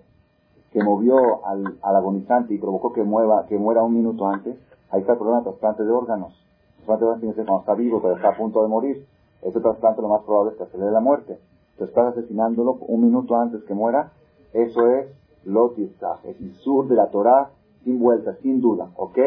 que 0.70 0.84
movió 0.84 1.44
al, 1.44 1.78
agonizante 1.82 2.54
y 2.54 2.58
provocó 2.58 2.92
que 2.92 3.02
mueva, 3.02 3.46
que 3.48 3.58
muera 3.58 3.82
un 3.82 3.94
minuto 3.94 4.24
antes, 4.24 4.56
ahí 4.90 5.00
está 5.00 5.14
el 5.14 5.18
problema 5.18 5.40
de 5.40 5.46
trasplante 5.46 5.82
de 5.82 5.90
órganos. 5.90 6.32
El 6.78 6.86
trasplante 6.86 7.04
de 7.04 7.08
órganos 7.08 7.20
tiene 7.20 7.34
que 7.34 7.40
ser 7.40 7.46
cuando 7.46 7.60
está 7.62 7.74
vivo, 7.74 8.00
pero 8.00 8.14
está 8.14 8.28
a 8.28 8.36
punto 8.36 8.62
de 8.62 8.68
morir. 8.68 9.06
Ese 9.42 9.60
trasplante 9.60 10.00
lo 10.00 10.08
más 10.10 10.22
probable 10.22 10.52
es 10.52 10.58
que 10.58 10.62
acelere 10.62 10.92
la 10.92 11.00
muerte. 11.00 11.40
Tú 11.76 11.84
estás 11.84 12.16
asesinándolo 12.16 12.74
un 12.86 13.00
minuto 13.00 13.34
antes 13.34 13.64
que 13.64 13.74
muera. 13.74 14.12
Eso 14.52 14.86
es 14.90 15.08
lotirta, 15.44 16.20
es 16.22 16.36
sur 16.58 16.86
de 16.86 16.94
la 16.94 17.10
Torah 17.10 17.50
sin 17.84 17.98
vuelta, 17.98 18.34
sin 18.42 18.60
duda, 18.60 18.90
¿ok? 18.96 19.18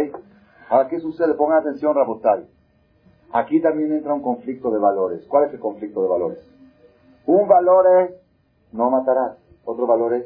Ahora, 0.70 0.89
¿qué 0.89 0.99
sucede? 0.99 1.34
Pongan 1.36 1.60
atención, 1.60 1.95
Rabotai. 1.95 2.45
Aquí 3.32 3.62
también 3.62 3.93
entra 3.93 4.14
un 4.14 4.22
conflicto 4.22 4.72
de 4.72 4.80
valores. 4.80 5.26
¿Cuál 5.28 5.45
es 5.45 5.53
el 5.53 5.60
conflicto 5.60 6.01
de 6.01 6.10
valores? 6.10 6.39
Un 7.26 7.47
valor 7.47 7.86
es 8.01 8.16
no 8.72 8.89
matarás. 8.89 9.38
Otro 9.66 9.86
valor 9.86 10.14
es 10.14 10.26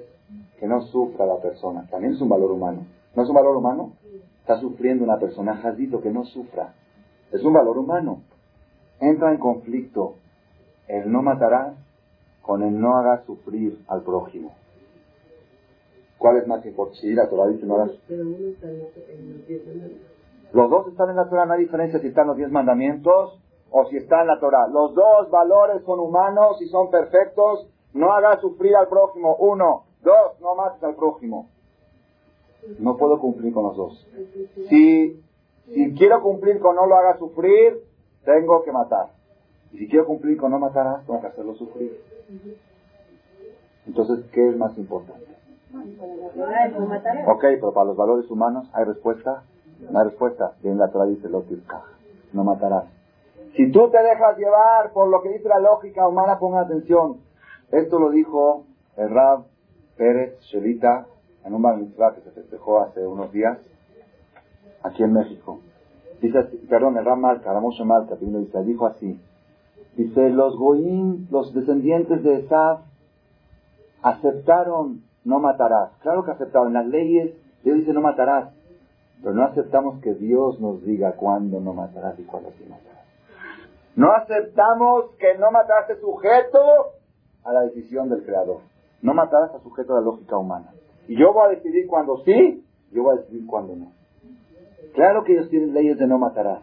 que 0.59 0.67
no 0.67 0.81
sufra 0.81 1.25
la 1.25 1.37
persona. 1.37 1.87
También 1.89 2.13
es 2.13 2.21
un 2.21 2.29
valor 2.29 2.51
humano. 2.51 2.85
¿No 3.15 3.23
es 3.23 3.29
un 3.29 3.35
valor 3.35 3.57
humano? 3.57 3.93
Está 4.39 4.59
sufriendo 4.59 5.03
una 5.03 5.19
persona, 5.19 5.57
jazito, 5.57 6.01
que 6.01 6.11
no 6.11 6.25
sufra. 6.25 6.73
Es 7.31 7.43
un 7.43 7.53
valor 7.53 7.77
humano. 7.77 8.21
Entra 8.99 9.31
en 9.31 9.39
conflicto 9.39 10.15
el 10.87 11.11
no 11.11 11.21
matarás 11.21 11.73
con 12.41 12.63
el 12.63 12.79
no 12.79 12.97
hagas 12.97 13.25
sufrir 13.25 13.83
al 13.87 14.01
prójimo. 14.01 14.53
¿Cuál 16.21 16.37
es 16.37 16.45
más 16.45 16.63
importante? 16.63 17.01
Sí, 17.01 17.13
la 17.15 17.27
Torah 17.27 17.47
dice 17.47 17.65
no 17.65 17.77
hagas... 17.77 17.93
Los 20.53 20.69
dos 20.69 20.87
están 20.89 21.09
en 21.09 21.15
la 21.15 21.27
Torah, 21.27 21.47
no 21.47 21.53
hay 21.53 21.61
diferencia 21.61 21.99
si 21.99 22.09
están 22.09 22.27
los 22.27 22.37
diez 22.37 22.51
mandamientos 22.51 23.41
o 23.71 23.85
si 23.85 23.97
está 23.97 24.21
en 24.21 24.27
la 24.27 24.39
Torah. 24.39 24.67
Los 24.67 24.93
dos 24.93 25.31
valores 25.31 25.81
son 25.83 25.99
humanos 25.99 26.61
y 26.61 26.67
son 26.67 26.91
perfectos. 26.91 27.67
No 27.93 28.13
hagas 28.13 28.39
sufrir 28.39 28.75
al 28.75 28.87
prójimo. 28.87 29.35
Uno. 29.39 29.85
Dos. 30.03 30.39
No 30.41 30.53
mates 30.53 30.83
al 30.83 30.93
prójimo. 30.93 31.49
No 32.77 32.97
puedo 32.97 33.19
cumplir 33.19 33.51
con 33.51 33.63
los 33.63 33.75
dos. 33.75 34.07
Si, 34.69 35.19
si 35.73 35.93
quiero 35.95 36.21
cumplir 36.21 36.59
con 36.59 36.75
no 36.75 36.85
lo 36.85 36.97
hagas 36.97 37.17
sufrir, 37.17 37.81
tengo 38.25 38.61
que 38.61 38.71
matar. 38.71 39.07
Y 39.71 39.79
si 39.79 39.87
quiero 39.87 40.05
cumplir 40.05 40.37
con 40.37 40.51
no 40.51 40.59
matarás, 40.59 41.03
tengo 41.07 41.19
que 41.19 41.27
hacerlo 41.27 41.55
sufrir. 41.55 41.99
Entonces, 43.87 44.23
¿qué 44.31 44.49
es 44.49 44.55
más 44.55 44.77
importante? 44.77 45.40
Ok, 47.27 47.41
pero 47.41 47.73
para 47.73 47.85
los 47.85 47.97
valores 47.97 48.29
humanos, 48.29 48.69
¿hay 48.73 48.85
respuesta? 48.85 49.43
No 49.89 49.99
hay 49.99 50.05
respuesta. 50.05 50.53
Bien, 50.61 50.77
la 50.77 50.89
Torah 50.89 51.05
dice, 51.05 51.29
no 52.33 52.43
matarás. 52.43 52.85
Si 53.55 53.71
tú 53.71 53.89
te 53.89 54.01
dejas 54.01 54.37
llevar 54.37 54.91
por 54.93 55.09
lo 55.09 55.21
que 55.21 55.29
dice 55.29 55.49
la 55.49 55.59
lógica 55.59 56.07
humana, 56.07 56.39
pongan 56.39 56.65
atención. 56.65 57.17
Esto 57.71 57.99
lo 57.99 58.09
dijo 58.09 58.65
el 58.97 59.09
Rab 59.09 59.45
Pérez 59.97 60.39
Shelita 60.41 61.05
en 61.45 61.53
un 61.53 61.61
bar 61.61 62.15
que 62.15 62.21
se 62.21 62.31
festejó 62.31 62.81
hace 62.81 63.05
unos 63.05 63.31
días 63.31 63.57
aquí 64.83 65.03
en 65.03 65.13
México. 65.13 65.59
Dice 66.21 66.43
perdón, 66.69 66.97
el 66.97 67.05
Rab 67.05 67.17
Malka, 67.17 67.51
Ramoshe 67.51 67.83
Malka, 67.83 68.15
dice, 68.15 68.63
dijo 68.63 68.85
así. 68.85 69.19
Dice, 69.95 70.29
los 70.29 70.57
Goim, 70.57 71.27
los 71.29 71.53
descendientes 71.53 72.23
de 72.23 72.39
Esaf, 72.39 72.81
aceptaron 74.01 75.01
no 75.23 75.39
matarás. 75.39 75.91
Claro 76.01 76.23
que 76.23 76.31
aceptaron. 76.31 76.73
las 76.73 76.87
leyes, 76.87 77.35
Dios 77.63 77.77
dice 77.77 77.93
no 77.93 78.01
matarás. 78.01 78.53
Pero 79.21 79.33
no 79.33 79.43
aceptamos 79.43 80.01
que 80.01 80.13
Dios 80.15 80.59
nos 80.59 80.83
diga 80.83 81.13
cuándo 81.13 81.59
no 81.59 81.73
matarás 81.73 82.17
y 82.19 82.23
cuándo 82.23 82.51
sí 82.57 82.65
matarás. 82.67 83.05
No 83.95 84.11
aceptamos 84.13 85.11
que 85.19 85.37
no 85.37 85.51
matarás 85.51 85.89
es 85.89 85.99
sujeto 85.99 86.59
a 87.43 87.53
la 87.53 87.61
decisión 87.61 88.09
del 88.09 88.23
Creador. 88.23 88.61
No 89.01 89.13
matarás 89.13 89.53
a 89.53 89.59
sujeto 89.59 89.93
a 89.93 89.99
la 89.99 90.05
lógica 90.05 90.37
humana. 90.37 90.73
Y 91.07 91.19
yo 91.19 91.33
voy 91.33 91.47
a 91.47 91.49
decidir 91.49 91.87
cuándo 91.87 92.17
sí, 92.23 92.63
yo 92.91 93.03
voy 93.03 93.17
a 93.17 93.21
decidir 93.21 93.45
cuándo 93.45 93.75
no. 93.75 93.91
Claro 94.93 95.23
que 95.23 95.33
ellos 95.33 95.49
tienen 95.49 95.73
leyes 95.73 95.97
de 95.97 96.07
no 96.07 96.17
matarás, 96.17 96.61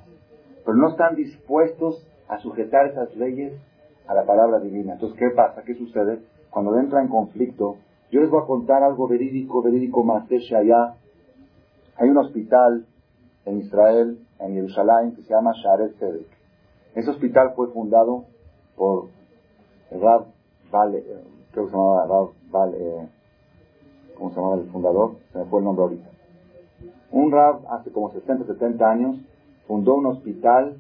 pero 0.64 0.76
no 0.76 0.88
están 0.88 1.14
dispuestos 1.16 2.06
a 2.28 2.38
sujetar 2.38 2.86
esas 2.86 3.14
leyes 3.16 3.54
a 4.06 4.14
la 4.14 4.24
palabra 4.24 4.58
divina. 4.58 4.94
Entonces, 4.94 5.18
¿qué 5.18 5.30
pasa? 5.30 5.62
¿Qué 5.62 5.74
sucede? 5.74 6.20
Cuando 6.50 6.78
entra 6.78 7.00
en 7.00 7.08
conflicto, 7.08 7.76
yo 8.10 8.20
les 8.20 8.30
voy 8.30 8.42
a 8.42 8.46
contar 8.46 8.82
algo 8.82 9.06
verídico, 9.06 9.62
verídico 9.62 10.02
más 10.02 10.28
de 10.28 10.36
allá. 10.56 10.94
Hay 11.96 12.08
un 12.08 12.16
hospital 12.16 12.86
en 13.44 13.58
Israel, 13.58 14.18
en 14.38 14.54
Jerusalén, 14.54 15.14
que 15.14 15.22
se 15.22 15.30
llama 15.34 15.52
Sharet 15.52 15.96
Tzedek. 15.96 16.28
Ese 16.94 17.10
hospital 17.10 17.52
fue 17.54 17.68
fundado 17.68 18.24
por 18.76 19.08
Rab 19.90 20.26
Vale, 20.70 20.98
eh, 20.98 21.24
creo 21.52 21.64
que 21.64 21.70
se 21.70 21.76
llamaba 21.76 22.06
Rab 22.06 22.28
Vale, 22.50 22.78
eh, 22.78 23.08
¿cómo 24.16 24.30
se 24.30 24.36
llamaba 24.36 24.56
el 24.56 24.70
fundador? 24.70 25.16
Se 25.32 25.38
me 25.38 25.44
fue 25.46 25.60
el 25.60 25.64
nombre 25.64 25.82
ahorita. 25.84 26.10
Un 27.10 27.32
Rab 27.32 27.60
hace 27.70 27.90
como 27.90 28.10
60, 28.10 28.46
70 28.46 28.90
años 28.90 29.16
fundó 29.66 29.94
un 29.94 30.06
hospital 30.06 30.76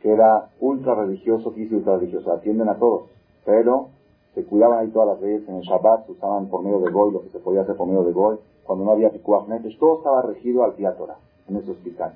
que 0.00 0.12
era 0.12 0.50
ultra 0.60 0.94
religioso, 0.94 1.54
que 1.54 1.62
hizo 1.62 1.76
ultra 1.76 1.96
religioso, 1.96 2.32
atienden 2.32 2.68
a 2.68 2.76
todos, 2.76 3.04
pero 3.44 3.88
se 4.34 4.44
cuidaban 4.44 4.78
ahí 4.78 4.88
todas 4.88 5.08
las 5.08 5.20
leyes 5.20 5.46
en 5.48 5.56
el 5.56 5.62
Shabbat, 5.62 6.06
se 6.06 6.12
usaban 6.12 6.48
por 6.48 6.62
medio 6.62 6.80
de 6.80 6.90
Goy, 6.90 7.12
lo 7.12 7.22
que 7.22 7.28
se 7.28 7.38
podía 7.38 7.62
hacer 7.62 7.76
por 7.76 7.86
medio 7.86 8.04
de 8.04 8.12
Goy, 8.12 8.38
cuando 8.64 8.84
no 8.84 8.92
había 8.92 9.10
Pikuach 9.10 9.46
todo 9.78 9.98
estaba 9.98 10.22
regido 10.22 10.64
al 10.64 10.74
Torah, 10.74 11.18
en 11.48 11.56
ese 11.56 11.72
hospital. 11.72 12.14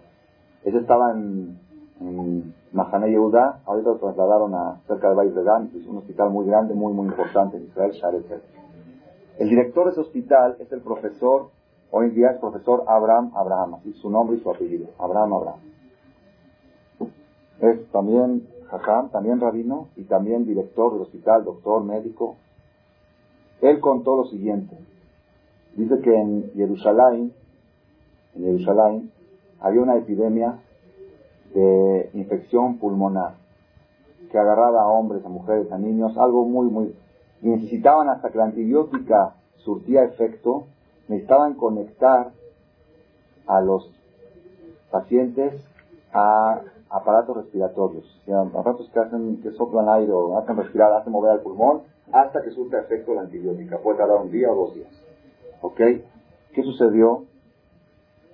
Ese 0.64 0.79
estaba 0.79 1.12
en, 1.12 1.59
en 2.01 2.55
Mahane 2.73 3.11
Yehuda, 3.11 3.61
ahorita 3.67 3.91
lo 3.91 3.97
trasladaron 3.97 4.55
a 4.55 4.81
cerca 4.87 5.11
de 5.11 5.14
Bais 5.14 5.37
es 5.37 5.87
un 5.87 5.99
hospital 5.99 6.31
muy 6.31 6.47
grande, 6.47 6.75
muy, 6.75 6.93
muy 6.93 7.09
importante 7.09 7.59
en 7.59 7.64
Israel, 7.64 7.93
Sharet 7.93 8.43
El 9.39 9.49
director 9.49 9.85
de 9.85 9.91
ese 9.93 10.01
hospital 10.01 10.57
es 10.59 10.73
el 10.73 10.81
profesor, 10.81 11.51
hoy 11.91 12.07
en 12.07 12.14
día 12.14 12.31
es 12.31 12.39
profesor 12.39 12.85
Abraham 12.87 13.33
Abraham, 13.35 13.75
así 13.75 13.93
su 13.95 14.09
nombre 14.09 14.37
y 14.37 14.41
su 14.41 14.51
apellido, 14.51 14.89
Abraham 14.99 15.35
Abraham. 15.35 15.61
Es 17.61 17.91
también 17.91 18.47
Jajam, 18.71 19.11
también 19.11 19.41
rabino 19.41 19.89
y 19.97 20.05
también 20.05 20.45
director 20.45 20.93
del 20.93 21.03
hospital, 21.03 21.45
doctor, 21.45 21.85
médico. 21.85 22.37
Él 23.61 23.81
contó 23.81 24.17
lo 24.17 24.25
siguiente. 24.27 24.77
Dice 25.75 26.01
que 26.01 26.14
en 26.14 26.53
Jerusalén, 26.55 27.33
en 28.35 28.43
Jerusalén, 28.43 29.12
había 29.61 29.83
una 29.83 29.97
epidemia 29.97 30.59
de 31.55 32.11
infección 32.14 32.79
pulmonar 32.79 33.35
que 34.31 34.39
agarraba 34.39 34.83
a 34.83 34.89
hombres, 34.89 35.25
a 35.25 35.29
mujeres, 35.29 35.71
a 35.71 35.79
niños, 35.79 36.17
algo 36.19 36.45
muy, 36.45 36.69
muy... 36.69 36.95
necesitaban 37.43 38.09
hasta 38.09 38.31
que 38.31 38.39
la 38.39 38.45
antibiótica 38.45 39.35
surtía 39.59 40.05
efecto, 40.05 40.67
necesitaban 41.09 41.55
conectar 41.55 42.33
a 43.47 43.61
los 43.61 43.91
pacientes 44.91 45.55
a 46.17 46.62
aparatos 46.89 47.37
respiratorios, 47.37 48.05
aparatos 48.27 48.89
que 48.91 49.01
hacen, 49.01 49.43
que 49.43 49.51
soplan 49.53 49.89
aire 49.91 50.12
o 50.12 50.39
hacen 50.39 50.57
respirar, 50.57 50.93
hacen 50.95 51.12
mover 51.12 51.35
el 51.35 51.41
pulmón, 51.41 51.83
hasta 52.11 52.43
que 52.43 52.51
surta 52.53 52.81
efecto 52.81 53.14
la 53.14 53.23
antibiótica. 53.23 53.79
Puede 53.79 53.99
tardar 53.99 54.23
un 54.23 54.31
día 54.31 54.51
o 54.51 54.55
dos 54.55 54.75
días. 54.75 54.91
¿Ok? 55.61 55.77
¿Qué 56.55 56.62
sucedió? 56.62 57.25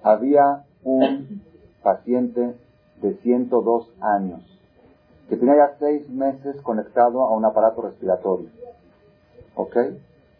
Había 0.02 0.64
un 0.84 1.42
paciente 1.82 2.54
de 3.00 3.14
102 3.14 3.92
años 4.00 4.40
que 5.28 5.36
tenía 5.36 5.56
ya 5.56 5.76
seis 5.78 6.08
meses 6.10 6.60
conectado 6.62 7.22
a 7.22 7.34
un 7.34 7.44
aparato 7.44 7.82
respiratorio. 7.82 8.48
¿Ok? 9.56 9.76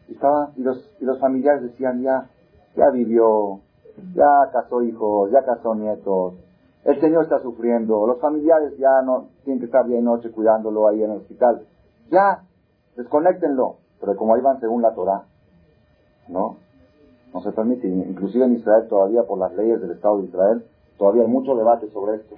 Y, 0.09 0.13
estaba, 0.13 0.53
y, 0.57 0.63
los, 0.63 0.79
y 1.01 1.05
los 1.05 1.19
familiares 1.19 1.63
decían, 1.63 2.03
ya, 2.03 2.29
ya 2.77 2.91
vivió, 2.91 3.61
ya 4.15 4.29
casó 4.53 4.83
hijos, 4.83 5.31
ya 5.33 5.43
casó 5.45 5.75
nietos, 5.75 6.35
el 6.85 7.01
señor 7.01 7.25
está 7.25 7.41
sufriendo, 7.41 8.07
los 8.07 8.21
familiares 8.21 8.77
ya 8.77 9.03
no 9.05 9.29
tienen 9.45 9.61
que 9.61 9.67
estar 9.67 9.87
día 9.87 9.99
y 9.99 10.03
noche 10.03 10.31
cuidándolo 10.33 10.89
ahí 10.89 11.03
en 11.03 11.13
el 11.13 11.19
hospital. 11.19 11.63
Ya, 12.11 12.43
desconectenlo. 12.97 13.77
Pero 14.01 14.17
como 14.17 14.37
iban 14.37 14.59
según 14.59 14.83
la 14.83 14.93
Torah, 14.95 15.27
¿no? 16.29 16.57
No 17.33 17.41
se 17.41 17.53
permite. 17.53 17.87
Inclusive 17.87 18.45
en 18.45 18.55
Israel 18.55 18.89
todavía 18.89 19.23
por 19.23 19.39
las 19.39 19.55
leyes 19.55 19.81
del 19.81 19.93
Estado 19.93 20.19
de 20.19 20.25
Israel, 20.25 20.65
todavía 20.99 21.23
hay 21.23 21.29
mucho 21.29 21.55
debate 21.55 21.89
sobre 21.91 22.17
esto. 22.17 22.35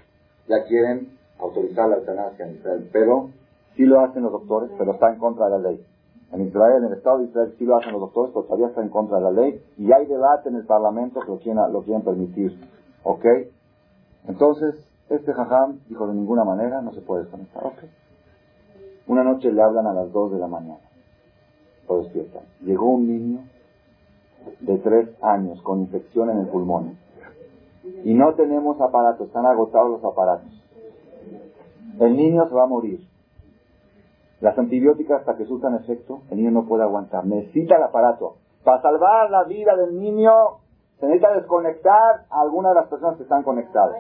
Ya 0.47 0.63
quieren 0.69 1.17
autorizar 1.41 1.89
la 1.89 1.97
eutanasia 1.97 2.47
en 2.47 2.57
Israel, 2.57 2.91
pero 2.93 3.31
sí 3.77 3.85
lo 3.85 4.01
hacen 4.01 4.25
los 4.25 4.33
doctores, 4.33 4.71
pero 4.77 4.93
está 4.93 5.11
en 5.11 5.19
contra 5.19 5.47
de 5.47 5.51
la 5.53 5.71
ley. 5.71 5.87
En 6.33 6.43
Israel, 6.43 6.83
en 6.83 6.93
el 6.93 6.99
Estado 6.99 7.19
de 7.19 7.25
Israel 7.25 7.55
sí 7.59 7.65
lo 7.65 7.77
hacen 7.77 7.93
los 7.93 8.01
doctores, 8.03 8.33
pero 8.35 8.45
todavía 8.45 8.69
está 8.69 8.83
en 8.83 8.91
contra 8.91 9.17
de 9.17 9.23
la 9.23 9.31
ley 9.31 9.63
y 9.79 9.91
hay 9.91 10.05
debate 10.07 10.51
en 10.51 10.57
el 10.57 10.67
Parlamento 10.67 11.21
que 11.21 11.29
lo 11.29 11.39
quieren, 11.39 11.73
lo 11.73 11.83
quieren 11.83 12.03
permitir. 12.03 12.61
¿Ok? 13.05 13.25
Entonces, 14.27 14.75
este 15.11 15.33
jajam 15.33 15.81
dijo 15.89 16.07
de 16.07 16.15
ninguna 16.15 16.45
manera 16.45 16.81
no 16.81 16.93
se 16.93 17.03
puede 17.03 17.25
desconectar. 17.25 17.73
Una 19.07 19.23
noche 19.23 19.53
le 19.53 19.63
hablan 19.63 19.87
a 19.87 19.93
las 19.93 20.13
2 20.13 20.33
de 20.33 20.39
la 20.39 20.47
mañana. 20.47 20.81
Lo 21.89 21.99
despiertan. 21.99 22.45
Llegó 22.61 22.87
un 22.87 23.07
niño 23.07 23.41
de 24.61 24.79
3 24.79 25.23
años 25.23 25.61
con 25.63 25.81
infección 25.81 26.31
en 26.31 26.39
el 26.39 26.49
pulmón. 26.49 26.97
Y 28.05 28.15
no 28.15 28.35
tenemos 28.35 28.81
aparatos, 28.81 29.27
están 29.27 29.45
agotados 29.45 29.91
los 29.91 30.05
aparatos. 30.05 30.51
El 32.01 32.17
niño 32.17 32.49
se 32.49 32.55
va 32.55 32.65
a 32.65 32.67
morir. 32.67 33.07
Las 34.41 34.59
antibióticas 34.59 35.21
hasta 35.21 35.37
que 35.37 35.45
surtan 35.45 35.75
efecto, 35.75 36.23
el 36.31 36.39
niño 36.39 36.51
no 36.51 36.67
puede 36.67 36.83
aguantar. 36.83 37.27
Necesita 37.27 37.77
el 37.77 37.83
aparato. 37.83 38.37
Para 38.65 38.81
salvar 38.81 39.31
la 39.31 39.45
vida 39.45 39.77
del 39.77 39.99
niño, 39.99 40.31
se 40.99 41.07
necesita 41.07 41.35
desconectar 41.35 42.27
a 42.31 42.41
alguna 42.41 42.71
de 42.71 42.75
las 42.77 42.89
personas 42.89 43.17
que 43.17 43.25
están 43.25 43.43
conectadas. 43.43 43.97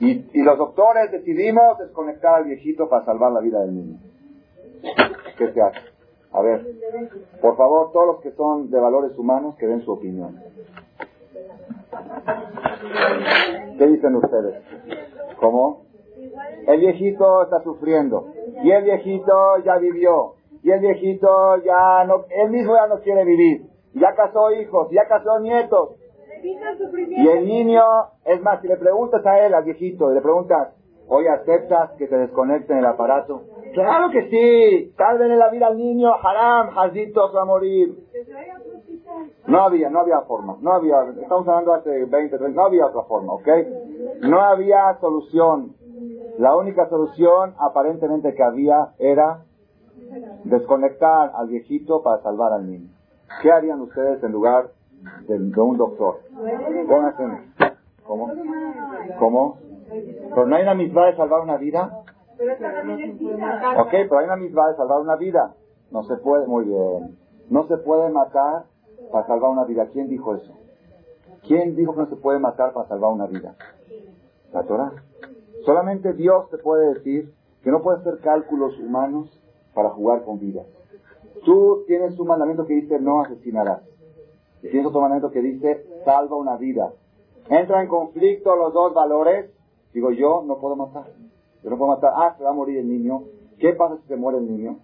Y, 0.00 0.30
y 0.32 0.42
los 0.42 0.58
doctores 0.58 1.10
decidimos 1.10 1.78
desconectar 1.78 2.36
al 2.36 2.44
viejito 2.44 2.88
para 2.88 3.04
salvar 3.04 3.32
la 3.32 3.40
vida 3.40 3.60
del 3.60 3.74
niño. 3.74 3.98
¿Qué 5.36 5.52
se 5.52 5.60
hace? 5.60 5.78
A 6.32 6.42
ver, 6.42 6.66
por 7.40 7.56
favor, 7.56 7.90
todos 7.92 8.06
los 8.06 8.20
que 8.20 8.32
son 8.32 8.70
de 8.70 8.78
valores 8.78 9.16
humanos, 9.18 9.56
que 9.58 9.66
den 9.66 9.82
su 9.82 9.92
opinión. 9.92 10.36
¿Qué 13.78 13.86
dicen 13.86 14.16
ustedes? 14.16 14.62
¿Cómo? 15.40 15.82
El 16.66 16.80
viejito 16.80 17.42
está 17.44 17.62
sufriendo. 17.62 18.26
Y 18.62 18.70
el 18.70 18.84
viejito 18.84 19.58
ya 19.64 19.78
vivió. 19.78 20.34
Y 20.62 20.70
el 20.70 20.80
viejito 20.80 21.56
ya 21.64 22.04
no, 22.04 22.24
él 22.28 22.50
mismo 22.50 22.74
ya 22.74 22.88
no 22.88 23.00
quiere 23.00 23.24
vivir. 23.24 23.66
Ya 23.94 24.14
casó 24.14 24.52
hijos, 24.52 24.88
ya 24.90 25.06
casó 25.08 25.40
nietos. 25.40 25.96
Y 26.42 27.28
el 27.28 27.46
niño, 27.46 27.82
es 28.24 28.40
más, 28.42 28.60
si 28.60 28.68
le 28.68 28.76
preguntas 28.76 29.24
a 29.26 29.44
él, 29.44 29.54
al 29.54 29.64
viejito, 29.64 30.10
y 30.10 30.14
le 30.14 30.20
preguntas, 30.20 30.74
oye, 31.08 31.28
¿aceptas 31.28 31.92
que 31.92 32.06
te 32.06 32.16
desconecten 32.16 32.78
el 32.78 32.86
aparato? 32.86 33.42
Claro 33.74 34.10
que 34.10 34.28
sí, 34.30 34.94
salven 34.96 35.32
en 35.32 35.38
la 35.38 35.50
vida 35.50 35.66
al 35.66 35.76
niño, 35.76 36.10
haram, 36.14 36.70
jazito, 36.70 37.32
va 37.32 37.42
a 37.42 37.44
morir. 37.44 37.94
No 39.46 39.62
había, 39.62 39.90
no 39.90 40.00
había 40.00 40.20
forma, 40.22 40.56
no 40.60 40.72
había, 40.72 40.96
estamos 41.20 41.46
hablando 41.48 41.74
hace 41.74 42.04
20, 42.04 42.38
30, 42.38 42.48
no 42.48 42.66
había 42.66 42.86
otra 42.86 43.02
forma, 43.02 43.32
¿ok? 43.34 43.48
No 44.22 44.40
había 44.40 44.96
solución. 45.00 45.74
La 46.38 46.56
única 46.56 46.88
solución 46.88 47.54
aparentemente 47.58 48.34
que 48.34 48.42
había 48.42 48.92
era 48.98 49.44
desconectar 50.44 51.32
al 51.34 51.48
viejito 51.48 52.02
para 52.02 52.22
salvar 52.22 52.52
al 52.52 52.70
niño. 52.70 52.97
¿Qué 53.42 53.52
harían 53.52 53.80
ustedes 53.80 54.22
en 54.22 54.32
lugar 54.32 54.70
de, 55.26 55.34
un 55.60 55.76
doctor? 55.76 56.20
Pónganse. 56.88 57.74
¿Cómo? 58.06 58.32
¿Cómo? 59.18 59.58
¿Pero 59.88 60.46
no 60.46 60.56
hay 60.56 60.62
una 60.62 60.74
misma 60.74 61.06
de 61.06 61.16
salvar 61.16 61.42
una 61.42 61.56
vida? 61.56 62.02
Ok, 63.78 63.90
pero 63.90 64.18
hay 64.18 64.24
una 64.26 64.36
misma 64.36 64.68
de 64.68 64.76
salvar 64.76 65.00
una 65.00 65.16
vida. 65.16 65.54
No 65.90 66.02
se 66.04 66.16
puede, 66.16 66.46
muy 66.46 66.64
bien. 66.64 67.18
No 67.50 67.66
se 67.66 67.76
puede 67.78 68.10
matar 68.10 68.64
para 69.12 69.26
salvar 69.26 69.50
una 69.50 69.64
vida. 69.64 69.86
¿Quién 69.92 70.08
dijo 70.08 70.34
eso? 70.34 70.52
¿Quién 71.46 71.76
dijo 71.76 71.94
que 71.94 72.00
no 72.00 72.06
se 72.06 72.16
puede 72.16 72.38
matar 72.38 72.72
para 72.72 72.88
salvar 72.88 73.12
una 73.12 73.26
vida? 73.26 73.54
La 74.52 74.62
Torah. 74.64 74.92
Solamente 75.64 76.12
Dios 76.12 76.48
te 76.50 76.58
puede 76.58 76.94
decir 76.94 77.34
que 77.62 77.70
no 77.70 77.82
puede 77.82 77.98
hacer 77.98 78.18
cálculos 78.20 78.78
humanos 78.78 79.28
para 79.74 79.90
jugar 79.90 80.24
con 80.24 80.38
vidas. 80.38 80.66
Tú 81.44 81.84
tienes 81.86 82.18
un 82.18 82.26
mandamiento 82.26 82.66
que 82.66 82.74
dice 82.74 82.98
no 83.00 83.20
asesinarás. 83.20 83.82
Y 84.62 84.68
tienes 84.68 84.86
otro 84.86 85.00
mandamiento 85.00 85.30
que 85.30 85.40
dice 85.40 85.86
salva 86.04 86.36
una 86.36 86.56
vida. 86.56 86.92
Entra 87.48 87.82
en 87.82 87.88
conflicto 87.88 88.54
los 88.56 88.72
dos 88.72 88.94
valores. 88.94 89.50
Digo, 89.92 90.10
yo 90.10 90.42
no 90.46 90.58
puedo 90.58 90.76
matar. 90.76 91.06
Yo 91.62 91.70
no 91.70 91.78
puedo 91.78 91.92
matar. 91.92 92.12
Ah, 92.14 92.34
se 92.36 92.44
va 92.44 92.50
a 92.50 92.54
morir 92.54 92.78
el 92.78 92.88
niño. 92.88 93.22
¿Qué 93.58 93.72
pasa 93.72 93.96
si 94.02 94.08
se 94.08 94.16
muere 94.16 94.38
el 94.38 94.46
niño? 94.46 94.78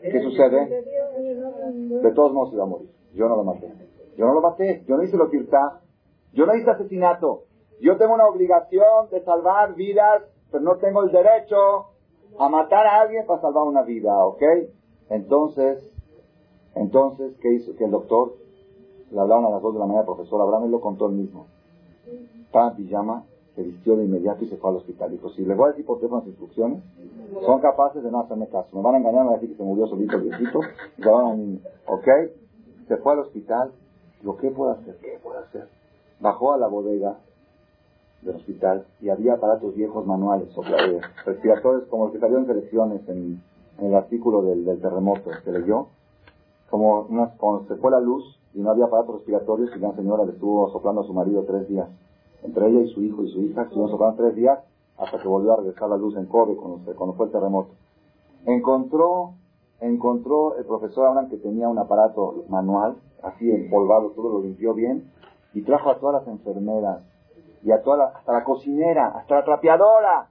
¿Qué 0.00 0.20
sucede? 0.22 0.82
De 2.02 2.12
todos 2.12 2.32
modos 2.32 2.50
se 2.50 2.56
va 2.56 2.64
a 2.64 2.66
morir. 2.66 2.90
Yo 3.14 3.28
no 3.28 3.36
lo 3.36 3.44
maté. 3.44 3.72
Yo 4.16 4.26
no 4.26 4.34
lo 4.34 4.40
maté. 4.40 4.84
Yo 4.86 4.96
no 4.96 5.02
hice 5.02 5.16
lo 5.16 5.30
que. 5.30 5.44
Yo 6.32 6.46
no 6.46 6.54
hice 6.54 6.70
asesinato. 6.70 7.44
Yo 7.80 7.96
tengo 7.96 8.14
una 8.14 8.26
obligación 8.26 9.10
de 9.10 9.22
salvar 9.22 9.74
vidas, 9.74 10.22
pero 10.50 10.62
no 10.62 10.76
tengo 10.76 11.02
el 11.02 11.10
derecho 11.10 11.86
a 12.38 12.48
matar 12.48 12.86
a 12.86 13.00
alguien 13.00 13.26
para 13.26 13.40
salvar 13.40 13.64
una 13.64 13.82
vida, 13.82 14.24
¿ok? 14.24 14.42
Entonces, 15.12 15.78
entonces, 16.74 17.34
¿qué 17.42 17.52
hizo? 17.52 17.76
Que 17.76 17.84
el 17.84 17.90
doctor, 17.90 18.34
le 19.10 19.20
hablaron 19.20 19.44
a 19.44 19.50
las 19.50 19.60
dos 19.60 19.74
de 19.74 19.80
la 19.80 19.84
mañana, 19.84 20.00
el 20.00 20.06
profesor 20.06 20.40
Abraham, 20.40 20.68
y 20.68 20.70
lo 20.70 20.80
contó 20.80 21.06
él 21.06 21.12
mismo. 21.12 21.46
Estaba 22.46 22.70
en 22.70 22.76
pijama, 22.76 23.24
se 23.54 23.62
vistió 23.62 23.94
de 23.96 24.06
inmediato 24.06 24.42
y 24.42 24.48
se 24.48 24.56
fue 24.56 24.70
al 24.70 24.76
hospital. 24.76 25.10
Dijo, 25.10 25.28
si 25.30 25.44
le 25.44 25.54
voy 25.54 25.66
a 25.66 25.70
decir 25.72 25.84
por 25.84 25.98
teléfono 25.98 26.22
las 26.22 26.28
instrucciones, 26.28 26.82
son 27.44 27.60
capaces 27.60 28.02
de 28.02 28.10
no 28.10 28.20
hacerme 28.20 28.48
caso. 28.48 28.74
Me 28.74 28.82
van 28.82 28.94
a 28.94 28.98
engañar, 28.98 29.24
me 29.24 29.26
van 29.26 29.34
a 29.34 29.40
decir 29.40 29.50
que 29.50 29.56
se 29.56 29.62
murió 29.62 29.86
solito 29.86 30.16
el 30.16 30.22
viejito, 30.22 30.60
y 30.96 31.02
van 31.02 31.26
a 31.26 31.34
niño. 31.34 31.58
¿Ok? 31.88 32.08
Se 32.88 32.96
fue 32.96 33.12
al 33.12 33.18
hospital. 33.18 33.70
Digo, 34.20 34.38
¿qué 34.38 34.50
puedo 34.50 34.70
hacer? 34.70 34.96
¿Qué 34.96 35.18
puedo 35.22 35.38
hacer? 35.40 35.68
Bajó 36.20 36.54
a 36.54 36.56
la 36.56 36.68
bodega 36.68 37.18
del 38.22 38.36
hospital 38.36 38.86
y 39.02 39.10
había 39.10 39.34
aparatos 39.34 39.74
viejos 39.74 40.06
manuales, 40.06 40.48
eh, 40.56 41.00
respiratorios 41.26 41.84
como 41.88 42.04
los 42.04 42.12
que 42.14 42.20
salieron 42.20 42.44
en 42.44 42.48
selecciones 42.48 43.08
en 43.08 43.42
el 43.78 43.94
artículo 43.94 44.42
del, 44.42 44.64
terremoto 44.80 45.30
que 45.44 45.52
leyó, 45.52 45.88
como 46.70 47.08
se 47.68 47.76
fue 47.76 47.90
la 47.90 48.00
luz 48.00 48.38
y 48.54 48.60
no 48.60 48.70
había 48.70 48.86
aparatos 48.86 49.16
respiratorios 49.16 49.70
y 49.74 49.78
una 49.78 49.94
señora 49.94 50.24
le 50.24 50.32
estuvo 50.32 50.70
soplando 50.70 51.02
a 51.02 51.04
su 51.04 51.12
marido 51.12 51.44
tres 51.46 51.68
días. 51.68 51.88
Entre 52.42 52.66
ella 52.68 52.80
y 52.80 52.88
su 52.88 53.02
hijo 53.02 53.22
y 53.22 53.32
su 53.32 53.40
hija 53.40 53.62
estuvieron 53.62 53.90
soplando 53.90 54.16
tres 54.16 54.36
días 54.36 54.58
hasta 54.98 55.20
que 55.20 55.28
volvió 55.28 55.52
a 55.52 55.56
regresar 55.56 55.88
la 55.88 55.96
luz 55.96 56.16
en 56.16 56.26
Kobe 56.26 56.56
cuando, 56.56 56.94
cuando 56.94 57.14
fue 57.14 57.26
el 57.26 57.32
terremoto. 57.32 57.70
Encontró, 58.46 59.34
encontró 59.80 60.56
el 60.56 60.64
profesor 60.64 61.06
Abraham 61.06 61.30
que 61.30 61.36
tenía 61.36 61.68
un 61.68 61.78
aparato 61.78 62.44
manual, 62.48 62.96
así 63.22 63.50
empolvado, 63.50 64.10
todo 64.10 64.30
lo 64.30 64.42
limpió 64.42 64.74
bien, 64.74 65.10
y 65.54 65.62
trajo 65.62 65.90
a 65.90 65.98
todas 65.98 66.22
las 66.22 66.28
enfermeras, 66.28 67.02
y 67.62 67.70
a 67.70 67.82
todas 67.82 68.14
hasta 68.16 68.32
la 68.32 68.44
cocinera, 68.44 69.08
hasta 69.08 69.36
la 69.36 69.44
trapeadora, 69.44 70.28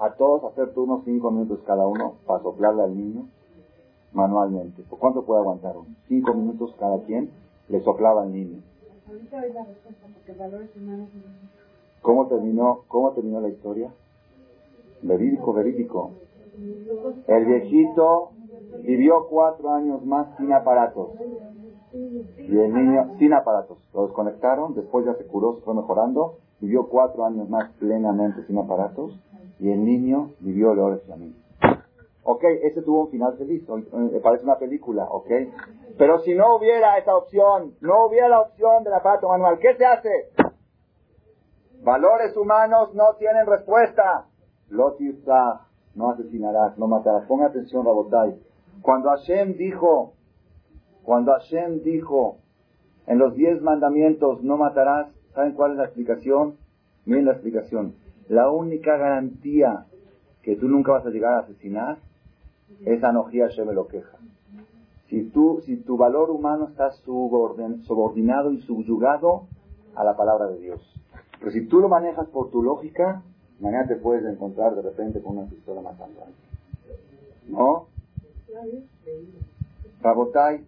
a 0.00 0.14
todos 0.14 0.44
hacer 0.44 0.72
turnos 0.72 1.02
cinco 1.04 1.30
minutos 1.30 1.60
cada 1.66 1.86
uno 1.86 2.14
para 2.26 2.42
soplarle 2.42 2.82
al 2.82 2.96
niño 2.96 3.28
manualmente. 4.12 4.82
¿Por 4.84 4.98
cuánto 4.98 5.24
puede 5.24 5.40
aguantar 5.40 5.76
uno? 5.76 5.88
Cinco 6.08 6.34
minutos 6.34 6.74
cada 6.78 6.98
quien 7.02 7.30
le 7.68 7.80
soplaba 7.82 8.22
al 8.22 8.32
niño. 8.32 8.62
¿Cómo 12.02 12.26
terminó, 12.28 12.84
cómo 12.88 13.12
terminó 13.12 13.40
la 13.40 13.48
historia? 13.48 13.92
Verídico, 15.02 15.52
verídico. 15.52 16.12
El 17.26 17.44
viejito 17.44 18.30
vivió 18.82 19.26
cuatro 19.28 19.70
años 19.70 20.04
más 20.04 20.28
sin 20.38 20.52
aparatos. 20.52 21.10
Y 21.92 22.56
el 22.56 22.72
niño, 22.72 23.16
sin 23.18 23.32
aparatos. 23.34 23.78
Lo 23.92 24.06
desconectaron, 24.06 24.74
después 24.74 25.04
ya 25.04 25.14
se 25.14 25.26
curó, 25.26 25.56
se 25.56 25.60
fue 25.62 25.74
mejorando. 25.74 26.36
Vivió 26.60 26.88
cuatro 26.88 27.24
años 27.24 27.48
más 27.48 27.70
plenamente 27.78 28.46
sin 28.46 28.58
aparatos. 28.58 29.12
Y 29.60 29.70
el 29.70 29.84
niño 29.84 30.32
vivió 30.40 30.72
el 30.72 30.78
oro 30.78 31.00
mí. 31.18 31.36
Ok, 32.22 32.44
ese 32.62 32.82
tuvo 32.82 33.02
un 33.04 33.10
final 33.10 33.36
feliz. 33.36 33.62
Eh, 33.68 34.20
parece 34.22 34.44
una 34.44 34.56
película, 34.56 35.04
ok. 35.04 35.28
Pero 35.98 36.20
si 36.20 36.34
no 36.34 36.56
hubiera 36.56 36.96
esa 36.96 37.14
opción, 37.14 37.74
no 37.80 38.06
hubiera 38.06 38.28
la 38.28 38.40
opción 38.40 38.84
del 38.84 38.94
aparato 38.94 39.28
manual, 39.28 39.58
¿qué 39.58 39.74
se 39.76 39.84
hace? 39.84 40.08
Valores 41.82 42.36
humanos 42.36 42.94
no 42.94 43.14
tienen 43.18 43.46
respuesta. 43.46 44.26
Lotisah, 44.68 45.66
no 45.94 46.10
asesinarás, 46.10 46.78
no 46.78 46.86
matarás. 46.86 47.26
Ponga 47.26 47.46
atención, 47.46 47.84
Rabotai. 47.84 48.38
Cuando 48.82 49.10
Hashem 49.10 49.56
dijo, 49.56 50.14
cuando 51.02 51.32
Hashem 51.32 51.82
dijo 51.82 52.38
en 53.06 53.18
los 53.18 53.34
diez 53.34 53.60
mandamientos 53.60 54.42
no 54.42 54.56
matarás, 54.56 55.08
¿saben 55.34 55.52
cuál 55.52 55.72
es 55.72 55.78
la 55.78 55.84
explicación? 55.84 56.56
Miren 57.04 57.26
la 57.26 57.32
explicación. 57.32 57.94
La 58.30 58.48
única 58.48 58.96
garantía 58.96 59.86
que 60.42 60.54
tú 60.54 60.68
nunca 60.68 60.92
vas 60.92 61.04
a 61.04 61.10
llegar 61.10 61.34
a 61.34 61.38
asesinar 61.40 61.98
es 62.84 63.02
anojía 63.02 63.48
Hashem 63.48 63.66
me 63.66 63.74
lo 63.74 63.88
queja. 63.88 64.18
Si, 65.08 65.24
tú, 65.30 65.60
si 65.66 65.78
tu 65.78 65.96
valor 65.96 66.30
humano 66.30 66.68
está 66.68 66.92
subordinado 66.92 68.52
y 68.52 68.60
subyugado 68.60 69.48
a 69.96 70.04
la 70.04 70.16
palabra 70.16 70.46
de 70.46 70.60
Dios. 70.60 70.80
Pero 71.40 71.50
si 71.50 71.66
tú 71.66 71.80
lo 71.80 71.88
manejas 71.88 72.28
por 72.28 72.52
tu 72.52 72.62
lógica, 72.62 73.20
mañana 73.58 73.88
te 73.88 73.96
puedes 73.96 74.24
encontrar 74.24 74.76
de 74.76 74.82
repente 74.82 75.20
con 75.20 75.36
una 75.36 75.50
pistola 75.50 75.80
matando 75.80 76.20
a. 76.20 76.26
¿No? 77.48 77.86
Rabotai, 80.02 80.64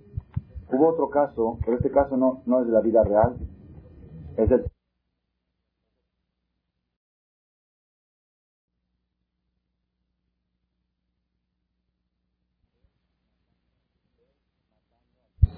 hubo 0.72 0.88
otro 0.88 1.10
caso, 1.10 1.58
pero 1.64 1.76
este 1.76 1.92
caso 1.92 2.16
no, 2.16 2.42
no 2.44 2.60
es 2.60 2.66
de 2.66 2.72
la 2.72 2.80
vida 2.80 3.04
real, 3.04 3.36
es 4.36 4.48
del 4.48 4.64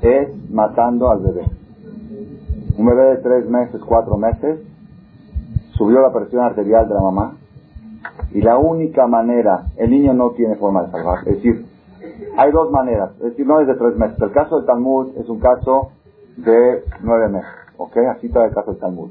es 0.04 0.50
matando 0.50 1.10
al 1.10 1.20
bebé. 1.20 1.46
Un 2.76 2.86
bebé 2.86 3.04
de 3.04 3.16
tres 3.18 3.48
meses, 3.48 3.80
cuatro 3.86 4.18
meses, 4.18 4.60
subió 5.78 6.00
la 6.00 6.12
presión 6.12 6.42
arterial 6.44 6.86
de 6.86 6.94
la 6.94 7.00
mamá 7.00 7.36
y 8.32 8.42
la 8.42 8.58
única 8.58 9.06
manera, 9.06 9.66
el 9.76 9.90
niño 9.90 10.12
no 10.12 10.32
tiene 10.32 10.56
forma 10.56 10.84
de 10.84 10.90
salvar, 10.90 11.20
es 11.26 11.36
decir, 11.36 11.66
hay 12.36 12.52
dos 12.52 12.70
maneras, 12.70 13.12
es 13.16 13.30
decir, 13.30 13.46
no 13.46 13.60
es 13.60 13.66
de 13.66 13.74
tres 13.74 13.96
meses. 13.96 14.20
El 14.20 14.32
caso 14.32 14.56
del 14.56 14.66
Talmud 14.66 15.16
es 15.16 15.28
un 15.28 15.40
caso 15.40 15.92
de 16.36 16.84
nueve 17.00 17.28
meses, 17.28 17.50
¿ok? 17.78 17.96
Así 18.16 18.26
está 18.26 18.44
el 18.44 18.52
caso 18.52 18.72
del 18.72 18.80
Talmud. 18.80 19.10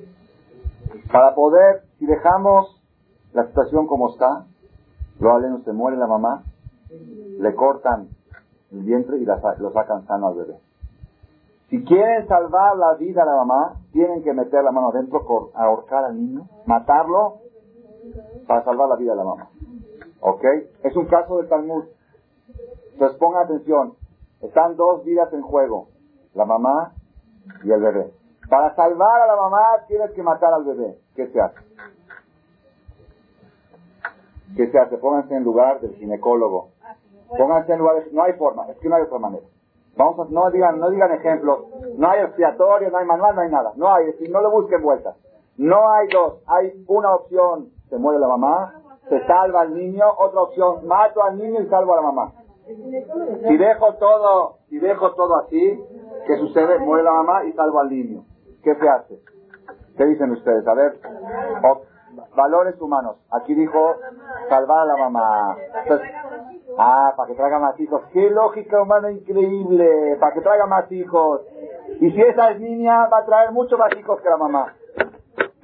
Para 1.12 1.34
poder, 1.34 1.84
si 1.98 2.06
dejamos 2.06 2.82
la 3.34 3.48
situación 3.48 3.88
como 3.88 4.12
está, 4.12 4.46
probablemente 5.20 5.66
se 5.66 5.74
muere 5.74 5.98
la 5.98 6.08
mamá, 6.08 6.44
le 7.40 7.56
cortan 7.56 8.10
el 8.72 8.84
vientre 8.84 9.18
y 9.18 9.26
lo 9.26 9.72
sacan 9.72 10.06
sano 10.06 10.28
al 10.28 10.36
bebé. 10.36 10.56
Si 11.70 11.84
quieren 11.84 12.28
salvar 12.28 12.78
la 12.78 12.94
vida 12.96 13.24
a 13.24 13.26
la 13.26 13.36
mamá, 13.36 13.76
tienen 13.92 14.24
que 14.24 14.34
meter 14.34 14.64
la 14.64 14.72
mano 14.72 14.90
adentro, 14.90 15.52
ahorcar 15.56 16.06
al 16.06 16.16
niño, 16.16 16.48
matarlo, 16.66 17.40
para 18.48 18.64
salvar 18.64 18.90
la 18.90 18.96
vida 18.96 19.12
de 19.12 19.18
la 19.18 19.24
mamá. 19.24 19.50
¿Ok? 20.22 20.44
Es 20.84 20.96
un 20.96 21.06
caso 21.08 21.38
del 21.38 21.50
Talmud. 21.50 21.86
Entonces 22.94 23.18
pongan 23.18 23.46
atención. 23.46 23.96
Están 24.42 24.76
dos 24.76 25.04
vidas 25.04 25.32
en 25.34 25.42
juego. 25.42 25.88
La 26.34 26.46
mamá 26.46 26.94
y 27.64 27.72
el 27.72 27.82
bebé. 27.82 28.14
Para 28.50 28.76
salvar 28.76 29.22
a 29.22 29.28
la 29.28 29.36
mamá 29.36 29.62
tienes 29.88 30.12
que 30.12 30.24
matar 30.24 30.54
al 30.54 30.64
bebé. 30.64 30.98
¿Qué 31.16 31.28
se 31.28 31.40
hace? 31.40 31.58
¿Qué 34.56 34.70
se 34.70 34.80
hace? 34.80 34.98
Pónganse 34.98 35.36
en 35.36 35.44
lugar 35.44 35.80
del 35.82 35.96
ginecólogo. 35.96 36.70
Pónganse 37.38 37.74
en 37.74 37.80
lugar 37.80 38.04
de... 38.04 38.12
No 38.12 38.24
hay 38.24 38.34
forma. 38.34 38.68
Es 38.70 38.78
que 38.78 38.90
no 38.90 38.96
hay 38.96 39.04
otra 39.04 39.18
manera. 39.18 39.46
Vamos 39.96 40.20
a, 40.20 40.32
no 40.32 40.50
digan, 40.50 40.80
no 40.80 40.90
digan 40.90 41.12
ejemplos. 41.12 41.66
No 41.98 42.10
hay 42.10 42.22
expiatorio, 42.22 42.90
no 42.90 42.98
hay 42.98 43.06
manual, 43.06 43.36
no 43.36 43.42
hay 43.42 43.52
nada. 43.52 43.74
No 43.76 43.94
hay, 43.94 44.06
no 44.30 44.42
le 44.42 44.48
busquen 44.50 44.82
vueltas. 44.82 45.16
No 45.58 45.92
hay 45.92 46.08
dos, 46.08 46.42
hay 46.48 46.84
una 46.88 47.14
opción. 47.16 47.70
Se 47.90 47.98
muere 47.98 48.20
la 48.20 48.28
mamá, 48.28 48.82
se 49.08 49.24
salva 49.28 49.62
al 49.62 49.74
niño. 49.74 50.06
Otra 50.18 50.42
opción, 50.42 50.88
mato 50.88 51.24
al 51.24 51.38
niño 51.38 51.62
y 51.62 51.68
salvo 51.68 51.94
a 51.94 51.98
la 51.98 52.02
mamá. 52.02 52.34
Si 52.66 53.58
dejo 53.58 53.94
todo, 53.96 54.58
si 54.70 54.80
dejo 54.80 55.12
todo 55.14 55.36
así, 55.38 55.84
¿qué 56.26 56.38
sucede? 56.38 56.80
Muere 56.80 57.04
la 57.04 57.14
mamá 57.14 57.44
y 57.46 57.54
salvo 57.54 57.80
al 57.82 57.90
niño. 57.90 58.24
¿Qué 58.64 58.74
se 58.76 58.90
hace? 58.90 59.20
¿Qué 59.98 60.06
dicen 60.06 60.32
ustedes? 60.32 60.66
A 60.68 60.74
ver, 60.74 61.00
valores 62.36 62.80
humanos. 62.80 63.18
Aquí 63.32 63.54
dijo 63.54 63.96
salvar 64.50 64.80
a 64.80 64.86
la 64.86 64.98
mamá. 64.98 65.58
Ah, 66.78 67.14
para 67.16 67.28
que 67.28 67.36
traiga 67.36 67.60
más 67.60 67.80
hijos. 67.80 68.02
Qué 68.12 68.30
lógica 68.30 68.82
humana 68.82 69.12
increíble. 69.12 70.18
Para 70.20 70.34
que 70.34 70.42
traiga 70.42 70.66
más 70.66 70.92
hijos. 70.92 71.42
Y 72.00 72.12
si 72.12 72.22
esa 72.22 72.52
es 72.52 72.60
niña, 72.60 73.08
va 73.08 73.20
a 73.20 73.26
traer 73.26 73.52
mucho 73.52 73.78
más 73.78 73.96
hijos 73.98 74.22
que 74.22 74.30
la 74.30 74.38
mamá. 74.38 74.74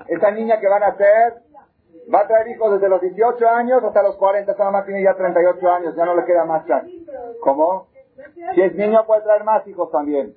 Esa 0.07 0.31
niña 0.31 0.59
que 0.59 0.67
van 0.67 0.83
a 0.83 0.95
ser, 0.95 1.41
va 2.13 2.21
a 2.21 2.27
traer 2.27 2.47
hijos 2.49 2.71
desde 2.73 2.89
los 2.89 3.01
18 3.01 3.47
años 3.47 3.83
hasta 3.83 4.03
los 4.03 4.15
40. 4.17 4.51
Esa 4.51 4.63
mamá 4.63 4.85
tiene 4.85 5.03
ya 5.03 5.15
38 5.15 5.69
años, 5.69 5.95
ya 5.95 6.05
no 6.05 6.15
le 6.15 6.25
queda 6.25 6.45
más 6.45 6.65
chance. 6.65 6.91
¿Cómo? 7.41 7.87
Si 8.53 8.61
es 8.61 8.75
niño, 8.75 9.05
puede 9.05 9.21
traer 9.21 9.43
más 9.43 9.65
hijos 9.67 9.91
también. 9.91 10.35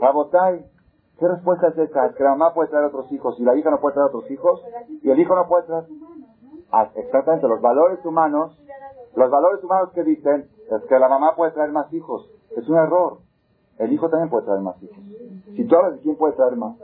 Rabotay, 0.00 0.64
¿qué 1.18 1.28
respuesta 1.28 1.68
es 1.68 1.78
esa? 1.78 2.06
Es 2.06 2.14
que 2.14 2.24
la 2.24 2.30
mamá 2.30 2.54
puede 2.54 2.68
traer 2.68 2.86
otros 2.86 3.10
hijos 3.12 3.38
y 3.38 3.44
la 3.44 3.56
hija 3.56 3.70
no 3.70 3.80
puede 3.80 3.94
traer 3.94 4.08
otros 4.08 4.30
hijos 4.30 4.62
y 5.02 5.10
el 5.10 5.18
hijo 5.18 5.34
no 5.34 5.46
puede 5.48 5.64
traer. 5.64 5.84
Exactamente, 6.96 7.48
los 7.48 7.60
valores 7.60 8.04
humanos 8.04 8.58
los 9.16 9.30
valores 9.30 9.64
humanos 9.64 9.90
que 9.94 10.04
dicen 10.04 10.46
es 10.70 10.82
que 10.84 10.98
la 10.98 11.08
mamá 11.08 11.34
puede 11.34 11.52
traer 11.52 11.72
más 11.72 11.90
hijos. 11.92 12.30
Es 12.54 12.68
un 12.68 12.76
error. 12.76 13.18
El 13.78 13.90
hijo 13.90 14.10
también 14.10 14.28
puede 14.28 14.44
traer 14.44 14.60
más 14.60 14.80
hijos. 14.82 14.98
Si 15.56 15.64
tú 15.66 15.74
hablas 15.74 15.94
de 15.94 16.00
quién 16.00 16.16
puede 16.16 16.34
traer 16.34 16.54
más. 16.56 16.76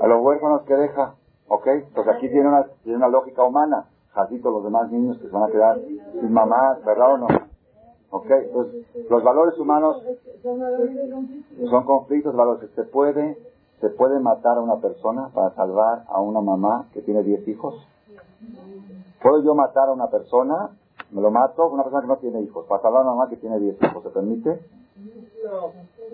A 0.00 0.06
los 0.06 0.22
huérfanos 0.22 0.62
que 0.64 0.74
deja. 0.74 1.02
A. 1.02 1.14
¿Ok? 1.48 1.66
Entonces 1.66 2.14
aquí 2.14 2.28
tiene 2.28 2.48
una, 2.48 2.66
tiene 2.82 2.98
una 2.98 3.08
lógica 3.08 3.42
humana. 3.42 3.86
Jacito, 4.12 4.50
los 4.50 4.62
demás 4.62 4.90
niños 4.90 5.18
que 5.18 5.28
se 5.28 5.32
van 5.32 5.44
a 5.44 5.52
quedar 5.52 5.78
sin 5.78 6.32
mamá, 6.32 6.78
¿verdad 6.84 7.14
o 7.14 7.16
no? 7.16 7.26
¿Ok? 8.10 8.30
Entonces, 8.30 8.86
los 9.08 9.22
valores 9.22 9.58
humanos 9.58 10.02
son 10.42 11.84
conflictos 11.84 12.34
valores. 12.34 12.70
Se 12.74 12.84
puede, 12.84 13.38
se 13.80 13.88
puede 13.90 14.18
matar 14.20 14.58
a 14.58 14.60
una 14.60 14.76
persona 14.80 15.30
para 15.34 15.54
salvar 15.54 16.04
a 16.08 16.20
una 16.20 16.40
mamá 16.40 16.88
que 16.92 17.02
tiene 17.02 17.22
10 17.22 17.48
hijos. 17.48 17.74
¿Puedo 19.22 19.42
yo 19.42 19.54
matar 19.54 19.88
a 19.88 19.92
una 19.92 20.08
persona 20.08 20.70
me 21.12 21.20
lo 21.20 21.30
mato, 21.30 21.68
una 21.68 21.82
persona 21.82 22.02
que 22.02 22.08
no 22.08 22.16
tiene 22.18 22.40
hijos, 22.42 22.66
para 22.66 22.82
salvar 22.82 23.00
a 23.00 23.04
una 23.04 23.14
mamá 23.14 23.28
que 23.28 23.36
tiene 23.36 23.58
10 23.58 23.82
hijos, 23.82 24.02
¿se 24.02 24.10
permite? 24.10 24.60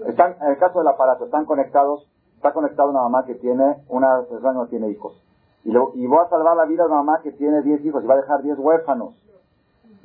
Están, 0.06 0.36
en 0.40 0.48
el 0.48 0.58
caso 0.58 0.78
del 0.78 0.88
aparato, 0.88 1.24
están 1.24 1.44
conectados, 1.44 2.06
está 2.36 2.52
conectada 2.52 2.88
una 2.88 3.02
mamá 3.02 3.24
que 3.26 3.34
tiene, 3.34 3.84
una 3.88 4.22
persona 4.22 4.52
que 4.52 4.58
no 4.58 4.66
tiene 4.68 4.90
hijos. 4.90 5.22
Y, 5.64 5.70
y 5.70 6.06
voy 6.06 6.18
a 6.24 6.28
salvar 6.28 6.56
la 6.56 6.64
vida 6.64 6.84
de 6.84 6.88
una 6.88 7.02
mamá 7.02 7.20
que 7.22 7.32
tiene 7.32 7.62
10 7.62 7.84
hijos 7.84 8.04
y 8.04 8.06
va 8.06 8.14
a 8.14 8.18
dejar 8.18 8.42
10 8.42 8.58
huérfanos. 8.58 9.14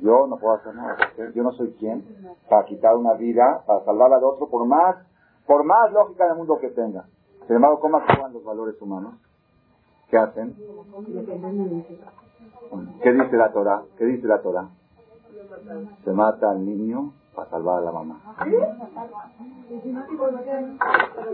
Yo 0.02 0.26
no 0.26 0.36
puedo 0.36 0.54
hacer 0.54 0.74
nada, 0.74 0.96
yo 1.32 1.42
no 1.44 1.52
soy 1.52 1.72
quien 1.78 2.04
para 2.50 2.64
quitar 2.64 2.96
una 2.96 3.14
vida, 3.14 3.62
para 3.66 3.84
salvarla 3.84 4.18
de 4.18 4.24
otro, 4.24 4.48
por 4.48 4.66
más, 4.66 4.96
por 5.46 5.62
más 5.62 5.92
lógica 5.92 6.26
del 6.26 6.36
mundo 6.36 6.58
que 6.58 6.70
tenga. 6.70 7.04
Sin 7.46 7.56
embargo, 7.56 7.78
¿cómo 7.78 7.98
actúan 7.98 8.32
los 8.32 8.42
valores 8.42 8.80
humanos? 8.82 9.14
¿Qué 10.10 10.18
hacen? 10.18 10.56
¿Qué 13.00 13.12
dice 13.12 13.36
la 13.36 13.52
Torah? 13.52 13.82
¿Qué 13.96 14.04
dice 14.06 14.26
la 14.26 14.42
Torah? 14.42 14.68
Se 16.04 16.10
mata 16.10 16.50
al 16.50 16.66
niño 16.66 17.12
para 17.36 17.48
salvar 17.50 17.78
a 17.78 17.80
la 17.82 17.92
mamá. 17.92 18.20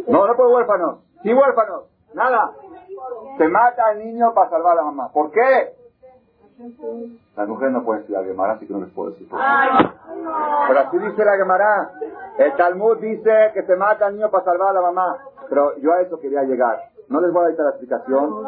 No, 0.08 0.26
no 0.26 0.36
por 0.36 0.46
huérfanos. 0.52 0.98
Sin 1.22 1.36
huérfanos. 1.36 1.84
Nada. 2.12 2.52
Se 3.38 3.48
mata 3.48 3.82
al 3.86 3.98
niño 3.98 4.34
para 4.34 4.50
salvar 4.50 4.72
a 4.72 4.76
la 4.76 4.82
mamá. 4.82 5.10
¿Por 5.10 5.30
qué? 5.30 5.74
Las 7.36 7.48
mujeres 7.48 7.72
no 7.72 7.84
pueden 7.84 8.00
estudiar 8.00 8.24
Gemara, 8.24 8.54
así 8.54 8.66
que 8.66 8.72
no 8.72 8.80
les 8.80 8.90
puedo 8.90 9.10
decir. 9.10 9.28
Pero 9.30 10.80
así 10.80 10.98
dice 10.98 11.24
la 11.24 11.36
Gemara. 11.36 11.92
El 12.36 12.56
Talmud 12.56 12.98
dice 12.98 13.50
que 13.54 13.62
se 13.62 13.76
mata 13.76 14.06
al 14.06 14.14
niño 14.14 14.28
para 14.30 14.44
salvar 14.44 14.70
a 14.70 14.72
la 14.72 14.80
mamá. 14.80 15.18
Pero 15.48 15.76
yo 15.78 15.92
a 15.92 16.00
eso 16.00 16.18
quería 16.18 16.42
llegar. 16.42 16.90
No 17.08 17.20
les 17.20 17.32
voy 17.32 17.44
a 17.44 17.54
dar 17.54 17.64
la 17.64 17.70
explicación 17.70 18.44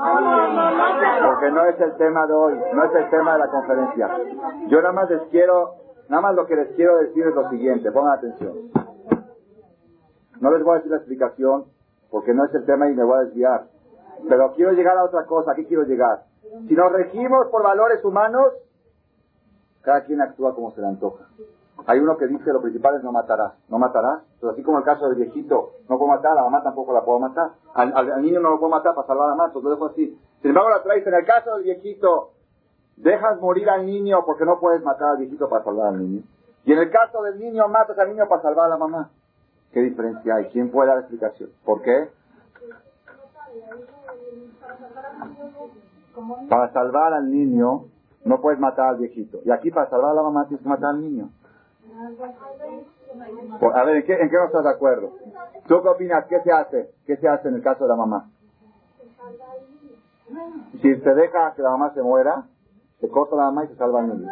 porque 1.23 1.51
no 1.51 1.65
es 1.67 1.81
el 1.81 1.97
tema 1.97 2.27
de 2.27 2.33
hoy, 2.33 2.61
no 2.75 2.85
es 2.85 2.95
el 2.95 3.11
tema 3.11 3.33
de 3.35 3.39
la 3.39 3.49
conferencia. 3.49 4.11
Yo 4.69 4.83
nada 4.83 4.93
más 4.93 5.09
les 5.09 5.23
quiero, 5.31 5.75
nada 6.09 6.21
más 6.21 6.35
lo 6.35 6.47
que 6.47 6.57
les 6.57 6.69
quiero 6.75 6.99
decir 6.99 7.27
es 7.27 7.35
lo 7.35 7.49
siguiente, 7.49 7.91
pongan 7.93 8.19
atención. 8.19 8.53
No 10.41 10.51
les 10.51 10.63
voy 10.63 10.73
a 10.73 10.77
decir 10.77 10.91
la 10.91 10.99
explicación 10.99 11.67
porque 12.11 12.35
no 12.35 12.45
es 12.45 12.55
el 12.55 12.67
tema 12.67 12.91
y 12.91 12.95
me 12.95 13.05
voy 13.05 13.19
a 13.19 13.25
desviar. 13.25 13.65
Pero 14.29 14.53
quiero 14.55 14.73
llegar 14.73 14.99
a 14.99 15.05
otra 15.05 15.25
cosa, 15.25 15.53
¿a 15.53 15.55
qué 15.55 15.67
quiero 15.67 15.85
llegar? 15.85 16.25
Si 16.43 16.75
nos 16.75 16.93
regimos 16.93 17.49
por 17.49 17.63
valores 17.63 18.05
humanos, 18.05 18.53
Cada 19.83 20.05
quien 20.05 20.21
actúa 20.21 20.55
como 20.55 20.73
se 20.73 20.81
le 20.81 20.89
antoja. 20.89 21.25
Hay 21.87 21.99
uno 21.99 22.19
que 22.19 22.27
dice 22.27 22.53
lo 22.53 22.61
principal 22.61 22.97
es 22.97 23.03
no 23.03 23.13
matarás. 23.13 23.55
No 23.69 23.79
matarás. 23.79 24.23
Pero 24.39 24.53
así 24.53 24.63
como 24.63 24.79
el 24.79 24.85
caso 24.85 25.09
del 25.09 25.17
viejito, 25.17 25.73
no 25.89 25.99
puedo 25.99 26.13
matar, 26.13 26.33
a 26.33 26.35
la 26.37 26.43
mamá 26.43 26.63
tampoco 26.63 26.93
la 26.93 27.03
puedo 27.03 27.19
matar. 27.19 27.53
Al, 27.75 28.23
niño 28.23 28.41
no 28.41 28.51
lo 28.51 28.59
puedo 28.59 28.71
matar 28.71 28.95
para 28.95 29.07
salvar 29.07 29.29
a 29.29 29.31
la 29.31 29.37
mamá, 29.37 29.53
lo 29.55 29.71
dejo 29.71 29.87
así. 29.87 30.19
Sin 30.43 30.51
embargo, 30.51 30.71
la 30.71 30.83
traes 30.83 31.07
en 31.07 31.15
el 31.15 31.25
caso 31.25 31.55
del 31.55 31.65
viejito, 31.65 32.33
dejas 32.97 33.41
morir 33.41 33.69
al 33.71 33.87
niño 33.87 34.25
porque 34.27 34.45
no 34.45 34.61
puedes 34.61 34.83
matar 34.83 35.11
al 35.11 35.19
viejito 35.19 35.49
para 35.49 35.65
salvar 35.65 35.89
al 35.89 35.99
niño. 35.99 36.23
Y 36.65 36.73
en 36.73 36.79
el 36.79 36.91
caso 36.91 37.23
del 37.23 37.39
niño, 37.39 37.69
matas 37.69 37.99
al 37.99 38.09
niño 38.09 38.29
para 38.29 38.43
salvar 38.43 38.67
a 38.67 38.71
la 38.71 38.77
mamá. 38.77 39.11
¿Qué 39.73 39.81
diferencia 39.81 40.35
hay? 40.35 40.49
¿Quién 40.49 40.71
puede 40.71 40.89
dar 40.89 40.99
explicación? 40.99 41.51
¿Por 41.65 41.83
qué? 41.83 42.09
Para 46.49 46.73
salvar 46.73 47.13
al 47.13 47.31
niño, 47.31 47.87
no 48.25 48.41
puedes 48.41 48.59
matar 48.59 48.89
al 48.89 48.97
viejito. 48.99 49.39
Y 49.45 49.51
aquí 49.51 49.71
para 49.71 49.89
salvar 49.89 50.13
a 50.13 50.15
la 50.15 50.23
mamá 50.23 50.47
tienes 50.47 50.63
que 50.63 50.69
matar 50.69 50.91
al 50.91 51.01
niño. 51.01 51.31
A 53.75 53.85
ver, 53.85 53.97
¿en 53.97 54.03
qué, 54.05 54.15
¿en 54.15 54.31
qué 54.31 54.37
no 54.37 54.45
estás 54.45 54.65
de 54.65 54.71
acuerdo? 54.71 55.13
¿Tú 55.67 55.83
qué 55.83 55.89
opinas? 55.89 56.27
¿Qué 56.27 56.41
se 56.43 56.53
hace? 56.53 56.91
¿Qué 57.07 57.17
se 57.17 57.29
hace 57.29 57.49
en 57.49 57.55
el 57.57 57.63
caso 57.63 57.85
de 57.85 57.89
la 57.89 57.97
mamá? 57.97 58.31
Si 60.81 60.95
se 60.95 61.15
deja 61.15 61.55
que 61.55 61.63
la 61.63 61.71
mamá 61.71 61.93
se 61.95 62.03
muera, 62.03 62.45
se 63.01 63.09
corta 63.09 63.37
la 63.37 63.45
mamá 63.45 63.65
y 63.65 63.69
se 63.69 63.77
salva 63.77 64.01
el 64.01 64.09
niño. 64.09 64.29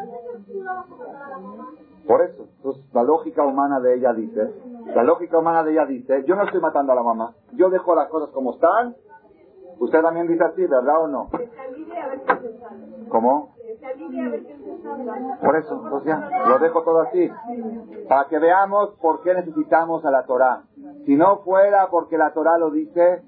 Por 2.07 2.23
eso, 2.23 2.47
la 2.93 3.03
lógica 3.03 3.43
humana 3.45 3.81
de 3.81 3.97
ella 3.97 4.13
dice, 4.13 4.55
la 4.95 5.03
lógica 5.03 5.39
humana 5.39 5.63
de 5.65 5.73
ella 5.73 5.87
dice, 5.87 6.25
yo 6.25 6.37
no 6.37 6.45
estoy 6.45 6.61
matando 6.61 6.93
a 6.93 6.95
la 6.95 7.03
mamá, 7.03 7.35
yo 7.53 7.69
dejo 7.69 7.95
las 7.95 8.09
cosas 8.09 8.31
como 8.31 8.55
están. 8.55 8.95
Usted 9.79 10.03
también 10.03 10.27
dice 10.27 10.45
así, 10.45 10.67
¿verdad 10.67 11.05
o 11.05 11.09
no? 11.09 11.31
¿Cómo? 13.09 13.55
Por 15.41 15.57
eso, 15.57 15.85
pues 15.91 16.05
ya, 16.05 16.31
lo 16.49 16.59
dejo 16.59 16.83
todo 16.83 17.01
así. 17.01 17.31
Para 18.09 18.29
que 18.29 18.39
veamos 18.39 18.91
por 19.01 19.23
qué 19.23 19.35
necesitamos 19.35 20.05
a 20.05 20.11
la 20.11 20.25
Torah. 20.25 20.63
Si 21.07 21.17
no 21.17 21.39
fuera 21.39 21.89
porque 21.91 22.19
la 22.19 22.33
Torah 22.33 22.59
lo 22.59 22.71
dice, 22.71 23.23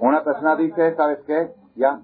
una 0.00 0.24
persona 0.24 0.56
dice, 0.56 0.94
¿sabes 0.94 1.20
qué? 1.26 1.52
Ya. 1.76 2.02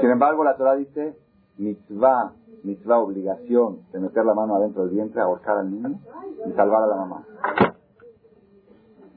Sin 0.00 0.10
embargo, 0.10 0.44
la 0.44 0.56
Torah 0.56 0.74
dice, 0.74 1.16
mitzvah, 1.58 2.32
mitzvah 2.62 2.98
obligación 2.98 3.80
de 3.92 4.00
meter 4.00 4.24
la 4.24 4.34
mano 4.34 4.56
adentro 4.56 4.82
del 4.84 4.94
vientre, 4.94 5.20
ahorcar 5.20 5.58
al 5.58 5.70
niño 5.70 5.98
y 6.46 6.52
salvar 6.52 6.82
a 6.82 6.86
la 6.86 6.96
mamá. 6.96 7.24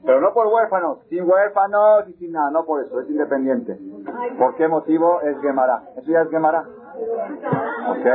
Pero 0.04 0.20
no 0.20 0.32
por 0.32 0.46
huérfanos, 0.46 0.98
sin 1.08 1.28
huérfanos 1.28 2.08
y 2.08 2.14
sin 2.14 2.32
nada, 2.32 2.50
no 2.50 2.64
por 2.64 2.82
eso, 2.82 3.00
es 3.00 3.10
independiente. 3.10 3.78
¿Por 4.38 4.56
qué 4.56 4.66
motivo? 4.66 5.20
Es 5.20 5.38
Gemara. 5.40 5.82
¿Eso 5.96 6.10
ya 6.10 6.22
es 6.22 6.30
Gemara? 6.30 6.66
Ok. 7.88 8.06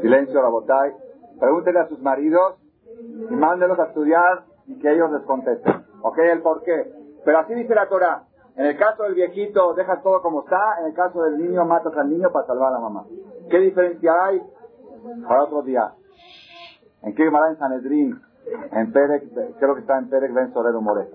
Silencio, 0.00 0.42
Rabotay. 0.42 0.92
Pregúntenle 1.38 1.80
a 1.80 1.88
sus 1.88 2.00
maridos 2.00 2.56
y 3.30 3.34
mándenlos 3.34 3.78
a 3.78 3.84
estudiar 3.86 4.44
y 4.66 4.78
que 4.78 4.92
ellos 4.92 5.10
les 5.10 5.22
contesten. 5.22 5.84
¿Ok? 6.02 6.18
El 6.18 6.42
por 6.42 6.62
qué. 6.62 6.92
Pero 7.24 7.38
así 7.38 7.54
dice 7.54 7.74
la 7.74 7.88
Torah. 7.88 8.24
En 8.56 8.66
el 8.66 8.76
caso 8.76 9.04
del 9.04 9.14
viejito, 9.14 9.74
dejas 9.74 10.02
todo 10.02 10.20
como 10.20 10.40
está. 10.40 10.80
En 10.80 10.86
el 10.86 10.94
caso 10.94 11.22
del 11.22 11.38
niño, 11.38 11.64
matas 11.64 11.96
al 11.96 12.10
niño 12.10 12.30
para 12.30 12.46
salvar 12.46 12.68
a 12.68 12.72
la 12.72 12.80
mamá. 12.80 13.04
¿Qué 13.50 13.58
diferencia 13.58 14.12
hay? 14.24 14.42
Para 15.26 15.44
otro 15.44 15.62
día. 15.62 15.94
¿En 17.02 17.14
qué 17.14 17.24
Gemara 17.24 17.50
en 17.50 17.58
Sanedrín? 17.58 18.20
En 18.72 18.92
Perec, 18.92 19.24
creo 19.58 19.74
que 19.74 19.80
está 19.80 19.98
en 19.98 20.08
Perec 20.08 20.32
Ben 20.32 20.52
Sorero 20.52 20.80
More. 20.80 21.08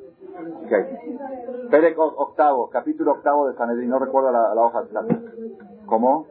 Okay. 0.65 0.83
Perec 1.69 1.97
octavo, 1.97 2.69
capítulo 2.69 3.13
octavo 3.13 3.47
de 3.47 3.55
Sanedrín, 3.55 3.89
no 3.89 3.99
recuerdo 3.99 4.31
la, 4.31 4.53
hoja 4.53 4.81
exacta. 4.81 5.15
¿Cómo? 5.85 6.27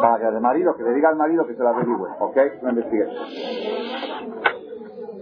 Para 0.00 0.18
que 0.18 0.28
el 0.28 0.40
marido, 0.40 0.74
que 0.76 0.82
le 0.82 0.94
diga 0.94 1.10
al 1.10 1.16
marido 1.16 1.46
que 1.46 1.54
se 1.54 1.62
la 1.62 1.70
averigüe, 1.70 2.08
¿ok? 2.20 2.36
Investigue. 2.62 3.08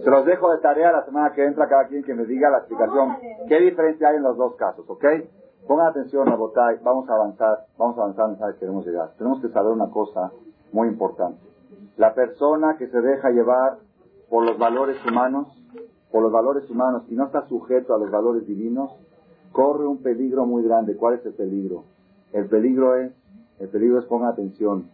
Se 0.03 0.09
los 0.09 0.25
dejo 0.25 0.51
de 0.51 0.57
tarea 0.59 0.91
la 0.91 1.05
semana 1.05 1.31
que 1.33 1.45
entra 1.45 1.67
cada 1.67 1.87
quien 1.87 2.03
que 2.03 2.13
me 2.13 2.25
diga 2.25 2.49
la 2.49 2.59
explicación. 2.59 3.17
¿Qué 3.47 3.59
diferencia 3.59 4.09
hay 4.09 4.17
en 4.17 4.23
los 4.23 4.37
dos 4.37 4.55
casos, 4.55 4.85
ok? 4.89 5.05
Pongan 5.67 5.87
atención, 5.87 6.27
Rabotay, 6.27 6.79
vamos 6.83 7.09
a 7.09 7.13
avanzar, 7.13 7.65
vamos 7.77 7.97
a 7.97 8.01
avanzar 8.01 8.29
en 8.29 8.53
que 8.53 8.59
queremos 8.59 8.85
llegar. 8.85 9.11
Tenemos 9.17 9.41
que 9.41 9.49
saber 9.49 9.71
una 9.71 9.89
cosa 9.89 10.31
muy 10.73 10.89
importante. 10.89 11.52
La 11.97 12.13
persona 12.13 12.77
que 12.77 12.87
se 12.87 13.01
deja 13.01 13.29
llevar 13.29 13.77
por 14.29 14.45
los 14.45 14.57
valores 14.57 14.97
humanos, 15.05 15.47
por 16.11 16.23
los 16.23 16.31
valores 16.31 16.69
humanos 16.69 17.03
y 17.09 17.15
no 17.15 17.25
está 17.25 17.47
sujeto 17.47 17.93
a 17.93 17.99
los 17.99 18.09
valores 18.09 18.47
divinos, 18.47 18.91
corre 19.51 19.85
un 19.85 20.01
peligro 20.01 20.45
muy 20.45 20.63
grande. 20.63 20.95
¿Cuál 20.95 21.15
es 21.15 21.25
el 21.25 21.33
peligro? 21.33 21.83
El 22.33 22.47
peligro 22.47 22.95
es, 22.95 23.11
el 23.59 23.69
peligro 23.69 23.99
es, 23.99 24.05
ponga 24.05 24.29
atención. 24.29 24.89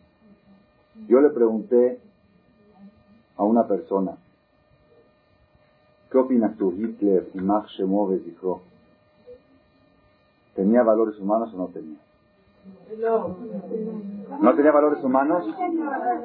Yo 1.08 1.22
le 1.22 1.30
pregunté 1.30 2.00
a 3.38 3.44
una 3.44 3.66
persona, 3.68 4.18
¿qué 6.12 6.18
opinas 6.18 6.58
tú, 6.58 6.74
Hitler 6.74 7.30
y 7.34 7.40
Max 7.40 7.72
Shemove 7.78 8.20
dijo? 8.20 8.62
¿Tenía 10.56 10.84
valores 10.84 11.18
humanos 11.20 11.54
o 11.54 11.58
no 11.58 11.68
tenía? 11.68 11.98
¿No 14.42 14.56
tenía 14.56 14.72
valores 14.72 15.04
humanos? 15.04 15.46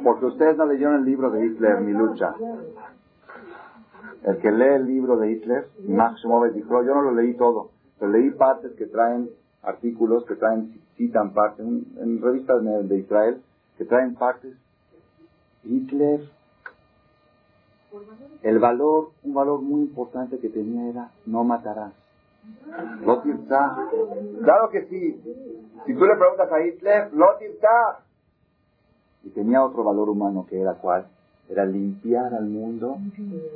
Porque 0.03 0.26
ustedes 0.26 0.57
no 0.57 0.66
leyeron 0.66 0.97
el 0.97 1.05
libro 1.05 1.30
de 1.30 1.47
Hitler, 1.47 1.80
Mi 1.80 1.93
lucha. 1.93 2.35
El 4.24 4.39
que 4.39 4.51
lee 4.51 4.74
el 4.76 4.87
libro 4.87 5.18
de 5.18 5.32
Hitler, 5.32 5.68
Max 5.87 6.22
dijo, 6.55 6.82
yo 6.82 6.95
no 6.95 7.03
lo 7.03 7.12
leí 7.12 7.35
todo, 7.35 7.70
pero 7.99 8.11
leí 8.11 8.30
partes 8.30 8.72
que 8.72 8.87
traen 8.87 9.28
artículos, 9.62 10.24
que 10.24 10.35
traen, 10.35 10.80
citan 10.97 11.35
partes, 11.35 11.66
en, 11.66 12.22
revistas 12.22 12.62
de, 12.89 12.99
Israel, 12.99 13.43
que 13.76 13.85
traen 13.85 14.14
partes. 14.14 14.57
Hitler, 15.64 16.20
el 18.43 18.59
valor, 18.59 19.11
un 19.22 19.35
valor 19.35 19.61
muy 19.61 19.82
importante 19.82 20.39
que 20.39 20.49
tenía 20.49 20.89
era 20.89 21.11
no 21.26 21.45
matarás. 21.45 21.93
No 23.01 23.23
Claro 24.43 24.71
que 24.71 24.87
sí. 24.87 25.21
Si 25.87 25.95
tú 25.95 26.05
le 26.05 26.17
preguntas 26.17 26.51
a 26.51 26.61
Hitler, 26.65 27.13
no 27.13 27.27
Y 29.23 29.31
tenía 29.31 29.65
otro 29.65 29.85
valor 29.85 30.09
humano 30.09 30.47
que 30.49 30.61
era 30.61 30.75
cuál? 30.75 31.07
Era 31.49 31.65
limpiar 31.65 32.33
al 32.35 32.47
mundo 32.47 32.97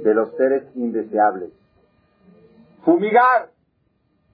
de 0.03 0.15
los 0.15 0.31
seres 0.37 0.65
indeseables. 0.75 1.51
Fumigar. 2.85 3.51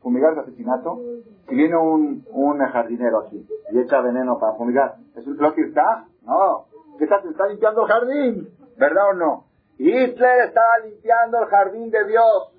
Fumigar 0.01 0.33
es 0.33 0.39
asesinato. 0.41 1.01
Si 1.49 1.55
viene 1.55 1.77
un, 1.77 2.27
un 2.31 2.59
jardinero 2.59 3.21
aquí 3.21 3.47
y 3.73 3.79
echa 3.79 4.01
veneno 4.01 4.39
para 4.39 4.55
fumigar, 4.55 4.97
¿es 5.15 5.27
un 5.27 5.39
está? 5.57 6.07
No. 6.23 6.67
¿Qué 6.99 7.05
está, 7.05 7.23
está 7.29 7.47
limpiando 7.47 7.83
el 7.83 7.89
jardín? 7.89 8.49
¿Verdad 8.77 9.11
o 9.11 9.15
no? 9.15 9.45
Hitler 9.79 10.47
estaba 10.47 10.79
limpiando 10.85 11.43
el 11.43 11.47
jardín 11.47 11.91
de 11.91 12.05
Dios. 12.07 12.54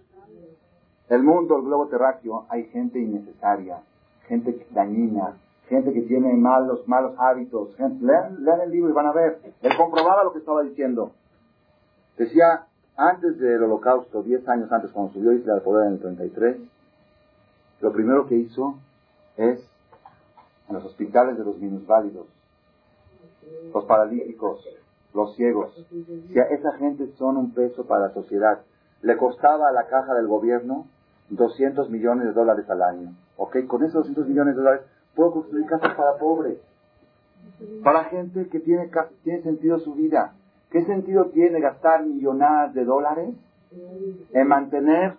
El 1.09 1.23
mundo, 1.23 1.57
el 1.57 1.63
globo 1.63 1.87
terráqueo, 1.87 2.45
hay 2.49 2.65
gente 2.65 2.99
innecesaria, 2.99 3.81
gente 4.27 4.65
dañina, 4.71 5.37
gente 5.69 5.93
que 5.93 6.01
tiene 6.01 6.33
malos, 6.33 6.87
malos 6.87 7.13
hábitos. 7.17 7.69
lean, 7.79 8.61
el 8.61 8.71
libro 8.71 8.89
y 8.89 8.93
van 8.93 9.07
a 9.07 9.11
ver. 9.11 9.39
Él 9.61 9.71
comprobaba 9.77 10.23
lo 10.23 10.33
que 10.33 10.39
estaba 10.39 10.63
diciendo. 10.63 11.11
Decía, 12.17 12.65
antes 12.97 13.37
del 13.37 13.63
holocausto, 13.63 14.23
10 14.23 14.47
años 14.47 14.71
antes, 14.71 14.91
cuando 14.91 15.13
subió 15.13 15.33
Israel 15.33 15.57
al 15.57 15.63
poder 15.63 15.87
en 15.87 15.93
el 15.93 15.99
33, 15.99 16.57
lo 17.81 17.91
primero 17.91 18.27
que 18.27 18.35
hizo 18.35 18.75
es, 19.37 19.59
en 20.67 20.75
los 20.75 20.85
hospitales 20.85 21.37
de 21.37 21.43
los 21.43 21.57
minusválidos, 21.59 22.25
los 23.73 23.85
paralíticos, 23.85 24.65
los 25.13 25.35
ciegos, 25.35 25.73
si 25.89 26.33
esa 26.33 26.71
gente 26.77 27.11
son 27.17 27.37
un 27.37 27.53
peso 27.53 27.85
para 27.85 28.07
la 28.07 28.13
sociedad, 28.13 28.61
le 29.01 29.17
costaba 29.17 29.69
a 29.69 29.71
la 29.71 29.87
caja 29.87 30.13
del 30.15 30.27
gobierno 30.27 30.87
200 31.29 31.89
millones 31.89 32.27
de 32.27 32.33
dólares 32.33 32.69
al 32.69 32.81
año. 32.81 33.15
¿Ok? 33.37 33.65
Con 33.67 33.83
esos 33.83 33.95
200 33.95 34.27
millones 34.27 34.55
de 34.55 34.61
dólares 34.61 34.85
puedo 35.15 35.31
construir 35.31 35.65
casas 35.65 35.95
para 35.95 36.17
pobres. 36.17 36.59
Para 37.83 38.05
gente 38.05 38.47
que 38.49 38.59
tiene, 38.59 38.89
tiene 39.23 39.41
sentido 39.43 39.79
su 39.79 39.93
vida. 39.93 40.33
¿Qué 40.71 40.83
sentido 40.85 41.25
tiene 41.25 41.59
gastar 41.59 42.05
millonadas 42.05 42.73
de 42.73 42.83
dólares 42.83 43.35
en 44.33 44.47
mantener 44.47 45.15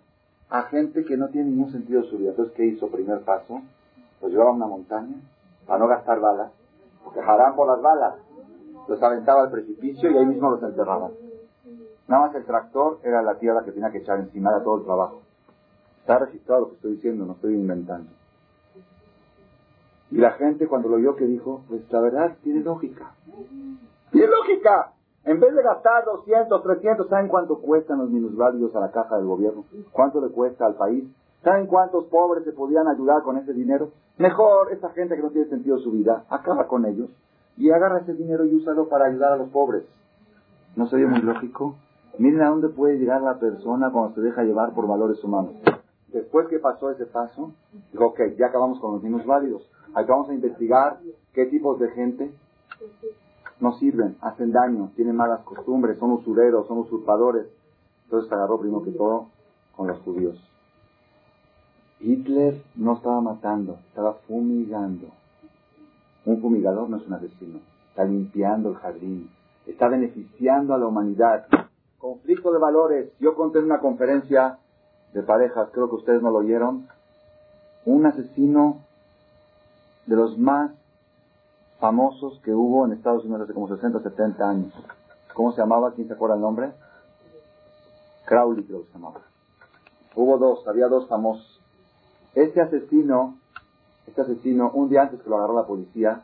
a 0.50 0.62
gente 0.64 1.04
que 1.04 1.16
no 1.16 1.28
tiene 1.28 1.50
ningún 1.50 1.72
sentido 1.72 2.02
su 2.04 2.18
vida? 2.18 2.30
Entonces, 2.30 2.54
¿qué 2.54 2.66
hizo? 2.66 2.88
Primer 2.88 3.20
paso, 3.20 3.62
los 4.20 4.30
llevaba 4.30 4.50
a 4.50 4.54
una 4.54 4.66
montaña 4.66 5.16
para 5.66 5.78
no 5.78 5.88
gastar 5.88 6.20
balas, 6.20 6.52
porque 7.04 7.22
jarán 7.22 7.54
las 7.56 7.82
balas. 7.82 8.14
Los 8.88 9.02
aventaba 9.02 9.42
al 9.42 9.50
precipicio 9.50 10.10
y 10.10 10.16
ahí 10.16 10.26
mismo 10.26 10.50
los 10.50 10.62
enterraban. 10.62 11.12
Nada 12.06 12.26
más 12.26 12.34
el 12.36 12.44
tractor 12.44 13.00
era 13.02 13.20
la 13.22 13.34
tierra 13.36 13.64
que 13.64 13.72
tenía 13.72 13.90
que 13.90 13.98
echar 13.98 14.20
encima 14.20 14.54
de 14.54 14.62
todo 14.62 14.78
el 14.78 14.84
trabajo. 14.84 15.22
Está 16.06 16.20
registrado 16.20 16.60
lo 16.60 16.68
que 16.68 16.74
estoy 16.76 16.92
diciendo, 16.92 17.26
no 17.26 17.32
estoy 17.32 17.54
inventando. 17.54 18.08
Y 20.12 20.18
la 20.18 20.30
gente 20.34 20.68
cuando 20.68 20.88
lo 20.88 20.98
vio 20.98 21.16
que 21.16 21.24
dijo, 21.24 21.64
pues 21.68 21.82
la 21.90 22.00
verdad 22.00 22.36
tiene 22.44 22.60
lógica. 22.60 23.10
Tiene 24.12 24.28
lógica. 24.28 24.92
En 25.24 25.40
vez 25.40 25.52
de 25.52 25.64
gastar 25.64 26.04
200, 26.04 26.62
300, 26.62 27.08
¿saben 27.08 27.26
cuánto 27.26 27.58
cuestan 27.58 27.98
los 27.98 28.08
minusválidos 28.08 28.76
a 28.76 28.80
la 28.82 28.92
caja 28.92 29.16
del 29.16 29.26
gobierno? 29.26 29.64
¿Cuánto 29.90 30.20
le 30.20 30.28
cuesta 30.28 30.64
al 30.66 30.76
país? 30.76 31.02
¿Saben 31.42 31.66
cuántos 31.66 32.04
pobres 32.04 32.44
se 32.44 32.52
podían 32.52 32.86
ayudar 32.86 33.24
con 33.24 33.38
ese 33.38 33.52
dinero? 33.52 33.90
Mejor 34.16 34.70
esa 34.70 34.90
gente 34.90 35.16
que 35.16 35.22
no 35.22 35.30
tiene 35.30 35.48
sentido 35.48 35.80
su 35.80 35.90
vida, 35.90 36.24
acaba 36.30 36.68
con 36.68 36.84
ellos 36.84 37.10
y 37.56 37.72
agarra 37.72 37.98
ese 37.98 38.14
dinero 38.14 38.44
y 38.44 38.54
úsalo 38.54 38.88
para 38.88 39.06
ayudar 39.06 39.32
a 39.32 39.36
los 39.38 39.48
pobres. 39.48 39.82
¿No 40.76 40.86
sería 40.86 41.08
muy 41.08 41.22
lógico? 41.22 41.74
Miren 42.16 42.42
a 42.42 42.50
dónde 42.50 42.68
puede 42.68 42.96
llegar 42.96 43.22
la 43.22 43.40
persona 43.40 43.90
cuando 43.90 44.14
se 44.14 44.20
deja 44.20 44.44
llevar 44.44 44.72
por 44.72 44.86
valores 44.86 45.22
humanos. 45.24 45.50
Después 46.16 46.48
que 46.48 46.58
pasó 46.58 46.90
ese 46.90 47.04
paso, 47.04 47.52
dijo, 47.92 48.06
ok, 48.06 48.20
ya 48.38 48.46
acabamos 48.46 48.80
con 48.80 48.94
los 48.94 49.02
niños 49.02 49.26
válidos. 49.26 49.70
Ahí 49.92 50.06
vamos 50.06 50.30
a 50.30 50.32
investigar 50.32 50.98
qué 51.34 51.44
tipos 51.44 51.78
de 51.78 51.90
gente 51.90 52.32
no 53.60 53.74
sirven, 53.74 54.16
hacen 54.22 54.50
daño, 54.50 54.92
tienen 54.96 55.14
malas 55.14 55.42
costumbres, 55.42 55.98
son 55.98 56.12
usureros, 56.12 56.66
son 56.68 56.78
usurpadores. 56.78 57.48
Entonces 58.04 58.32
agarró 58.32 58.58
primero 58.58 58.82
que 58.82 58.92
todo 58.92 59.26
con 59.76 59.88
los 59.88 59.98
judíos. 59.98 60.42
Hitler 62.00 62.62
no 62.76 62.94
estaba 62.94 63.20
matando, 63.20 63.78
estaba 63.90 64.14
fumigando. 64.26 65.08
Un 66.24 66.40
fumigador 66.40 66.88
no 66.88 66.96
es 66.96 67.06
un 67.06 67.12
asesino, 67.12 67.60
está 67.90 68.04
limpiando 68.04 68.70
el 68.70 68.76
jardín, 68.76 69.28
está 69.66 69.88
beneficiando 69.88 70.72
a 70.72 70.78
la 70.78 70.86
humanidad. 70.86 71.46
Conflicto 71.98 72.52
de 72.52 72.58
valores. 72.58 73.12
Yo 73.20 73.34
conté 73.34 73.58
en 73.58 73.66
una 73.66 73.80
conferencia 73.80 74.60
de 75.12 75.22
parejas, 75.22 75.68
creo 75.72 75.88
que 75.88 75.96
ustedes 75.96 76.22
no 76.22 76.30
lo 76.30 76.38
oyeron, 76.38 76.88
un 77.84 78.06
asesino 78.06 78.80
de 80.06 80.16
los 80.16 80.38
más 80.38 80.72
famosos 81.78 82.40
que 82.42 82.52
hubo 82.52 82.86
en 82.86 82.92
Estados 82.92 83.24
Unidos 83.24 83.42
hace 83.42 83.54
como 83.54 83.68
60, 83.68 84.00
70 84.00 84.48
años. 84.48 84.72
¿Cómo 85.34 85.52
se 85.52 85.60
llamaba? 85.60 85.92
¿Quién 85.92 86.08
se 86.08 86.14
acuerda 86.14 86.36
el 86.36 86.40
nombre? 86.40 86.72
Crowley 88.24 88.64
creo 88.64 88.82
que 88.82 88.86
se 88.88 88.94
llamaba. 88.94 89.20
Hubo 90.14 90.38
dos, 90.38 90.66
había 90.66 90.88
dos 90.88 91.06
famosos. 91.08 91.60
Este 92.34 92.60
asesino, 92.60 93.36
este 94.06 94.22
asesino, 94.22 94.70
un 94.72 94.88
día 94.88 95.02
antes 95.02 95.20
que 95.20 95.28
lo 95.30 95.36
agarró 95.36 95.54
la 95.54 95.66
policía, 95.66 96.22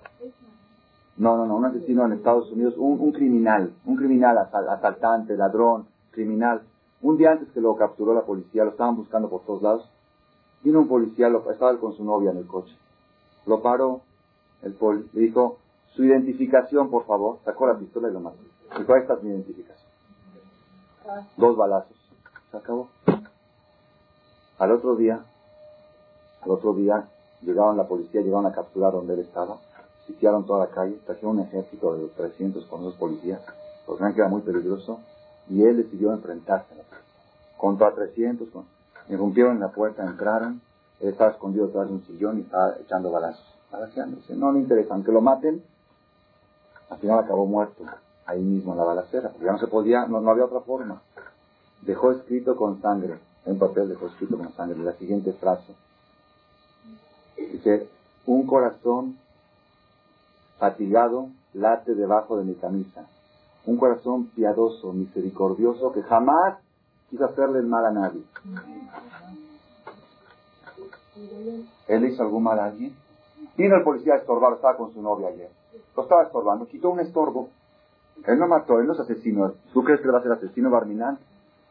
no, 1.16 1.36
no, 1.36 1.46
no, 1.46 1.56
un 1.56 1.66
asesino 1.66 2.06
en 2.06 2.12
Estados 2.12 2.50
Unidos, 2.50 2.74
un, 2.78 3.12
criminal, 3.12 3.74
un 3.84 3.96
criminal 3.96 4.38
asaltante, 4.38 5.36
ladrón, 5.36 5.86
criminal. 6.10 6.62
Un 7.02 7.16
día 7.16 7.32
antes 7.32 7.50
que 7.50 7.60
lo 7.60 7.74
capturó 7.76 8.14
la 8.14 8.22
policía, 8.22 8.64
lo 8.64 8.70
estaban 8.70 8.96
buscando 8.96 9.28
por 9.28 9.42
todos 9.42 9.60
lados. 9.60 9.88
Vino 10.62 10.80
un 10.80 10.88
policía, 10.88 11.28
lo, 11.28 11.50
estaba 11.50 11.76
con 11.78 11.94
su 11.94 12.04
novia 12.04 12.30
en 12.30 12.38
el 12.38 12.46
coche. 12.46 12.76
Lo 13.44 13.60
paró, 13.60 14.02
el 14.62 14.74
poli, 14.74 15.08
le 15.12 15.22
dijo, 15.22 15.58
su 15.94 16.04
identificación, 16.04 16.90
por 16.90 17.04
favor. 17.06 17.38
Sacó 17.44 17.66
la 17.66 17.76
pistola 17.76 18.08
y 18.08 18.12
lo 18.12 18.20
mató. 18.20 18.38
Dijo, 18.78 18.96
esta 18.96 19.14
es 19.14 19.22
mi 19.22 19.30
identificación. 19.30 19.90
Dos 21.36 21.56
balazos. 21.56 21.96
Se 22.52 22.56
acabó. 22.56 22.88
Al 24.58 24.70
otro 24.70 24.94
día, 24.94 25.24
al 26.42 26.50
otro 26.52 26.72
día 26.74 27.08
llegaron 27.40 27.76
la 27.76 27.88
policía, 27.88 28.20
llegaron 28.20 28.46
a 28.46 28.52
capturar 28.52 28.92
donde 28.92 29.14
él 29.14 29.20
estaba, 29.20 29.58
sitiaron 30.06 30.46
toda 30.46 30.66
la 30.66 30.70
calle, 30.70 31.00
trajeron 31.04 31.38
un 31.38 31.42
ejército 31.42 31.96
de 31.96 32.06
300 32.08 32.64
con 32.66 32.82
esos 32.82 32.94
policías, 32.94 33.40
porque 33.86 34.04
que 34.14 34.20
era 34.20 34.28
muy 34.28 34.42
peligroso, 34.42 35.00
y 35.52 35.62
él 35.64 35.76
decidió 35.76 36.12
enfrentarse 36.12 36.72
a 36.72 36.82
policía. 36.82 36.98
Contra 37.58 37.94
300, 37.94 38.48
con... 38.48 38.64
irrumpieron 39.08 39.54
en 39.54 39.60
la 39.60 39.70
puerta, 39.70 40.04
entraron, 40.04 40.60
él 41.00 41.10
estaba 41.10 41.32
escondido 41.32 41.66
detrás 41.66 41.88
de 41.88 41.94
un 41.94 42.04
sillón 42.06 42.38
y 42.38 42.40
estaba 42.42 42.76
echando 42.80 43.10
balazos, 43.10 43.44
balaseándose. 43.70 44.34
No 44.34 44.52
le 44.52 44.60
interesa, 44.60 44.94
aunque 44.94 45.12
lo 45.12 45.20
maten, 45.20 45.62
al 46.88 46.98
final 46.98 47.18
acabó 47.18 47.44
muerto, 47.44 47.84
ahí 48.24 48.40
mismo 48.40 48.72
en 48.72 48.78
la 48.78 48.84
balacera, 48.84 49.28
porque 49.28 49.44
ya 49.44 49.52
no 49.52 49.58
se 49.58 49.66
podía, 49.66 50.06
no, 50.06 50.20
no 50.20 50.30
había 50.30 50.46
otra 50.46 50.60
forma. 50.60 51.02
Dejó 51.82 52.12
escrito 52.12 52.56
con 52.56 52.80
sangre, 52.80 53.18
en 53.44 53.58
papel 53.58 53.88
dejó 53.88 54.06
escrito 54.06 54.38
con 54.38 54.52
sangre, 54.54 54.78
la 54.78 54.94
siguiente 54.94 55.32
frase, 55.34 55.74
Dice, 57.36 57.88
un 58.26 58.46
corazón 58.46 59.18
fatigado 60.58 61.28
late 61.54 61.94
debajo 61.94 62.38
de 62.38 62.44
mi 62.44 62.54
camisa. 62.54 63.06
Un 63.66 63.76
corazón 63.76 64.26
piadoso, 64.28 64.92
misericordioso, 64.92 65.92
que 65.92 66.02
jamás 66.02 66.58
quiso 67.10 67.24
hacerle 67.24 67.60
el 67.60 67.66
mal 67.66 67.86
a 67.86 67.90
nadie. 67.92 68.22
¿Él 71.88 72.04
hizo 72.06 72.22
algún 72.22 72.42
mal 72.42 72.58
a 72.58 72.64
alguien? 72.66 72.96
Vino 73.56 73.76
el 73.76 73.84
policía 73.84 74.14
a 74.14 74.18
estorbar, 74.18 74.54
estaba 74.54 74.76
con 74.76 74.92
su 74.92 75.02
novia 75.02 75.28
ayer. 75.28 75.50
Lo 75.96 76.02
estaba 76.02 76.22
estorbando, 76.22 76.66
quitó 76.66 76.90
un 76.90 77.00
estorbo. 77.00 77.50
Él 78.26 78.38
no 78.38 78.48
mató, 78.48 78.78
él 78.80 78.86
no 78.86 78.94
es 78.94 79.00
asesino. 79.00 79.52
¿Tú 79.72 79.82
crees 79.84 80.00
que 80.00 80.08
va 80.08 80.18
a 80.18 80.22
ser 80.22 80.32
asesino 80.32 80.70
Barminán? 80.70 81.18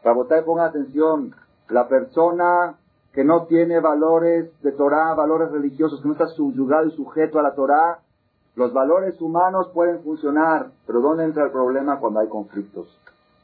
y 0.04 0.44
ponga 0.44 0.64
atención. 0.64 1.34
La 1.68 1.88
persona 1.88 2.76
que 3.12 3.24
no 3.24 3.46
tiene 3.46 3.80
valores 3.80 4.50
de 4.62 4.72
Torah, 4.72 5.14
valores 5.14 5.50
religiosos, 5.50 6.00
que 6.00 6.08
no 6.08 6.14
está 6.14 6.28
subyugado 6.28 6.86
y 6.86 6.92
sujeto 6.92 7.38
a 7.38 7.42
la 7.42 7.54
Torah, 7.54 8.00
los 8.54 8.72
valores 8.72 9.20
humanos 9.20 9.68
pueden 9.72 10.02
funcionar, 10.02 10.72
pero 10.86 11.00
¿dónde 11.00 11.24
entra 11.24 11.44
el 11.44 11.50
problema 11.50 11.98
cuando 11.98 12.20
hay 12.20 12.28
conflictos? 12.28 12.86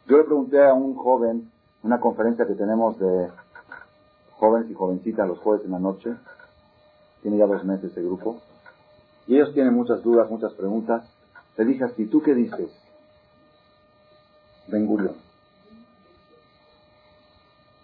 Yo 0.06 0.18
le 0.18 0.24
pregunté 0.24 0.62
a 0.64 0.74
un 0.74 0.94
joven, 0.94 1.50
una 1.82 2.00
conferencia 2.00 2.46
que 2.46 2.54
tenemos 2.54 2.98
de 2.98 3.30
jóvenes 4.32 4.70
y 4.70 4.74
jovencitas 4.74 5.26
los 5.26 5.38
jueves 5.38 5.64
en 5.64 5.72
la 5.72 5.78
noche, 5.78 6.14
tiene 7.22 7.38
ya 7.38 7.46
dos 7.46 7.64
meses 7.64 7.90
ese 7.90 8.02
grupo, 8.02 8.40
y 9.26 9.36
ellos 9.36 9.52
tienen 9.52 9.74
muchas 9.74 10.02
dudas, 10.02 10.30
muchas 10.30 10.52
preguntas. 10.54 11.04
Le 11.56 11.64
dije 11.64 11.84
así, 11.84 12.06
¿tú 12.06 12.22
qué 12.22 12.34
dices? 12.34 12.70
Ben 14.68 14.86
Gurion. 14.86 15.16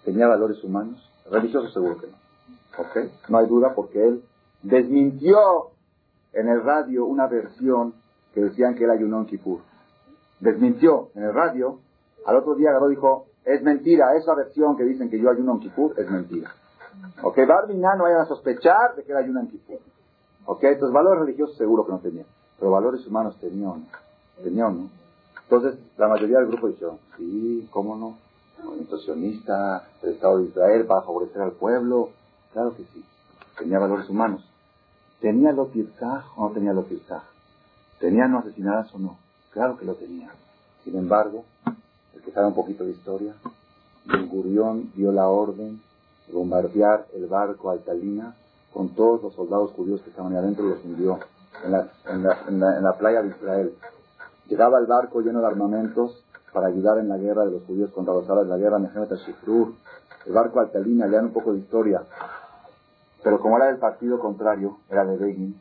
¿Tenía 0.04 0.26
valores 0.26 0.62
humanos? 0.62 1.10
Religioso 1.30 1.68
seguro 1.68 1.98
que 1.98 2.06
no. 2.06 2.16
¿Ok? 2.78 3.10
No 3.28 3.38
hay 3.38 3.46
duda 3.46 3.74
porque 3.74 4.02
él 4.02 4.24
desmintió 4.62 5.73
en 6.34 6.48
el 6.48 6.62
radio 6.62 7.06
una 7.06 7.26
versión 7.26 7.94
que 8.32 8.40
decían 8.40 8.74
que 8.74 8.84
él 8.84 8.90
ayunó 8.90 9.20
en 9.20 9.26
Kippur. 9.26 9.60
Desmintió 10.40 11.10
en 11.14 11.24
el 11.24 11.34
radio. 11.34 11.78
Al 12.26 12.36
otro 12.36 12.54
día 12.54 12.70
agarró 12.70 12.88
dijo, 12.88 13.26
es 13.44 13.62
mentira, 13.62 14.06
esa 14.16 14.34
versión 14.34 14.76
que 14.76 14.84
dicen 14.84 15.10
que 15.10 15.20
yo 15.20 15.30
ayuno 15.30 15.52
en 15.52 15.60
Kippur 15.60 15.94
es 15.98 16.10
mentira. 16.10 16.50
¿Ok? 17.22 17.38
Barminá 17.46 17.94
no 17.96 18.04
vayan 18.04 18.20
a 18.20 18.26
sospechar 18.26 18.94
de 18.96 19.04
que 19.04 19.12
él 19.12 19.18
ayuna 19.18 19.40
en 19.42 19.48
Kippur. 19.48 19.78
¿Ok? 20.46 20.64
Entonces 20.64 20.92
valores 20.92 21.20
religiosos 21.20 21.56
seguro 21.56 21.84
que 21.84 21.92
no 21.92 21.98
tenía. 21.98 22.24
Pero 22.58 22.70
valores 22.70 23.06
humanos 23.06 23.36
tenía 23.38 23.68
o 23.68 23.76
no. 24.70 24.88
Entonces 25.42 25.78
la 25.96 26.08
mayoría 26.08 26.38
del 26.38 26.48
grupo 26.48 26.68
dijo, 26.68 26.98
sí, 27.16 27.68
¿cómo 27.70 27.96
no? 27.96 28.16
movimiento 28.64 28.98
sionista, 28.98 29.86
el 30.02 30.14
Estado 30.14 30.38
de 30.38 30.44
Israel 30.46 30.86
para 30.86 31.02
favorecer 31.02 31.42
al 31.42 31.52
pueblo. 31.52 32.10
Claro 32.52 32.74
que 32.76 32.84
sí. 32.84 33.04
Tenía 33.58 33.78
valores 33.78 34.08
humanos. 34.08 34.44
¿Tenía 35.24 35.52
lo 35.52 35.62
o 35.62 35.68
no 36.36 36.50
tenía 36.52 36.74
lo 36.74 36.84
¿Tenía 37.98 38.28
no 38.28 38.40
asesinadas 38.40 38.94
o 38.94 38.98
no? 38.98 39.16
Claro 39.52 39.78
que 39.78 39.86
lo 39.86 39.94
tenía. 39.94 40.30
Sin 40.84 40.98
embargo, 40.98 41.46
el 42.14 42.20
que 42.20 42.30
sabe 42.30 42.48
un 42.48 42.54
poquito 42.54 42.84
de 42.84 42.90
historia, 42.90 43.32
Ben 44.04 44.28
Gurión 44.28 44.92
dio 44.94 45.12
la 45.12 45.28
orden 45.28 45.80
de 46.26 46.32
bombardear 46.34 47.06
el 47.14 47.24
barco 47.24 47.70
Altalina 47.70 48.36
con 48.74 48.90
todos 48.90 49.22
los 49.22 49.32
soldados 49.32 49.70
judíos 49.70 50.02
que 50.02 50.10
estaban 50.10 50.32
ahí 50.32 50.38
adentro 50.40 50.66
y 50.66 50.68
los 50.68 50.84
envió 50.84 51.18
en 51.64 51.72
la, 51.72 51.88
en 52.06 52.22
la, 52.22 52.76
en 52.76 52.84
la 52.84 52.92
playa 52.98 53.22
de 53.22 53.28
Israel. 53.28 53.74
Llegaba 54.48 54.78
el 54.78 54.84
barco 54.84 55.22
lleno 55.22 55.40
de 55.40 55.46
armamentos 55.46 56.22
para 56.52 56.66
ayudar 56.66 56.98
en 56.98 57.08
la 57.08 57.16
guerra 57.16 57.46
de 57.46 57.52
los 57.52 57.62
judíos 57.62 57.90
contra 57.92 58.12
los 58.12 58.28
árabes, 58.28 58.50
la 58.50 58.58
guerra 58.58 58.78
Mehemet 58.78 59.10
Shifrur, 59.14 59.72
el 60.26 60.32
barco 60.34 60.60
Altalina, 60.60 61.06
lean 61.06 61.24
un 61.24 61.32
poco 61.32 61.54
de 61.54 61.60
historia. 61.60 62.02
Pero 63.24 63.40
como 63.40 63.56
era 63.56 63.66
del 63.68 63.78
partido 63.78 64.20
contrario, 64.20 64.76
era 64.90 65.04
de 65.06 65.16
Begin, 65.16 65.58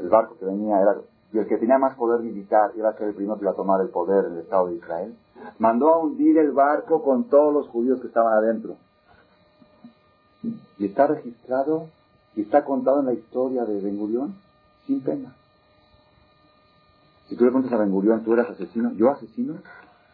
el 0.00 0.08
barco 0.08 0.36
que 0.38 0.46
venía 0.46 0.80
era, 0.80 0.96
y 1.32 1.38
el 1.38 1.46
que 1.46 1.58
tenía 1.58 1.78
más 1.78 1.94
poder 1.96 2.20
militar 2.20 2.72
iba 2.76 2.88
a 2.88 2.94
ser 2.94 3.08
el 3.08 3.14
primero 3.14 3.36
que 3.36 3.42
iba 3.42 3.50
a 3.50 3.56
tomar 3.56 3.82
el 3.82 3.90
poder 3.90 4.24
en 4.24 4.32
el 4.32 4.38
Estado 4.38 4.68
de 4.68 4.76
Israel, 4.76 5.14
mandó 5.58 5.92
a 5.92 5.98
hundir 5.98 6.38
el 6.38 6.52
barco 6.52 7.02
con 7.04 7.24
todos 7.24 7.52
los 7.52 7.68
judíos 7.68 8.00
que 8.00 8.06
estaban 8.06 8.32
adentro. 8.32 8.76
Y 10.42 10.86
está 10.86 11.06
registrado 11.06 11.88
y 12.34 12.42
está 12.42 12.64
contado 12.64 13.00
en 13.00 13.06
la 13.06 13.12
historia 13.12 13.66
de 13.66 13.80
Ben 13.82 13.98
Gurión 13.98 14.34
sin 14.86 15.02
pena. 15.02 15.34
Si 17.28 17.36
tú 17.36 17.44
le 17.44 17.50
preguntas 17.50 17.72
a 17.72 17.82
Ben 17.82 17.90
Gurión, 17.90 18.24
¿tú 18.24 18.32
eras 18.32 18.48
asesino? 18.48 18.92
¿Yo 18.92 19.10
asesino? 19.10 19.56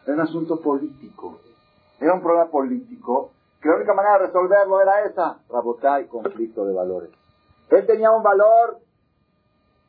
Era 0.03 0.15
un 0.15 0.21
asunto 0.21 0.59
político. 0.59 1.39
Era 2.01 2.15
un 2.15 2.21
problema 2.21 2.51
político 2.51 3.31
que 3.65 3.69
la 3.69 3.77
única 3.77 3.95
manera 3.95 4.19
de 4.19 4.27
resolverlo 4.27 4.79
era 4.79 5.05
esa, 5.05 5.39
y 5.99 6.05
conflicto 6.05 6.65
de 6.65 6.73
valores. 6.73 7.09
Él 7.71 7.83
tenía 7.87 8.11
un 8.11 8.21
valor 8.21 8.77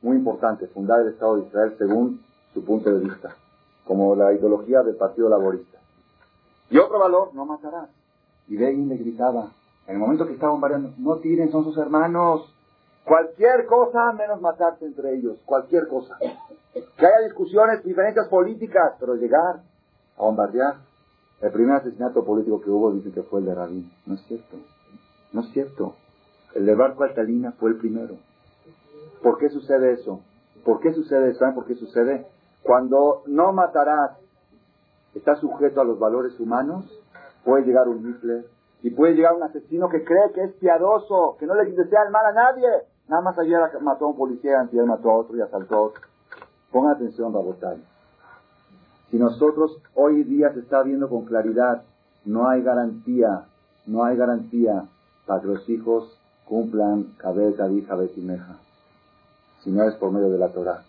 muy 0.01 0.17
importante, 0.17 0.67
fundar 0.69 1.03
el 1.03 1.09
Estado 1.09 1.37
de 1.37 1.47
Israel 1.47 1.75
según 1.77 2.25
su 2.55 2.65
punto 2.65 2.91
de 2.91 3.01
vista, 3.01 3.37
como 3.85 4.17
la 4.17 4.33
ideología 4.33 4.83
del 4.83 4.97
Partido 4.97 5.29
Laborista. 5.29 5.77
Y 6.71 6.79
otro 6.79 6.99
valor, 6.99 7.35
no 7.35 7.45
matarás. 7.45 7.91
Y 8.49 8.57
Begin 8.57 8.89
le 8.89 8.97
gritaba, 8.97 9.51
en 9.87 9.97
el 9.97 10.01
momento 10.01 10.27
que 10.27 10.33
estaban 10.33 10.59
variando, 10.59 10.95
no 10.97 11.17
tiren, 11.17 11.53
son 11.53 11.65
sus 11.65 11.77
hermanos. 11.77 12.51
Cualquier 13.05 13.67
cosa 13.67 14.11
menos 14.15 14.41
matarse 14.41 14.87
entre 14.87 15.17
ellos, 15.17 15.39
cualquier 15.45 15.87
cosa. 15.87 16.17
Que 16.19 17.07
haya 17.07 17.27
discusiones, 17.27 17.85
diferencias 17.85 18.27
políticas, 18.29 18.95
pero 18.99 19.17
llegar 19.17 19.61
a 20.17 20.23
bombardear. 20.23 20.77
El 21.41 21.53
primer 21.53 21.77
asesinato 21.77 22.25
político 22.25 22.61
que 22.63 22.71
hubo 22.71 22.93
dicen 22.93 23.13
que 23.13 23.23
fue 23.23 23.41
el 23.41 23.47
de 23.47 23.55
Rabin. 23.55 23.93
No 24.07 24.15
es 24.15 24.23
cierto. 24.23 24.57
No 25.33 25.43
es 25.43 25.49
cierto. 25.51 25.95
El 26.55 26.65
de 26.65 26.75
barco 26.75 27.05
altalina 27.05 27.53
fue 27.53 27.71
el 27.71 27.77
primero. 27.77 28.17
¿Por 29.23 29.39
qué 29.39 29.51
sucede 29.51 29.93
eso? 29.93 30.21
¿Por 30.65 30.81
qué 30.81 30.93
sucede 30.93 31.31
eso? 31.31 31.41
¿Saben 31.41 31.55
por 31.55 31.67
qué 31.67 31.75
sucede? 31.75 32.27
Cuando 32.63 33.23
no 33.27 33.53
matarás, 33.53 34.13
está 35.15 35.37
sujeto 35.37 35.81
a 35.81 35.85
los 35.85 35.99
valores 35.99 36.39
humanos, 36.41 36.85
puede 37.45 37.65
llegar 37.65 37.89
un 37.89 38.09
Hitler 38.09 38.47
y 38.83 38.91
puede 38.91 39.15
llegar 39.15 39.35
un 39.35 39.43
asesino 39.43 39.89
que 39.89 40.05
cree 40.05 40.33
que 40.35 40.45
es 40.45 40.53
piadoso, 40.55 41.37
que 41.39 41.47
no 41.47 41.55
le 41.55 41.71
desea 41.71 42.05
el 42.05 42.11
mal 42.11 42.27
a 42.27 42.33
nadie. 42.33 42.69
Nada 43.09 43.23
más 43.23 43.39
ayer 43.39 43.61
mató 43.83 44.07
a 44.07 44.09
un 44.09 44.17
policía, 44.17 44.61
ayer 44.61 44.85
mató 44.85 45.11
a 45.11 45.19
otro 45.19 45.37
y 45.37 45.41
asaltó 45.41 45.77
a 45.77 45.81
otro. 45.83 46.03
Pongan 46.73 46.97
atención, 46.97 47.33
Rabotay. 47.33 47.83
Si 49.11 49.19
nosotros 49.19 49.79
hoy 49.95 50.25
día 50.25 50.53
se 50.53 50.61
está 50.61 50.83
viendo 50.83 51.09
con 51.09 51.25
claridad, 51.25 51.83
no 52.25 52.49
hay 52.49 52.63
garantía, 52.63 53.45
no 53.87 54.05
hay 54.05 54.17
garantía 54.17 54.85
para 55.27 55.41
que 55.41 55.47
los 55.47 55.69
hijos 55.69 56.19
cumplan 56.45 57.15
cabeza, 57.19 57.69
hija, 57.71 57.95
betimeja, 57.95 58.57
si 59.63 59.71
no 59.71 59.85
es 59.85 59.95
por 59.97 60.11
medio 60.11 60.31
de 60.31 60.39
la 60.39 60.49
Torah. 60.49 60.83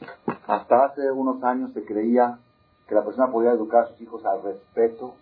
Hasta 0.48 0.86
hace 0.86 1.12
unos 1.12 1.44
años 1.44 1.74
se 1.74 1.84
creía 1.84 2.40
que 2.88 2.96
la 2.96 3.04
persona 3.04 3.32
podía 3.32 3.52
educar 3.52 3.84
a 3.84 3.88
sus 3.90 4.02
hijos 4.02 4.26
al 4.26 4.42
respeto, 4.42 5.14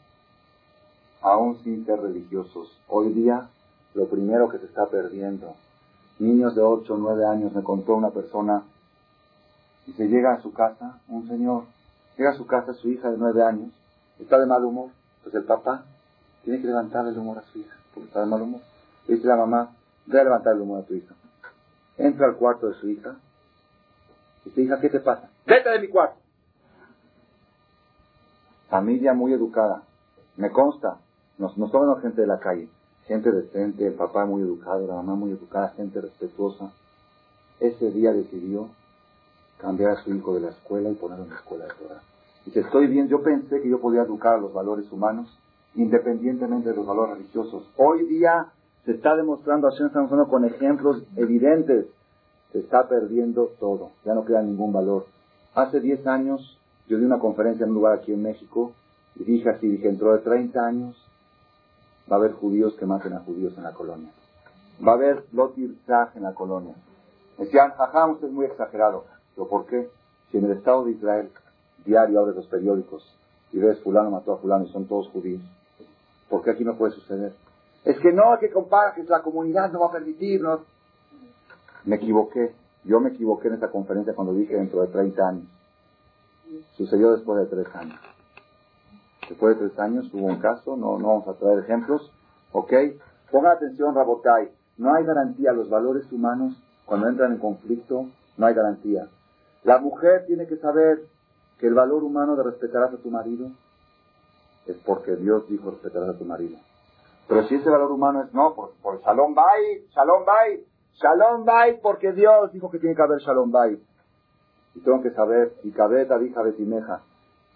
aún 1.21 1.57
sin 1.63 1.85
ser 1.85 1.99
religiosos. 2.01 2.77
Hoy 2.87 3.11
día, 3.13 3.49
lo 3.93 4.07
primero 4.07 4.49
que 4.49 4.59
se 4.59 4.65
está 4.65 4.85
perdiendo, 4.87 5.53
niños 6.19 6.55
de 6.55 6.61
8 6.61 6.93
o 6.93 6.97
9 6.97 7.25
años, 7.25 7.53
me 7.53 7.63
contó 7.63 7.95
una 7.95 8.11
persona, 8.11 8.63
y 9.87 9.93
se 9.93 10.07
llega 10.07 10.33
a 10.33 10.41
su 10.41 10.53
casa, 10.53 10.99
un 11.07 11.27
señor, 11.27 11.63
llega 12.17 12.31
a 12.31 12.37
su 12.37 12.45
casa 12.45 12.73
su 12.73 12.89
hija 12.89 13.09
de 13.09 13.17
9 13.17 13.43
años, 13.43 13.71
está 14.19 14.39
de 14.39 14.45
mal 14.45 14.63
humor, 14.63 14.89
pues 15.23 15.35
el 15.35 15.43
papá 15.43 15.85
tiene 16.43 16.61
que 16.61 16.67
levantar 16.67 17.07
el 17.07 17.17
humor 17.17 17.39
a 17.39 17.43
su 17.51 17.59
hija, 17.59 17.75
porque 17.93 18.07
está 18.07 18.21
de 18.21 18.27
mal 18.27 18.41
humor. 18.41 18.61
Le 19.07 19.15
dice 19.15 19.27
la 19.27 19.35
mamá, 19.35 19.71
ve 20.05 20.19
a 20.19 20.23
levantar 20.23 20.53
el 20.53 20.61
humor 20.61 20.81
a 20.81 20.85
tu 20.85 20.93
hija. 20.93 21.13
Entra 21.97 22.27
al 22.27 22.35
cuarto 22.35 22.67
de 22.67 22.75
su 22.75 22.89
hija, 22.89 23.15
y 24.43 24.49
dice, 24.49 24.61
hija, 24.61 24.79
¿qué 24.79 24.89
te 24.89 24.99
pasa? 24.99 25.29
Vete 25.45 25.69
de 25.69 25.79
mi 25.79 25.87
cuarto. 25.87 26.17
Familia 28.69 29.13
muy 29.13 29.33
educada. 29.33 29.83
Me 30.37 30.51
consta, 30.51 30.97
nos, 31.37 31.57
nos 31.57 31.71
toman 31.71 32.01
gente 32.01 32.21
de 32.21 32.27
la 32.27 32.39
calle, 32.39 32.69
gente 33.05 33.31
decente, 33.31 33.87
el 33.87 33.93
papá 33.93 34.25
muy 34.25 34.41
educado, 34.41 34.85
la 34.85 34.95
mamá 34.95 35.15
muy 35.15 35.31
educada, 35.31 35.69
gente 35.69 36.01
respetuosa. 36.01 36.71
Ese 37.59 37.91
día 37.91 38.11
decidió 38.11 38.69
cambiar 39.59 39.91
a 39.91 40.03
su 40.03 40.13
hijo 40.13 40.33
de 40.35 40.41
la 40.41 40.49
escuela 40.49 40.89
y 40.89 40.95
ponerlo 40.95 41.25
en 41.25 41.31
la 41.31 41.37
escuela 41.37 41.65
de 41.65 41.73
Torah. 41.73 42.01
Dice, 42.45 42.59
estoy 42.59 42.87
bien, 42.87 43.07
yo 43.07 43.23
pensé 43.23 43.61
que 43.61 43.69
yo 43.69 43.79
podía 43.79 44.03
educar 44.03 44.35
a 44.35 44.41
los 44.41 44.53
valores 44.53 44.91
humanos 44.91 45.27
independientemente 45.75 46.69
de 46.69 46.75
los 46.75 46.85
valores 46.85 47.17
religiosos. 47.17 47.63
Hoy 47.77 48.05
día 48.07 48.47
se 48.85 48.91
está 48.91 49.15
demostrando, 49.15 49.69
estamos 49.69 49.95
hablando 49.95 50.29
con 50.29 50.45
ejemplos 50.45 51.03
evidentes, 51.15 51.87
se 52.51 52.59
está 52.59 52.87
perdiendo 52.87 53.51
todo, 53.59 53.91
ya 54.05 54.13
no 54.13 54.25
queda 54.25 54.41
ningún 54.41 54.71
valor. 54.71 55.05
Hace 55.53 55.79
10 55.79 56.05
años 56.07 56.57
yo 56.87 56.97
di 56.97 57.05
una 57.05 57.19
conferencia 57.19 57.63
en 57.63 57.71
un 57.71 57.75
lugar 57.75 57.97
aquí 57.97 58.13
en 58.13 58.21
México 58.21 58.73
y 59.15 59.23
dije 59.23 59.49
así, 59.49 59.67
dije, 59.67 59.87
dentro 59.87 60.13
de 60.13 60.19
30 60.19 60.65
años 60.65 60.95
va 62.11 62.17
a 62.17 62.19
haber 62.19 62.33
judíos 62.33 62.75
que 62.75 62.85
maten 62.85 63.13
a 63.13 63.21
judíos 63.21 63.57
en 63.57 63.63
la 63.63 63.73
colonia. 63.73 64.11
Va 64.85 64.91
a 64.91 64.95
haber 64.95 65.25
lotir 65.31 65.77
en 66.15 66.23
la 66.23 66.33
colonia. 66.33 66.75
Decían, 67.37 67.73
ajá, 67.77 68.05
usted 68.07 68.27
es 68.27 68.33
muy 68.33 68.45
exagerado. 68.45 69.05
¿Pero 69.35 69.47
por 69.47 69.65
qué? 69.65 69.89
Si 70.31 70.37
en 70.37 70.45
el 70.45 70.51
Estado 70.51 70.85
de 70.85 70.91
Israel 70.91 71.29
diario 71.85 72.19
abres 72.19 72.35
los 72.35 72.47
periódicos 72.47 73.03
y 73.51 73.59
ves 73.59 73.79
fulano 73.81 74.09
mató 74.09 74.33
a 74.33 74.37
fulano 74.37 74.65
y 74.65 74.71
son 74.71 74.87
todos 74.87 75.09
judíos, 75.09 75.41
¿por 76.29 76.43
qué 76.43 76.51
aquí 76.51 76.63
no 76.63 76.77
puede 76.77 76.93
suceder? 76.93 77.33
Es 77.83 77.99
que 77.99 78.11
no, 78.11 78.37
que 78.39 78.49
compara, 78.49 78.95
que 78.95 79.03
la 79.03 79.21
comunidad 79.21 79.71
no 79.71 79.81
va 79.81 79.87
a 79.87 79.91
permitirnos. 79.91 80.61
Me 81.83 81.97
equivoqué. 81.97 82.53
Yo 82.83 82.99
me 82.99 83.09
equivoqué 83.09 83.47
en 83.47 83.55
esta 83.55 83.69
conferencia 83.69 84.13
cuando 84.13 84.33
dije 84.33 84.55
dentro 84.55 84.81
de 84.81 84.87
30 84.87 85.27
años. 85.27 85.45
Sucedió 86.77 87.11
después 87.11 87.39
de 87.39 87.45
tres 87.45 87.75
años. 87.75 87.99
Después 89.29 89.55
de 89.55 89.67
tres 89.67 89.79
años 89.79 90.11
hubo 90.13 90.27
un 90.27 90.39
caso, 90.39 90.75
no, 90.75 90.99
no 90.99 91.07
vamos 91.07 91.27
a 91.27 91.33
traer 91.33 91.59
ejemplos, 91.59 92.11
¿ok? 92.51 92.73
Pongan 93.31 93.53
atención, 93.53 93.95
Rabotai, 93.95 94.49
no 94.77 94.93
hay 94.93 95.03
garantía, 95.03 95.51
los 95.51 95.69
valores 95.69 96.11
humanos, 96.11 96.55
cuando 96.85 97.07
entran 97.07 97.33
en 97.33 97.39
conflicto, 97.39 98.05
no 98.37 98.45
hay 98.45 98.53
garantía. 98.53 99.07
La 99.65 99.79
mujer 99.79 100.25
tiene 100.27 100.45
que 100.45 100.57
saber 100.57 101.01
que 101.59 101.65
el 101.65 101.73
valor 101.73 102.03
humano 102.03 102.35
de 102.35 102.43
respetarás 102.43 102.93
a 102.93 102.97
tu 102.97 103.09
marido 103.09 103.49
es 104.67 104.77
porque 104.85 105.15
Dios 105.15 105.49
dijo 105.49 105.71
respetarás 105.71 106.09
a 106.09 106.17
tu 106.19 106.23
marido. 106.23 106.55
Pero 107.27 107.47
si 107.47 107.55
ese 107.55 107.67
valor 107.67 107.91
humano 107.91 108.21
es 108.21 108.31
no, 108.31 108.53
por, 108.53 108.73
por 108.83 109.01
Shalom 109.01 109.33
Bay, 109.33 109.87
Shalom 109.89 110.23
Bay, 110.23 110.63
Shalom 110.93 111.45
Bay, 111.45 111.79
porque 111.81 112.11
Dios 112.13 112.51
dijo 112.51 112.69
que 112.69 112.77
tiene 112.77 112.95
que 112.95 113.01
haber 113.01 113.19
Shalom 113.21 113.51
Bay. 113.51 113.83
Y 114.75 114.81
tengo 114.81 115.01
que 115.01 115.09
saber, 115.09 115.55
y 115.63 115.71
cabeta, 115.71 116.21
hija, 116.21 116.43
betimeja, 116.43 117.01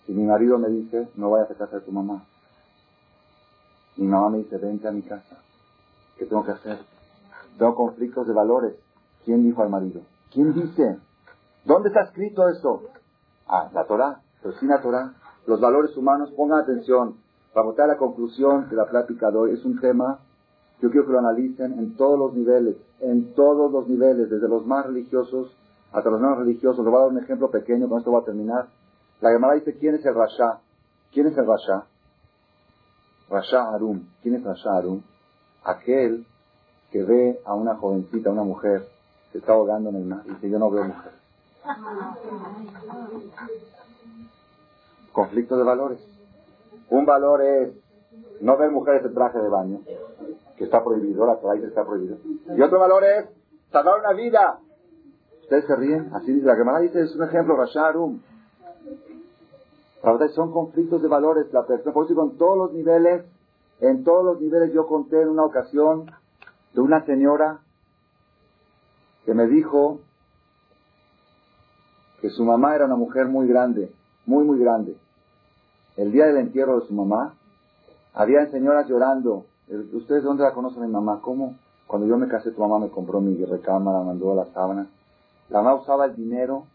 si 0.08 0.14
mi 0.14 0.24
marido 0.24 0.58
me 0.58 0.70
dice, 0.70 1.10
no 1.14 1.30
vayas 1.30 1.52
a 1.52 1.56
casa 1.56 1.76
de 1.76 1.86
tu 1.86 1.92
mamá. 1.92 2.26
Mi 3.98 4.08
mamá 4.08 4.30
me 4.30 4.40
dice, 4.40 4.58
vente 4.58 4.88
a 4.88 4.92
mi 4.92 5.04
casa. 5.04 5.38
¿Qué 6.18 6.26
tengo 6.26 6.44
que 6.44 6.54
hacer? 6.54 6.80
Tengo 7.60 7.76
conflictos 7.76 8.26
de 8.26 8.34
valores. 8.34 8.74
¿Quién 9.26 9.44
dijo 9.44 9.62
al 9.62 9.70
marido? 9.70 10.02
¿Quién 10.32 10.56
dice? 10.56 10.98
¿Dónde 11.66 11.90
está 11.90 12.02
escrito 12.02 12.48
eso? 12.50 12.84
Ah, 13.48 13.70
la 13.74 13.86
Torah. 13.86 14.22
Pero 14.42 14.56
sin 14.56 14.70
la 14.70 14.82
Torah, 14.82 15.14
los 15.46 15.60
valores 15.60 15.96
humanos, 15.98 16.32
pongan 16.36 16.60
atención. 16.60 17.18
Para 17.54 17.66
votar 17.66 17.88
la 17.88 17.98
conclusión 17.98 18.70
de 18.70 18.76
la 18.76 18.86
plática 18.86 19.32
de 19.32 19.38
hoy, 19.38 19.52
es 19.54 19.66
un 19.66 19.80
tema, 19.80 20.20
yo 20.82 20.90
quiero 20.92 21.08
que 21.08 21.14
lo 21.14 21.20
analicen 21.20 21.80
en 21.80 21.98
todos 21.98 22.18
los 22.18 22.34
niveles, 22.34 22.78
en 23.02 23.34
todos 23.34 23.72
los 23.72 23.88
niveles, 23.88 24.30
desde 24.30 24.48
los 24.48 24.66
más 24.66 24.86
religiosos 24.86 25.52
hasta 25.92 26.10
los 26.10 26.22
menos 26.22 26.38
religiosos. 26.38 26.78
Les 26.84 26.92
voy 26.92 27.02
a 27.02 27.06
dar 27.06 27.12
un 27.12 27.24
ejemplo 27.24 27.50
pequeño, 27.50 27.90
con 27.90 28.00
esto 28.00 28.12
voy 28.12 28.22
a 28.22 28.26
terminar. 28.26 28.68
La 29.22 29.32
Gemara 29.32 29.56
dice, 29.56 29.78
¿quién 29.78 29.96
es 29.96 30.06
el 30.06 30.16
Rasha? 30.16 30.60
¿Quién 31.12 31.28
es 31.28 31.38
el 31.38 31.46
Rasha? 31.46 31.86
Rasha 33.30 33.74
Arum. 33.74 34.06
¿Quién 34.22 34.36
es 34.36 34.44
Rasha 34.44 34.78
Arum? 34.78 35.02
Aquel 35.64 36.26
que 36.92 37.04
ve 37.04 37.42
a 37.46 37.54
una 37.54 37.76
jovencita, 37.76 38.30
a 38.30 38.34
una 38.34 38.44
mujer, 38.44 38.88
que 39.32 39.40
está 39.40 39.54
ahogando 39.54 39.90
en 39.90 39.96
el 39.98 40.06
mar 40.06 40.22
y 40.26 40.30
dice, 40.30 40.50
yo 40.50 40.60
no 40.60 40.70
veo 40.72 40.86
mujer. 40.86 41.12
Conflicto 45.12 45.58
de 45.58 45.64
valores. 45.64 46.00
Un 46.90 47.06
valor 47.06 47.42
es 47.42 47.74
no 48.42 48.58
ver 48.58 48.72
mujeres 48.72 49.06
en 49.06 49.14
traje 49.14 49.40
de 49.40 49.50
baño, 49.50 49.80
que 50.58 50.64
está 50.64 50.84
prohibido, 50.84 51.26
la 51.26 51.34
está 51.34 51.86
prohibido. 51.86 52.18
Y 52.56 52.62
otro 52.62 52.80
valor 52.80 53.04
es 53.04 53.26
salvar 53.72 54.00
una 54.00 54.14
vida. 54.14 54.60
Ustedes 55.42 55.66
se 55.66 55.76
ríen, 55.76 56.12
así 56.14 56.34
dice 56.34 56.46
la 56.46 56.56
Gemara 56.56 56.80
dice, 56.80 57.02
es 57.02 57.16
un 57.16 57.24
ejemplo, 57.24 57.56
Rasha 57.56 57.88
Arum 57.88 58.20
son 60.34 60.52
conflictos 60.52 61.02
de 61.02 61.08
valores. 61.08 61.52
La 61.54 61.66
persona, 61.66 61.94
por 61.94 62.06
eso 62.06 62.24
en 62.24 62.38
todos 62.38 62.58
los 62.58 62.74
niveles, 62.74 63.26
en 63.82 64.04
todos 64.04 64.26
los 64.26 64.42
niveles 64.42 64.74
yo 64.74 64.88
conté 64.88 65.22
en 65.22 65.30
una 65.30 65.44
ocasión 65.44 66.12
de 66.74 66.82
una 66.82 67.06
señora 67.06 67.60
que 69.26 69.34
me 69.34 69.48
dijo 69.48 70.00
que 72.22 72.30
su 72.30 72.44
mamá 72.44 72.76
era 72.76 72.86
una 72.86 72.96
mujer 72.96 73.28
muy 73.28 73.48
grande, 73.48 73.92
muy, 74.26 74.44
muy 74.44 74.60
grande. 74.60 74.96
El 75.98 76.12
día 76.12 76.26
del 76.26 76.38
entierro 76.38 76.80
de 76.80 76.88
su 76.88 76.94
mamá, 76.94 77.34
había 78.14 78.50
señoras 78.52 78.88
llorando. 78.88 79.46
¿Ustedes 79.94 80.24
dónde 80.24 80.44
la 80.44 80.54
conocen 80.54 80.82
mi 80.84 80.90
mamá? 80.90 81.20
¿Cómo? 81.22 81.56
Cuando 81.88 82.08
yo 82.08 82.18
me 82.18 82.28
casé, 82.28 82.52
tu 82.52 82.62
mamá 82.62 82.80
me 82.80 82.90
compró 82.90 83.22
mi 83.22 83.44
recámara, 83.44 84.02
mandó 84.02 84.32
a 84.32 84.36
la 84.36 84.46
sábana. 84.54 84.88
La 85.50 85.62
mamá 85.62 85.82
usaba 85.82 86.06
el 86.06 86.16
dinero 86.16 86.66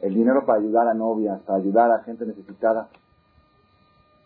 el 0.00 0.14
dinero 0.14 0.44
para 0.46 0.58
ayudar 0.58 0.88
a 0.88 0.94
novias, 0.94 1.40
para 1.42 1.58
ayudar 1.58 1.90
a 1.90 2.02
gente 2.02 2.24
necesitada. 2.24 2.88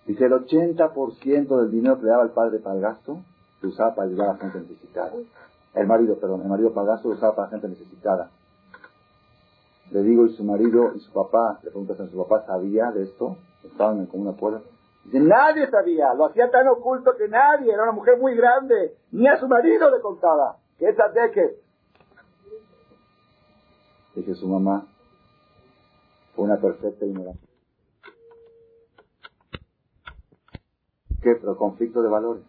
Dice, 0.06 0.26
el 0.26 0.32
80% 0.32 1.60
del 1.60 1.70
dinero 1.70 1.98
que 1.98 2.04
le 2.04 2.10
daba 2.10 2.24
el 2.24 2.30
padre 2.30 2.58
para 2.58 2.76
el 2.76 2.82
gasto, 2.82 3.18
se 3.60 3.66
usaba 3.66 3.94
para 3.94 4.08
ayudar 4.08 4.30
a 4.30 4.36
gente 4.36 4.60
necesitada. 4.60 5.12
El 5.74 5.86
marido, 5.86 6.16
perdón, 6.16 6.42
el 6.42 6.48
marido 6.48 6.72
para 6.72 6.82
el 6.82 6.92
gasto 6.92 7.08
lo 7.08 7.14
usaba 7.14 7.34
para 7.34 7.48
gente 7.48 7.68
necesitada. 7.68 8.30
Le 9.90 10.02
digo, 10.02 10.26
y 10.26 10.34
su 10.34 10.44
marido 10.44 10.94
y 10.94 11.00
su 11.00 11.12
papá, 11.12 11.60
le 11.62 11.70
preguntas 11.70 12.00
a 12.00 12.08
su 12.08 12.16
papá, 12.16 12.44
¿sabía 12.46 12.90
de 12.90 13.04
esto? 13.04 13.36
Estaban 13.62 13.98
en 13.98 14.06
común 14.06 14.28
acuerdo. 14.28 14.62
Dice, 15.04 15.20
nadie 15.20 15.70
sabía, 15.70 16.14
lo 16.14 16.26
hacía 16.26 16.50
tan 16.50 16.66
oculto 16.68 17.12
que 17.16 17.28
nadie, 17.28 17.72
era 17.72 17.82
una 17.82 17.92
mujer 17.92 18.18
muy 18.18 18.34
grande, 18.34 18.96
ni 19.12 19.28
a 19.28 19.38
su 19.38 19.46
marido 19.46 19.90
le 19.90 20.00
contaba, 20.00 20.56
que 20.78 20.88
esa 20.88 21.08
de 21.08 21.30
que. 21.30 21.64
Dice 24.14 24.34
su 24.34 24.48
mamá, 24.48 24.86
fue 26.34 26.44
una 26.44 26.56
perfecta 26.56 27.04
ignorancia. 27.04 27.48
¿Qué? 31.22 31.34
Pero 31.36 31.56
conflicto 31.56 32.02
de 32.02 32.08
valores. 32.08 32.44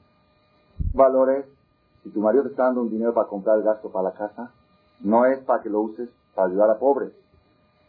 Valores, 0.94 1.46
si 2.04 2.10
tu 2.12 2.22
marido 2.22 2.44
te 2.44 2.50
está 2.50 2.64
dando 2.66 2.82
un 2.82 2.90
dinero 2.90 3.14
para 3.14 3.28
comprar 3.28 3.58
el 3.58 3.64
gasto 3.64 3.92
para 3.92 4.10
la 4.10 4.16
casa, 4.16 4.52
no 5.00 5.26
es 5.26 5.40
para 5.44 5.62
que 5.62 5.70
lo 5.70 5.82
uses 5.82 6.10
para 6.36 6.50
ayudar 6.50 6.70
a 6.70 6.80
pobres. 6.80 7.14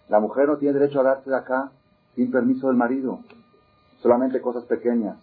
La 0.08 0.20
mujer 0.20 0.48
no 0.48 0.56
tiene 0.56 0.78
derecho 0.78 1.00
a 1.00 1.04
darse 1.04 1.30
de 1.30 1.36
acá 1.36 1.70
sin 2.14 2.30
permiso 2.30 2.68
del 2.68 2.76
marido. 2.76 3.20
Solamente 3.98 4.40
cosas 4.40 4.64
pequeñas. 4.64 5.16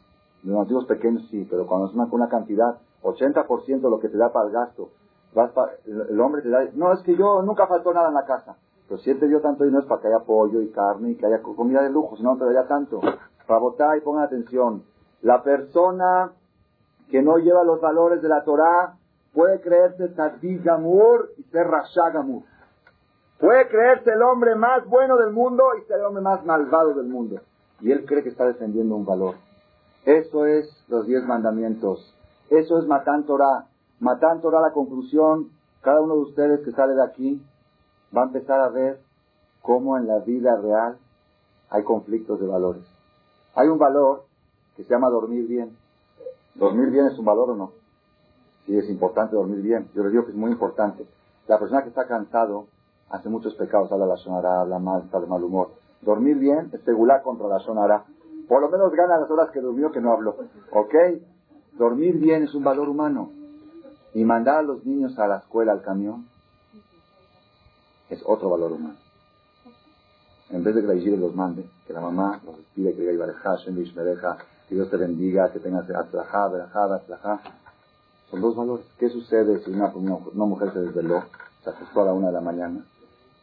Los 0.43 0.55
motivos 0.55 0.85
pequeños 0.85 1.25
sí, 1.29 1.47
pero 1.49 1.65
cuando 1.65 1.87
es 1.87 1.93
una, 1.93 2.05
una 2.11 2.27
cantidad, 2.27 2.77
80% 3.01 3.81
de 3.81 3.89
lo 3.89 3.99
que 3.99 4.09
te 4.09 4.17
da 4.17 4.31
para 4.31 4.47
el 4.47 4.51
gasto. 4.51 4.89
Vas 5.33 5.51
el 5.85 6.19
hombre 6.19 6.41
te 6.41 6.49
da, 6.49 6.59
no, 6.73 6.93
es 6.93 7.01
que 7.01 7.15
yo 7.15 7.41
nunca 7.41 7.65
faltó 7.67 7.93
nada 7.93 8.09
en 8.09 8.13
la 8.13 8.25
casa. 8.25 8.55
Pero 8.87 8.99
si 8.99 9.09
él 9.09 9.19
te 9.19 9.27
dio 9.27 9.41
tanto 9.41 9.63
dinero 9.63 9.81
es 9.81 9.87
para 9.87 10.01
que 10.01 10.07
haya 10.07 10.19
pollo 10.19 10.61
y 10.61 10.69
carne 10.69 11.11
y 11.11 11.15
que 11.15 11.25
haya 11.25 11.41
comida 11.41 11.81
de 11.81 11.89
lujo, 11.89 12.17
si 12.17 12.23
no 12.23 12.37
te 12.37 12.45
daría 12.45 12.67
tanto. 12.67 12.99
Para 13.47 13.59
votar 13.59 13.97
y 13.97 14.01
pongan 14.01 14.23
atención. 14.23 14.83
La 15.21 15.41
persona 15.41 16.31
que 17.09 17.21
no 17.21 17.37
lleva 17.37 17.63
los 17.63 17.79
valores 17.81 18.21
de 18.21 18.29
la 18.29 18.43
Torah 18.43 18.95
puede 19.33 19.61
creerse 19.61 20.09
Tzadik 20.09 20.63
Gamur 20.63 21.31
y 21.37 21.43
ser 21.43 21.67
Rasha 21.67 22.09
Gamur. 22.11 22.43
Puede 23.43 23.67
creerse 23.67 24.09
el 24.09 24.21
hombre 24.21 24.55
más 24.55 24.87
bueno 24.87 25.17
del 25.17 25.33
mundo 25.33 25.65
y 25.77 25.85
ser 25.85 25.99
el 25.99 26.05
hombre 26.05 26.23
más 26.23 26.45
malvado 26.45 26.93
del 26.93 27.07
mundo. 27.07 27.41
Y 27.81 27.91
él 27.91 28.05
cree 28.05 28.23
que 28.23 28.29
está 28.29 28.45
defendiendo 28.45 28.95
un 28.95 29.05
valor. 29.05 29.35
Eso 30.05 30.45
es 30.45 30.73
los 30.87 31.05
diez 31.07 31.25
mandamientos. 31.25 32.15
Eso 32.49 32.79
es 32.79 32.87
Matan 32.87 33.25
Torah. 33.25 33.67
Matan 33.99 34.39
Torah, 34.39 34.61
la 34.61 34.71
conclusión, 34.71 35.49
cada 35.81 35.99
uno 35.99 36.15
de 36.15 36.21
ustedes 36.21 36.61
que 36.61 36.71
sale 36.71 36.93
de 36.93 37.03
aquí 37.03 37.45
va 38.15 38.21
a 38.21 38.27
empezar 38.27 38.61
a 38.61 38.69
ver 38.69 39.01
cómo 39.61 39.97
en 39.97 40.07
la 40.07 40.19
vida 40.19 40.55
real 40.55 40.97
hay 41.69 41.83
conflictos 41.83 42.39
de 42.39 42.47
valores. 42.47 42.83
Hay 43.55 43.67
un 43.67 43.77
valor 43.77 44.23
que 44.77 44.85
se 44.85 44.89
llama 44.89 45.09
dormir 45.09 45.49
bien. 45.49 45.75
¿Dormir 46.55 46.91
bien 46.91 47.07
es 47.07 47.19
un 47.19 47.25
valor 47.25 47.49
o 47.49 47.55
no? 47.57 47.73
Sí, 48.65 48.77
es 48.77 48.89
importante 48.89 49.35
dormir 49.35 49.61
bien. 49.61 49.89
Yo 49.93 50.03
les 50.03 50.13
digo 50.13 50.23
que 50.23 50.31
es 50.31 50.37
muy 50.37 50.51
importante. 50.51 51.05
La 51.49 51.59
persona 51.59 51.83
que 51.83 51.89
está 51.89 52.07
cansado 52.07 52.67
hace 53.13 53.29
muchos 53.29 53.53
pecados, 53.53 53.91
habla 53.91 54.07
la 54.07 54.17
sonará, 54.17 54.61
habla 54.61 54.79
mal, 54.79 55.03
está 55.03 55.19
de 55.19 55.27
mal 55.27 55.43
humor. 55.43 55.69
Dormir 56.01 56.37
bien 56.37 56.71
es 56.73 56.83
regular 56.83 57.21
contra 57.21 57.47
la 57.47 57.59
sonará. 57.59 58.03
Por 58.47 58.59
lo 58.59 58.69
menos 58.69 58.91
gana 58.91 59.19
las 59.19 59.29
horas 59.29 59.51
que 59.51 59.61
durmió 59.61 59.91
que 59.91 60.01
no 60.01 60.11
habló. 60.11 60.35
¿Ok? 60.71 60.95
Dormir 61.77 62.17
bien 62.17 62.43
es 62.43 62.55
un 62.55 62.63
valor 62.63 62.89
humano. 62.89 63.29
Y 64.15 64.23
mandar 64.25 64.57
a 64.57 64.61
los 64.63 64.83
niños 64.83 65.17
a 65.19 65.27
la 65.27 65.37
escuela, 65.37 65.71
al 65.71 65.83
camión, 65.83 66.25
es 68.09 68.21
otro 68.25 68.49
valor 68.49 68.71
humano. 68.71 68.97
En 70.49 70.63
vez 70.63 70.75
de 70.75 70.81
que 70.81 70.87
la 70.87 70.95
Igire 70.95 71.17
los 71.17 71.35
mande, 71.35 71.65
que 71.85 71.93
la 71.93 72.01
mamá 72.01 72.41
los 72.45 72.57
pide 72.75 72.93
que 72.93 73.01
diga 73.01 73.27
que 74.67 74.75
Dios 74.75 74.89
te 74.89 74.97
bendiga, 74.97 75.51
que 75.51 75.59
tengas 75.59 75.89
atlajá, 75.89 76.47
verajá, 76.47 76.95
atlajá. 76.95 77.39
Son 78.31 78.41
dos 78.41 78.55
valores. 78.55 78.85
¿Qué 78.97 79.09
sucede 79.09 79.63
si 79.63 79.71
una, 79.71 79.93
una, 79.93 80.45
mujer 80.45 80.73
se 80.73 80.79
desveló, 80.79 81.23
se 81.63 81.69
ajustó 81.69 82.01
a 82.01 82.05
la 82.05 82.13
una 82.13 82.27
de 82.27 82.33
la 82.33 82.41
mañana, 82.41 82.83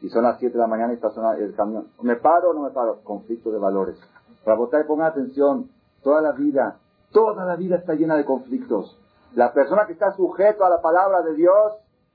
y 0.03 0.09
son 0.09 0.25
las 0.25 0.39
siete 0.39 0.55
de 0.55 0.61
la 0.61 0.67
mañana 0.67 0.93
y 0.93 0.97
está 0.97 1.11
sonando 1.11 1.43
el 1.43 1.55
camión? 1.55 1.89
¿Me 2.03 2.17
paro 2.17 2.51
o 2.51 2.55
no 2.55 2.63
me 2.63 2.71
paro? 2.71 3.01
Conflicto 3.05 3.51
de 3.51 3.59
valores. 3.59 3.97
Para 4.45 4.57
votar, 4.57 4.87
pongan 4.87 5.09
atención, 5.09 5.69
toda 6.03 6.23
la 6.23 6.33
vida, 6.33 6.79
toda 7.13 7.45
la 7.45 7.57
vida 7.57 7.77
está 7.77 7.95
llena 7.95 8.17
de 8.17 8.25
conflictos. 8.25 8.99
La 9.35 9.53
persona 9.53 9.87
que 9.87 9.93
está 9.93 10.13
sujeto 10.13 10.65
a 10.65 10.71
la 10.71 10.81
palabra 10.81 11.23
de 11.23 11.35
Dios 11.35 11.73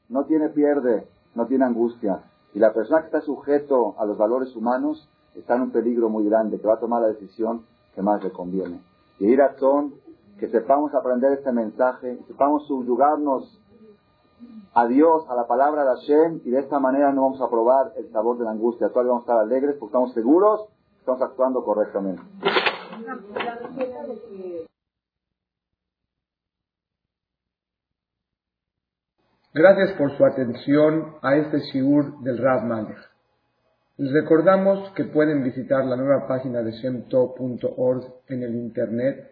no 0.10 0.26
tiene 0.26 0.50
pierde, 0.50 1.08
no 1.36 1.46
tiene 1.48 1.66
angustia. 1.66 2.24
Y 2.54 2.60
la 2.60 2.74
persona 2.74 3.02
que 3.02 3.08
está 3.08 3.22
sujeto 3.22 3.96
a 3.98 4.06
los 4.06 4.18
valores 4.18 4.56
humanos 4.56 5.08
está 5.36 5.56
en 5.56 5.64
un 5.64 5.72
peligro 5.72 6.10
muy 6.10 6.26
grande, 6.26 6.60
que 6.60 6.68
va 6.68 6.76
a 6.76 6.80
tomar 6.80 7.02
la 7.02 7.10
decisión 7.10 7.66
que 7.94 8.02
más 8.02 8.24
le 8.24 8.32
conviene. 8.32 8.82
Y 9.20 9.28
ir 9.28 9.42
a 9.42 9.58
son, 9.58 9.94
que 10.40 10.50
sepamos 10.50 10.94
aprender 10.94 11.32
este 11.34 11.52
mensaje, 11.52 12.20
sepamos 12.28 12.66
subyugarnos 12.68 13.60
a 14.74 14.88
Dios, 14.88 15.26
a 15.30 15.36
la 15.36 15.48
palabra 15.48 15.84
de 15.84 15.89
Hashem, 15.96 16.41
y 16.43 16.52
de 16.52 16.60
esta 16.60 16.80
manera 16.80 17.12
no 17.12 17.24
vamos 17.24 17.41
a 17.41 17.50
probar 17.50 17.93
el 17.98 18.12
sabor 18.12 18.38
de 18.38 18.43
la 18.43 18.52
angustia. 18.52 18.89
Todavía 18.89 19.12
vamos 19.12 19.24
a 19.24 19.32
estar 19.32 19.39
alegres 19.39 19.76
porque 19.80 19.91
estamos 19.91 20.14
seguros, 20.14 20.68
estamos 21.00 21.22
actuando 21.22 21.64
correctamente. 21.64 22.22
Gracias 29.54 29.93
por 29.98 30.18
su 30.18 30.26
atención 30.26 31.16
a 31.22 31.38
este 31.38 31.60
shiur 31.60 32.20
del 32.20 32.38
Rav 32.38 32.66
Malech. 32.66 32.98
Les 33.98 34.12
recordamos 34.12 34.91
que 34.91 35.06
pueden 35.06 35.43
visitar 35.43 35.86
la 35.86 35.96
nueva 35.96 36.28
página 36.28 36.62
de 36.62 36.74
shemtov.org 36.74 38.04
en 38.28 38.43
el 38.43 38.56
internet 38.56 39.32